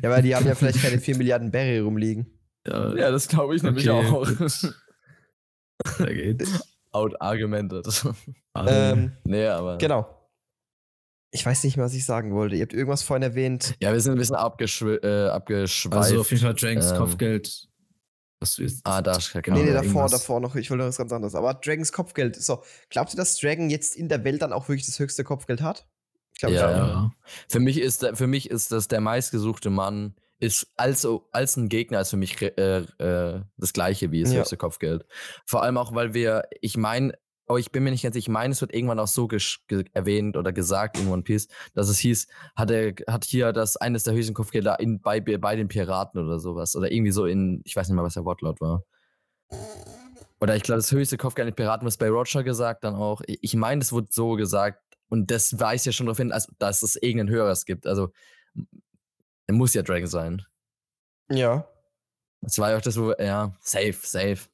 [0.00, 2.33] Ja, weil die haben ja vielleicht keine 4 Milliarden Berry rumliegen.
[2.66, 4.08] Ja, Ja, das glaube ich nämlich Okay.
[4.08, 4.28] auch.
[5.98, 6.60] da geht's.
[6.92, 7.86] Out-argumented.
[8.56, 9.78] Also, Ähm, nee, aber.
[9.78, 10.06] genau.
[11.32, 12.54] Ich weiß nicht mehr, was ich sagen wollte.
[12.54, 13.74] Ihr habt irgendwas vorhin erwähnt.
[13.80, 15.96] Ja, wir sind ein bisschen abgeschw äh, abgeschweift.
[15.96, 17.68] also auf jeden Fall Dranks ähm, Kopfgeld.
[18.40, 18.82] Was du jetzt.
[18.84, 20.10] Ah, da ist Genau, nee, nee, davor, irgendwas.
[20.12, 20.54] davor noch.
[20.54, 21.34] Ich wollte noch was ganz anderes.
[21.34, 22.36] Aber Dragons Kopfgeld.
[22.40, 25.60] So, glaubt ihr, dass Dragon jetzt in der Welt dann auch wirklich das höchste Kopfgeld
[25.62, 25.88] hat?
[26.34, 26.86] Ich glaube Ja, ja.
[26.86, 27.10] ja.
[27.48, 32.00] Für mich ist, für mich ist das der meistgesuchte Mann, ist als, als ein Gegner
[32.00, 34.40] ist für mich äh, äh, das gleiche wie das Ja.
[34.40, 35.06] höchste Kopfgeld.
[35.46, 37.14] Vor allem auch, weil wir, ich meine,
[37.46, 39.28] aber ich bin mir nicht ganz sicher, ich meine, es wird irgendwann auch so
[39.92, 42.26] erwähnt oder gesagt in One Piece, dass es hieß,
[42.56, 46.38] hat er hat hier das eines der höchsten Kopfgelder in, bei, bei den Piraten oder
[46.38, 46.74] sowas.
[46.74, 48.84] Oder irgendwie so in, ich weiß nicht mal, was der Wortlaut war.
[50.40, 53.20] Oder ich glaube, das höchste Kopfgeld in den Piraten wird bei Roger gesagt, dann auch.
[53.26, 54.80] Ich meine, es wurde so gesagt.
[55.08, 57.86] Und das weist ja schon darauf hin, dass es irgendeinen Höheres gibt.
[57.86, 58.10] Also,
[59.46, 60.42] er muss ja Dragon sein.
[61.30, 61.68] Ja.
[62.40, 64.48] Das war ja auch das, wo, ja, safe, safe.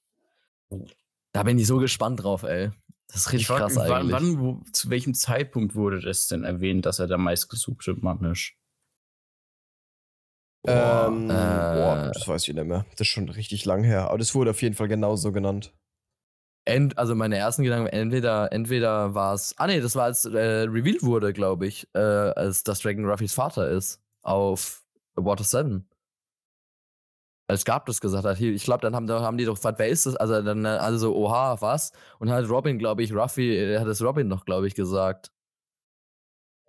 [1.33, 2.71] Da bin ich so gespannt drauf, ey.
[3.09, 4.13] Das ist richtig frag krass eigentlich.
[4.13, 8.53] wann, wo, zu welchem Zeitpunkt wurde das denn erwähnt, dass er der meistgesuchte Mann ist?
[10.67, 12.85] ähm, äh, boah, das weiß ich nicht mehr.
[12.93, 14.09] Das ist schon richtig lang her.
[14.09, 15.75] Aber das wurde auf jeden Fall genauso genannt.
[16.67, 20.67] Ent, also meine ersten Gedanken, entweder, entweder war es, ah nee, das war als äh,
[20.69, 24.80] revealed wurde, glaube ich, äh, als dass Dragon Ruffys Vater ist auf
[25.17, 25.89] Water 7.
[27.49, 29.89] Als Gab das gesagt hat, ich glaube, dann haben, da haben die doch gefragt, wer
[29.89, 30.15] ist das?
[30.15, 31.91] Also dann äh, alle so, oha, was?
[32.21, 35.33] Und dann hat Robin, glaube ich, Ruffy, äh, hat es Robin noch, glaube ich, gesagt.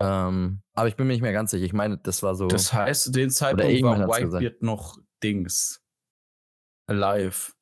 [0.02, 1.66] Ähm, aber ich bin mir nicht mehr ganz sicher.
[1.66, 2.48] Ich meine, das war so.
[2.48, 5.84] Das heißt, zu dem Zeitpunkt war Whitebeard noch Dings.
[6.90, 7.54] Alive.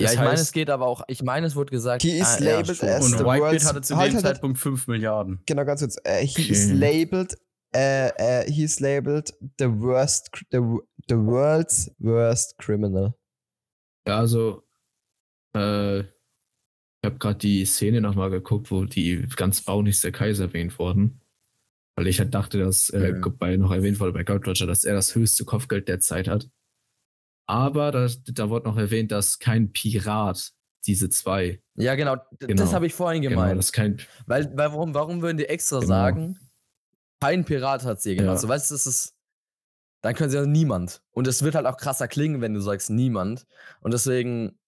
[0.00, 2.02] ja, das ich meine, es geht aber auch, ich meine, es wurde gesagt.
[2.02, 4.24] He is ah, ja, labeled as Und the Whitebeard world's- hatte zu halt, dem halt,
[4.26, 4.34] halt.
[4.36, 5.42] Zeitpunkt 5 Milliarden.
[5.46, 5.96] Genau, ganz kurz.
[6.04, 6.52] Äh, he Okay.
[6.52, 7.38] is labeled,
[7.74, 10.58] äh, äh, he is labeled the worst, the,
[11.08, 13.14] the world's worst criminal.
[14.06, 14.62] Ja, also,
[15.54, 20.78] äh, ich habe gerade die Szene nochmal geguckt, wo die ganz baunig der Kaiser erwähnt
[20.78, 21.20] wurden.
[21.96, 23.36] Weil ich halt dachte, dass äh, Mhm.
[23.38, 26.48] bei, noch erwähnt wurde bei Gold Roger, dass er das höchste Kopfgeld der Zeit hat.
[27.48, 30.52] Aber da, da wurde noch erwähnt, dass kein Pirat
[30.86, 31.60] diese zwei.
[31.74, 32.54] Ja, genau, Genau.
[32.62, 33.58] das habe ich vorhin Genau, gemeint.
[33.58, 33.98] dass kein.
[34.26, 35.88] Weil, weil warum, warum würden die extra Genau.
[35.88, 36.38] sagen,
[37.20, 38.34] kein Pirat hat sie gemacht?
[38.34, 38.38] Ja.
[38.38, 39.14] So, weißt du, das ist.
[40.02, 41.02] Dann können sie ja niemand.
[41.10, 43.46] Und es wird halt auch krasser klingen, wenn du sagst niemand.
[43.82, 44.58] Und deswegen,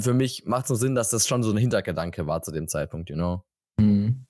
[0.00, 2.66] für mich macht es so Sinn, dass das schon so ein Hintergedanke war zu dem
[2.66, 3.44] Zeitpunkt, you know.
[3.78, 4.26] Mhm.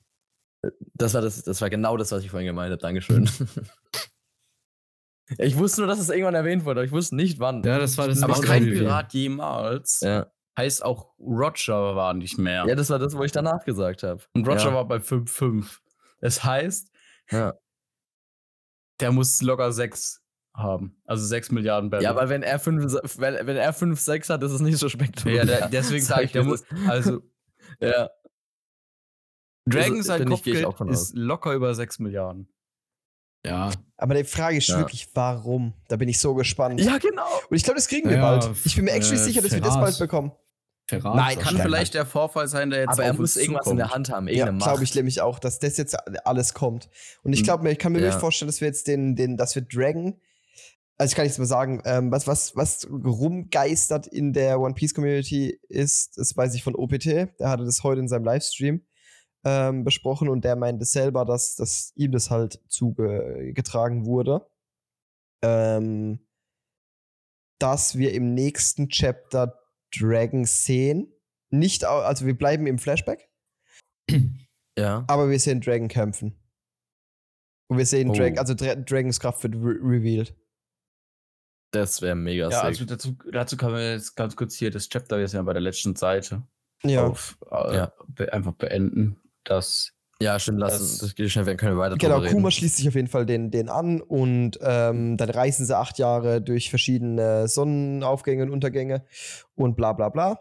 [0.95, 2.81] Das war, das, das war genau das, was ich vorhin gemeint habe.
[2.81, 3.31] Dankeschön.
[5.39, 7.63] ich wusste nur, dass es irgendwann erwähnt wurde, aber ich wusste nicht wann.
[7.63, 8.65] Ja, das war das Aber kein.
[8.65, 10.01] Pirat jemals.
[10.01, 10.33] Ja.
[10.59, 12.65] Heißt auch, Roger war nicht mehr.
[12.67, 14.21] ja, das war das, wo ich danach gesagt habe.
[14.35, 14.75] Und Roger ja.
[14.75, 15.79] war bei 5,5.
[16.21, 16.91] Das heißt,
[17.31, 17.55] Ja.
[19.01, 20.23] der muss locker 6
[20.55, 21.01] haben.
[21.05, 22.03] Also 6 Milliarden Barrel.
[22.05, 24.89] Ja, weil wenn er 5, wenn, wenn er 5, 6 hat, ist es nicht so
[24.89, 25.37] spektakulär.
[25.37, 26.65] Ja, der- deswegen sag ich, der muss.
[26.89, 27.23] Also,
[27.81, 28.11] Ja.
[29.69, 32.49] Dragon Das- sein bin ich- gehe ich Kopfgeld ist locker über 6 Milliarden.
[33.47, 34.79] Ja, Aber die Frage ist Ja.
[34.79, 35.75] wirklich, warum?
[35.89, 36.81] Da bin ich so gespannt.
[36.81, 37.27] Ja, genau.
[37.49, 38.57] Und ich glaube, das kriegen wir Ja, bald.
[38.65, 40.33] Ich bin mir actually äh, sicher, dass wir das bald bekommen.
[40.89, 41.17] Verrat.
[41.17, 43.77] Nein, Kann vielleicht der Vorfall sein, der jetzt Aber er auf muss uns irgendwas in
[43.77, 43.95] der zukommt.
[44.09, 45.95] Hand haben, Ja, glaube ich nämlich auch, dass das jetzt
[46.27, 46.89] alles kommt.
[47.23, 47.45] Und ich Mhm.
[47.45, 48.07] glaube mir, ich kann mir Ja.
[48.07, 50.21] wirklich vorstellen, dass wir jetzt den, den, dass wir Dragon
[51.01, 54.95] also ich kann nichts mehr sagen, ähm, was, was, was rumgeistert in der One Piece
[54.95, 57.05] Community ist, das weiß ich von OPT,
[57.39, 58.85] der hatte das heute in seinem Livestream
[59.45, 64.51] ähm, besprochen und der meinte selber, dass, dass ihm das halt zugetragen wurde.
[65.41, 66.19] Ähm,
[67.61, 69.55] dass wir im nächsten Chapter
[69.97, 71.13] Dragon sehen.
[71.51, 73.29] Nicht, also wir bleiben im Flashback,
[74.79, 75.05] Ja.
[75.09, 76.39] aber wir sehen Dragon kämpfen.
[77.71, 78.15] Und wir sehen Oh.
[78.15, 80.35] Dragon, also Dra Dragons Kraft wird re revealed.
[81.73, 82.65] Das wäre mega Ja, sick.
[82.65, 85.53] also dazu, dazu kann man jetzt ganz kurz hier das Chapter, wir sind ja bei
[85.53, 86.43] der letzten Seite,
[86.83, 87.07] Ja.
[87.07, 87.93] auf, äh, Ja.
[88.09, 91.81] be einfach beenden, dass ja, stimmt, lass das- uns, das geht schnell, dann können wir
[91.81, 92.21] weiter Genau.
[92.23, 95.99] Kuma schließt sich auf jeden Fall den, den an und ähm, dann reisen sie acht
[95.99, 99.05] Jahre durch verschiedene Sonnenaufgänge und Untergänge
[99.55, 100.41] und bla bla bla.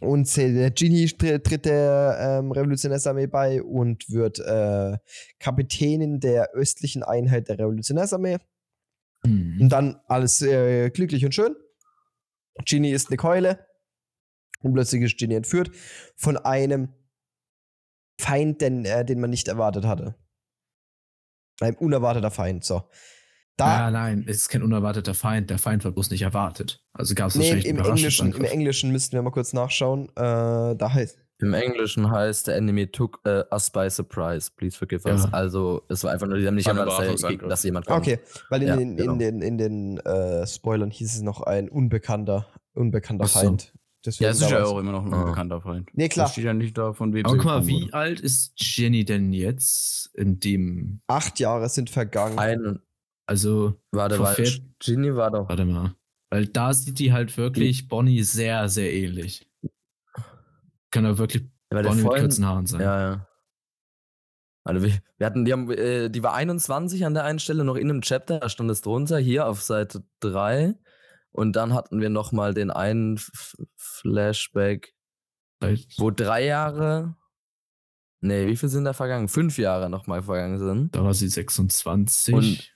[0.00, 4.96] Und der Genie tritt, der ähm, Revolutionärsarmee bei und wird äh,
[5.38, 8.38] Kapitänin der östlichen Einheit der Revolutionärsarmee.
[9.24, 9.68] Und Mhm.
[9.68, 11.54] dann alles äh, glücklich und schön.
[12.64, 13.64] Genie ist eine Keule.
[14.62, 15.70] Und plötzlich ist Genie entführt
[16.16, 16.88] von einem
[18.22, 20.14] Feind, den, äh, den man nicht erwartet hatte.
[21.60, 22.64] Ein unerwarteter Feind.
[22.64, 22.82] So.
[23.56, 25.50] Da, Ah, nein, es ist kein unerwarteter Feind.
[25.50, 26.82] Der Feind war bloß nicht erwartet.
[26.94, 28.44] Also gab es nee, wahrscheinlich im Englischen, im.
[28.44, 30.08] Englischen müssten wir mal kurz nachschauen.
[30.16, 31.18] Äh, da heißt.
[31.38, 34.48] Im Englischen heißt, der Enemy took uh, us by surprise.
[34.56, 35.24] Please forgive us.
[35.24, 35.28] Ja.
[35.32, 37.48] Also, es war einfach nur, die haben nicht erwartet, dass, Überraschungsangriff.
[37.48, 38.06] dass jemand kommt.
[38.06, 39.12] Okay, weil in Ja, den, genau.
[39.14, 43.40] in den, in den äh, Spoilern hieß es noch ein unbekannter, unbekannter so.
[43.40, 43.72] Feind.
[44.04, 45.88] Deswegen ja, es ist ja auch immer noch ein unbekannter Freund.
[45.94, 46.24] Nee, klar.
[46.26, 47.94] Das steht ja nicht da, von wem Aber guck mal, wie wurde.
[47.94, 52.38] alt ist Jenny denn jetzt in dem, Acht Jahre sind vergangen.
[52.38, 52.80] Ein,
[53.26, 55.48] also, warte, vier- Genie war doch.
[55.48, 55.94] warte mal.
[56.30, 59.48] Weil da sieht die halt wirklich Bonnie sehr, sehr ähnlich.
[60.90, 62.80] Kann doch wirklich Weil der Bonnie mit kurzen Haaren sein.
[62.80, 63.28] Ja, ja.
[64.64, 67.76] Also wir, wir hatten, die haben, äh, die war 21 an der einen Stelle noch
[67.76, 70.74] in einem Chapter, da stand es drunter, hier auf Seite 3.
[71.32, 74.94] Und dann hatten wir nochmal den einen F Flashback,
[75.60, 77.16] Vielleicht- wo drei Jahre.
[78.20, 79.28] Nee, wie viel sind da vergangen?
[79.28, 80.94] Fünf Jahre nochmal vergangen sind.
[80.94, 82.34] Da war sie 26.
[82.34, 82.72] Und-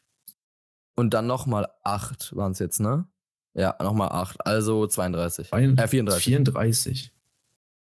[0.98, 3.07] Und dann nochmal acht waren es jetzt, ne?
[3.54, 4.44] Ja, nochmal acht.
[4.46, 5.52] Also 32.
[5.52, 6.24] Ein- Äh, 34.
[6.24, 7.12] 34.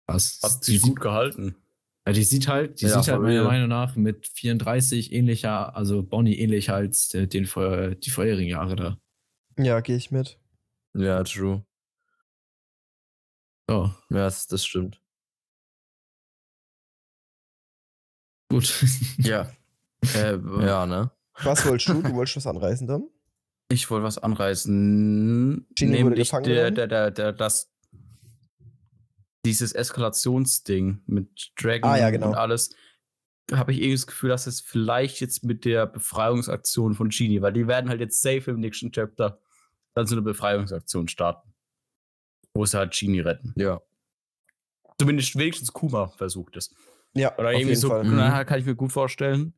[0.07, 0.41] Was?
[0.43, 1.55] Hat sieht- gut gehalten.
[2.07, 3.45] ja, die sieht halt, die Ja, sieht halt meiner.
[3.45, 8.99] Meinung nach mit 34 ähnlicher, also Bonnie ähnlicher als der, den, die vorherigen Jahre da.
[9.59, 10.39] Ja, gehe ich mit.
[10.95, 11.65] Ja, true.
[13.69, 15.01] So, Ja, das, das stimmt.
[18.51, 18.85] gut.
[19.19, 19.51] Ja.
[20.15, 21.11] äh, Ja, ne?
[21.43, 22.03] Was wolltest du?
[22.03, 23.09] Du wolltest was anreißen dann?
[23.71, 25.67] Ich wollte was anreißen.
[25.75, 27.73] Genie nämlich der, der, der, der, das,
[29.45, 32.29] dieses Eskalationsding mit Dragon Ah, ja, genau.
[32.29, 32.75] und alles,
[33.53, 37.53] habe ich irgendwie das Gefühl, dass es vielleicht jetzt mit der Befreiungsaktion von Genie, weil
[37.53, 39.41] die werden halt jetzt safe im nächsten Chapter
[39.95, 41.55] dann so eine Befreiungsaktion starten.
[42.55, 43.53] Wo sie halt Genie retten.
[43.57, 43.81] Ja.
[44.99, 46.75] Zumindest wenigstens Kuma versucht es.
[47.15, 48.05] Ja, Oder auf irgendwie jeden so, Fall.
[48.05, 48.47] Mhm.
[48.47, 49.55] kann ich mir gut vorstellen,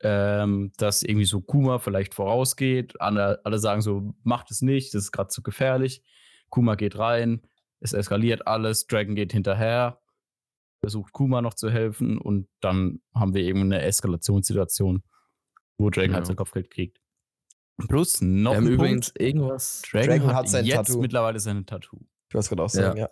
[0.00, 3.00] ähm, dass irgendwie so Kuma vielleicht vorausgeht.
[3.00, 6.02] Andere, alle sagen so, macht es nicht, das ist gerade zu gefährlich.
[6.50, 7.42] Kuma geht rein,
[7.80, 10.00] es eskaliert alles, Dragon geht hinterher,
[10.80, 15.02] versucht Kuma noch zu helfen und dann haben wir eben eine Eskalationssituation,
[15.78, 16.16] wo Dragon Ja.
[16.16, 17.00] halt sein Kopfgeld kriegt.
[17.88, 19.82] Plus noch Wir haben übrigens Punkt, irgendwas.
[19.90, 21.00] Dragon, Dragon hat, hat jetzt Tattoo.
[21.00, 21.98] mittlerweile sein Tattoo.
[22.28, 23.10] Ich wollte es gerade auch sagen, ja.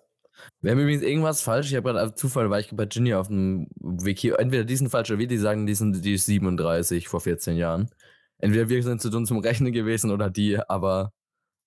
[0.61, 1.71] Wir haben übrigens irgendwas falsch.
[1.71, 4.89] Ich habe gerade auf Zufall, weil ich bei Ginny auf dem Wiki, entweder die sind
[4.89, 7.91] falsch oder wir, die sagen, die sind die ist 37 vor 14 Jahren.
[8.39, 11.13] Entweder wir sind zu dumm zum Rechnen gewesen oder die, aber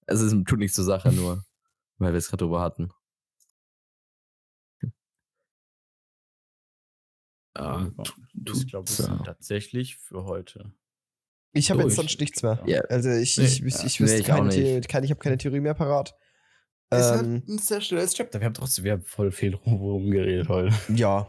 [0.06, 1.44] es ist, tut nichts zur Sache, nur
[1.98, 2.92] weil wir es gerade drüber hatten.
[7.58, 7.90] Ja,
[8.46, 10.72] Ich glaube, das sind tatsächlich für heute.
[11.58, 12.62] Ich habe jetzt sonst nichts mehr.
[12.66, 12.82] Ja.
[12.90, 13.86] Also ich, Nee, ich, ich, ja.
[13.86, 14.58] ich Nee, wüsste ich auch keine, nicht.
[14.58, 16.16] Theorie, keine, ich habe keine Theorie mehr parat.
[16.90, 18.40] Ist halt Ähm, ein sehr schnelles Chapter.
[18.40, 20.74] Wir haben trotzdem, wir haben voll viel rum- rumgeredet heute.
[20.96, 21.28] ja.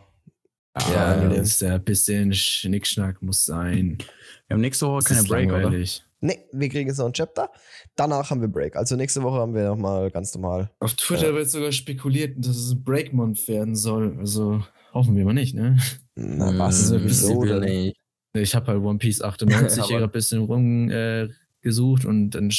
[0.79, 3.99] ja, Ja, ist ein bisschen Schnickschnack muss sein.
[4.47, 5.63] Wir haben nächste Woche Das keine Break, oder?
[5.63, 6.05] langweilig.
[6.21, 7.51] Ne, wir kriegen jetzt noch ein Chapter.
[7.97, 8.75] Danach haben wir Break.
[8.77, 10.71] Also nächste Woche haben wir nochmal ganz normal.
[10.81, 11.35] Auf Twitter Ja.
[11.35, 14.17] wird sogar spekuliert, dass es ein Break-Month werden soll.
[14.19, 15.79] Also hoffen wir mal nicht, ne?
[16.17, 16.91] Na, was?
[16.93, 17.93] also, Wieso denn?
[18.41, 22.51] Ich habe halt One Piece 98 hier Aber- ein bisschen rumgesucht äh, und dann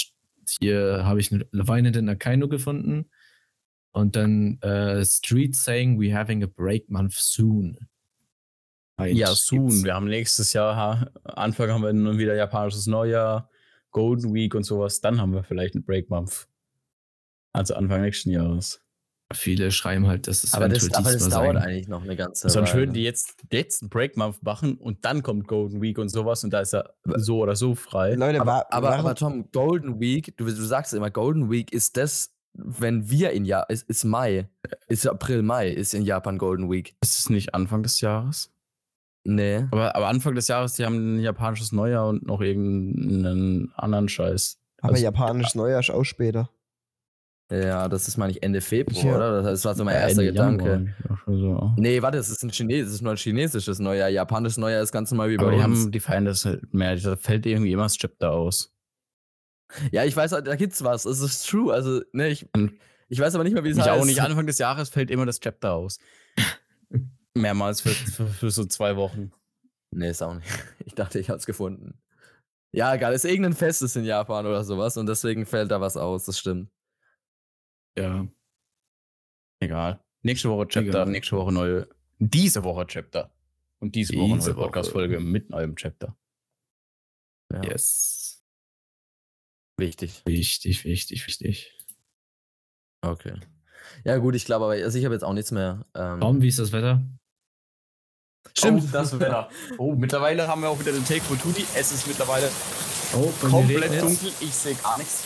[0.59, 3.09] hier habe ich eine weinenden Akainu gefunden.
[3.91, 7.77] Und dann äh, Street saying we having a break month soon.
[8.97, 9.83] Halt, Ja, soon.
[9.83, 13.49] Wir haben nächstes Jahr, Anfang haben wir dann wieder japanisches Neujahr,
[13.91, 15.01] Golden Week und sowas.
[15.01, 16.47] Dann haben wir vielleicht einen Break Month.
[17.53, 18.81] Also Anfang nächsten Jahres.
[19.31, 21.57] Viele schreiben halt, dass es Aber das, aber das dauert sein.
[21.57, 22.79] eigentlich noch eine ganze Sonst Weile.
[22.81, 26.51] würden die jetzt, jetzt einen Break-Month machen und dann kommt Golden Week und sowas und
[26.51, 28.15] da ist er so oder so frei.
[28.15, 32.31] Leute, Aber, aber, aber Tom, Golden Week, du, du sagst immer, Golden Week ist das,
[32.53, 34.49] wenn wir in Japan, ist, ist Mai,
[34.87, 36.95] ist April, Mai, ist in Japan Golden Week.
[37.01, 38.51] Ist es nicht Anfang des Jahres?
[39.23, 39.67] Nee.
[39.69, 44.57] Aber, aber Anfang des Jahres, die haben ein japanisches Neujahr und noch irgendeinen anderen Scheiß.
[44.81, 46.49] aber Also- japanisch Neujahr ist auch später.
[47.51, 49.15] Ja, das ist, meine ich, Ende Februar, Ja.
[49.15, 49.41] oder?
[49.41, 50.93] Das war so mein Äh, erster Ende Gedanke.
[51.09, 51.73] Ja, so.
[51.77, 54.09] Nee, warte, das ist ein Chines, das ist nur ein chinesisches Neujahr.
[54.09, 55.63] Japanisches Neujahr ist ganz normal wie bei Aber die, uns.
[55.83, 56.95] haben, die feiern das halt mehr.
[56.97, 58.71] Da fällt irgendwie immer das Chapter aus.
[59.91, 61.05] ja, ich weiß, da gibt's was.
[61.05, 61.73] Es ist true.
[61.73, 62.47] Also, ne, ich,
[63.07, 63.99] ich weiß aber nicht mehr, wie es Ich heißt.
[63.99, 64.21] auch nicht.
[64.21, 65.97] Anfang des Jahres fällt immer das Chapter aus.
[67.35, 69.31] Mehrmals für, für, für so zwei Wochen.
[69.91, 70.47] Nee, ist auch nicht.
[70.85, 71.99] Ich dachte, ich hab's gefunden.
[72.71, 75.97] Ja, egal, ist irgendein Fest ist in Japan oder sowas und deswegen fällt da was
[75.97, 76.69] aus, das stimmt.
[77.97, 78.27] Ja.
[79.61, 80.03] Egal.
[80.21, 81.05] Nächste Woche Chapter, Egal.
[81.07, 81.87] nächste Woche neue.
[82.19, 83.33] Diese Woche Chapter.
[83.79, 84.65] Und diese Woche Diese neue Woche.
[84.65, 86.15] Podcast-Folge mit neuem Chapter.
[87.51, 88.43] Ja, Yes.
[89.77, 90.21] wichtig.
[90.25, 91.75] Wichtig, wichtig, wichtig.
[93.01, 93.39] Okay.
[94.03, 95.85] Ja, gut, ich glaube aber, also ich habe jetzt auch nichts mehr.
[95.95, 97.01] Ähm, Tom, wie ist das Wetter?
[98.57, 98.83] Stimmt.
[98.83, 99.49] Oh, das Wetter.
[99.77, 101.65] Oh, mittlerweile haben wir auch wieder den Take von Tudi.
[101.75, 102.49] Es ist mittlerweile
[103.13, 104.31] Oh, komplett dunkel.
[104.41, 105.25] Ich sehe gar nichts.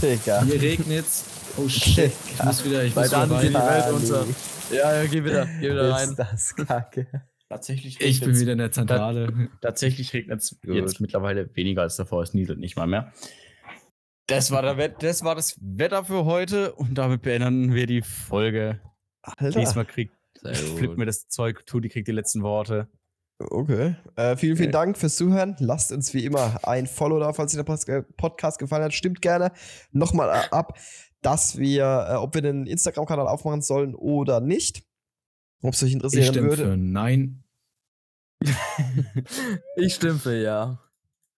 [0.00, 0.42] Digga.
[0.44, 1.24] Hier regnet's.
[1.56, 2.12] Oh shit.
[2.32, 3.84] Ich muss wieder, ich Bei muss wieder geht die rein.
[3.84, 4.26] Welt unter.
[4.70, 6.10] Ja, ja, geh wieder, geh wieder rein.
[6.10, 7.06] Ist das kacke.
[7.48, 9.48] Tatsächlich Ich bin wieder in der Zentrale.
[9.60, 12.22] Tatsächlich regnet es jetzt mittlerweile weniger als davor.
[12.22, 13.12] Es nieselt nicht mal mehr.
[14.26, 18.02] Das war, der Wett das war das Wetter für heute und damit beenden wir die
[18.02, 18.80] Folge.
[19.22, 19.60] Alter.
[19.60, 20.12] Diesmal kriegt
[20.52, 22.88] Flip mir das Zeug, Tudi kriegt die letzten Worte.
[23.38, 23.96] Okay.
[24.16, 24.72] Äh, vielen, vielen Okay.
[24.72, 25.56] Dank fürs Zuhören.
[25.58, 28.94] Lasst uns wie immer ein Follow da, falls euch der äh, Podcast gefallen hat.
[28.94, 29.52] Stimmt gerne
[29.92, 30.78] nochmal äh, ab,
[31.20, 34.84] dass wir, äh, ob wir den Instagram-Kanal aufmachen sollen oder nicht.
[35.62, 36.64] Ob es euch Ich interessieren stimme würde.
[36.64, 37.42] für Nein.
[39.76, 40.78] Ich stimme für ja.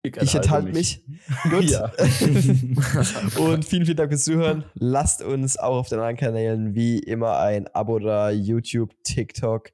[0.03, 1.03] Ich enthalte mich.
[1.49, 1.65] Gut.
[1.65, 1.85] Ja.
[3.39, 4.63] Und vielen, vielen Dank fürs Zuhören.
[4.75, 8.29] Lasst uns auch auf den anderen Kanälen wie immer ein Abo da.
[8.29, 9.71] YouTube, TikTok,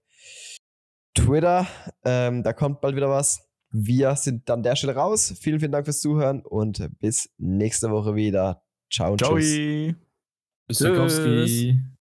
[1.13, 1.67] Twitter.
[2.03, 3.47] Ähm, da kommt bald wieder was.
[3.71, 5.33] Wir sind dann der Stelle raus.
[5.39, 8.63] Vielen, vielen Dank fürs Zuhören und bis nächste Woche wieder.
[8.91, 9.35] Ciao und Ciao.
[9.35, 9.95] tschüss.
[10.67, 11.92] Bis Tarkowski.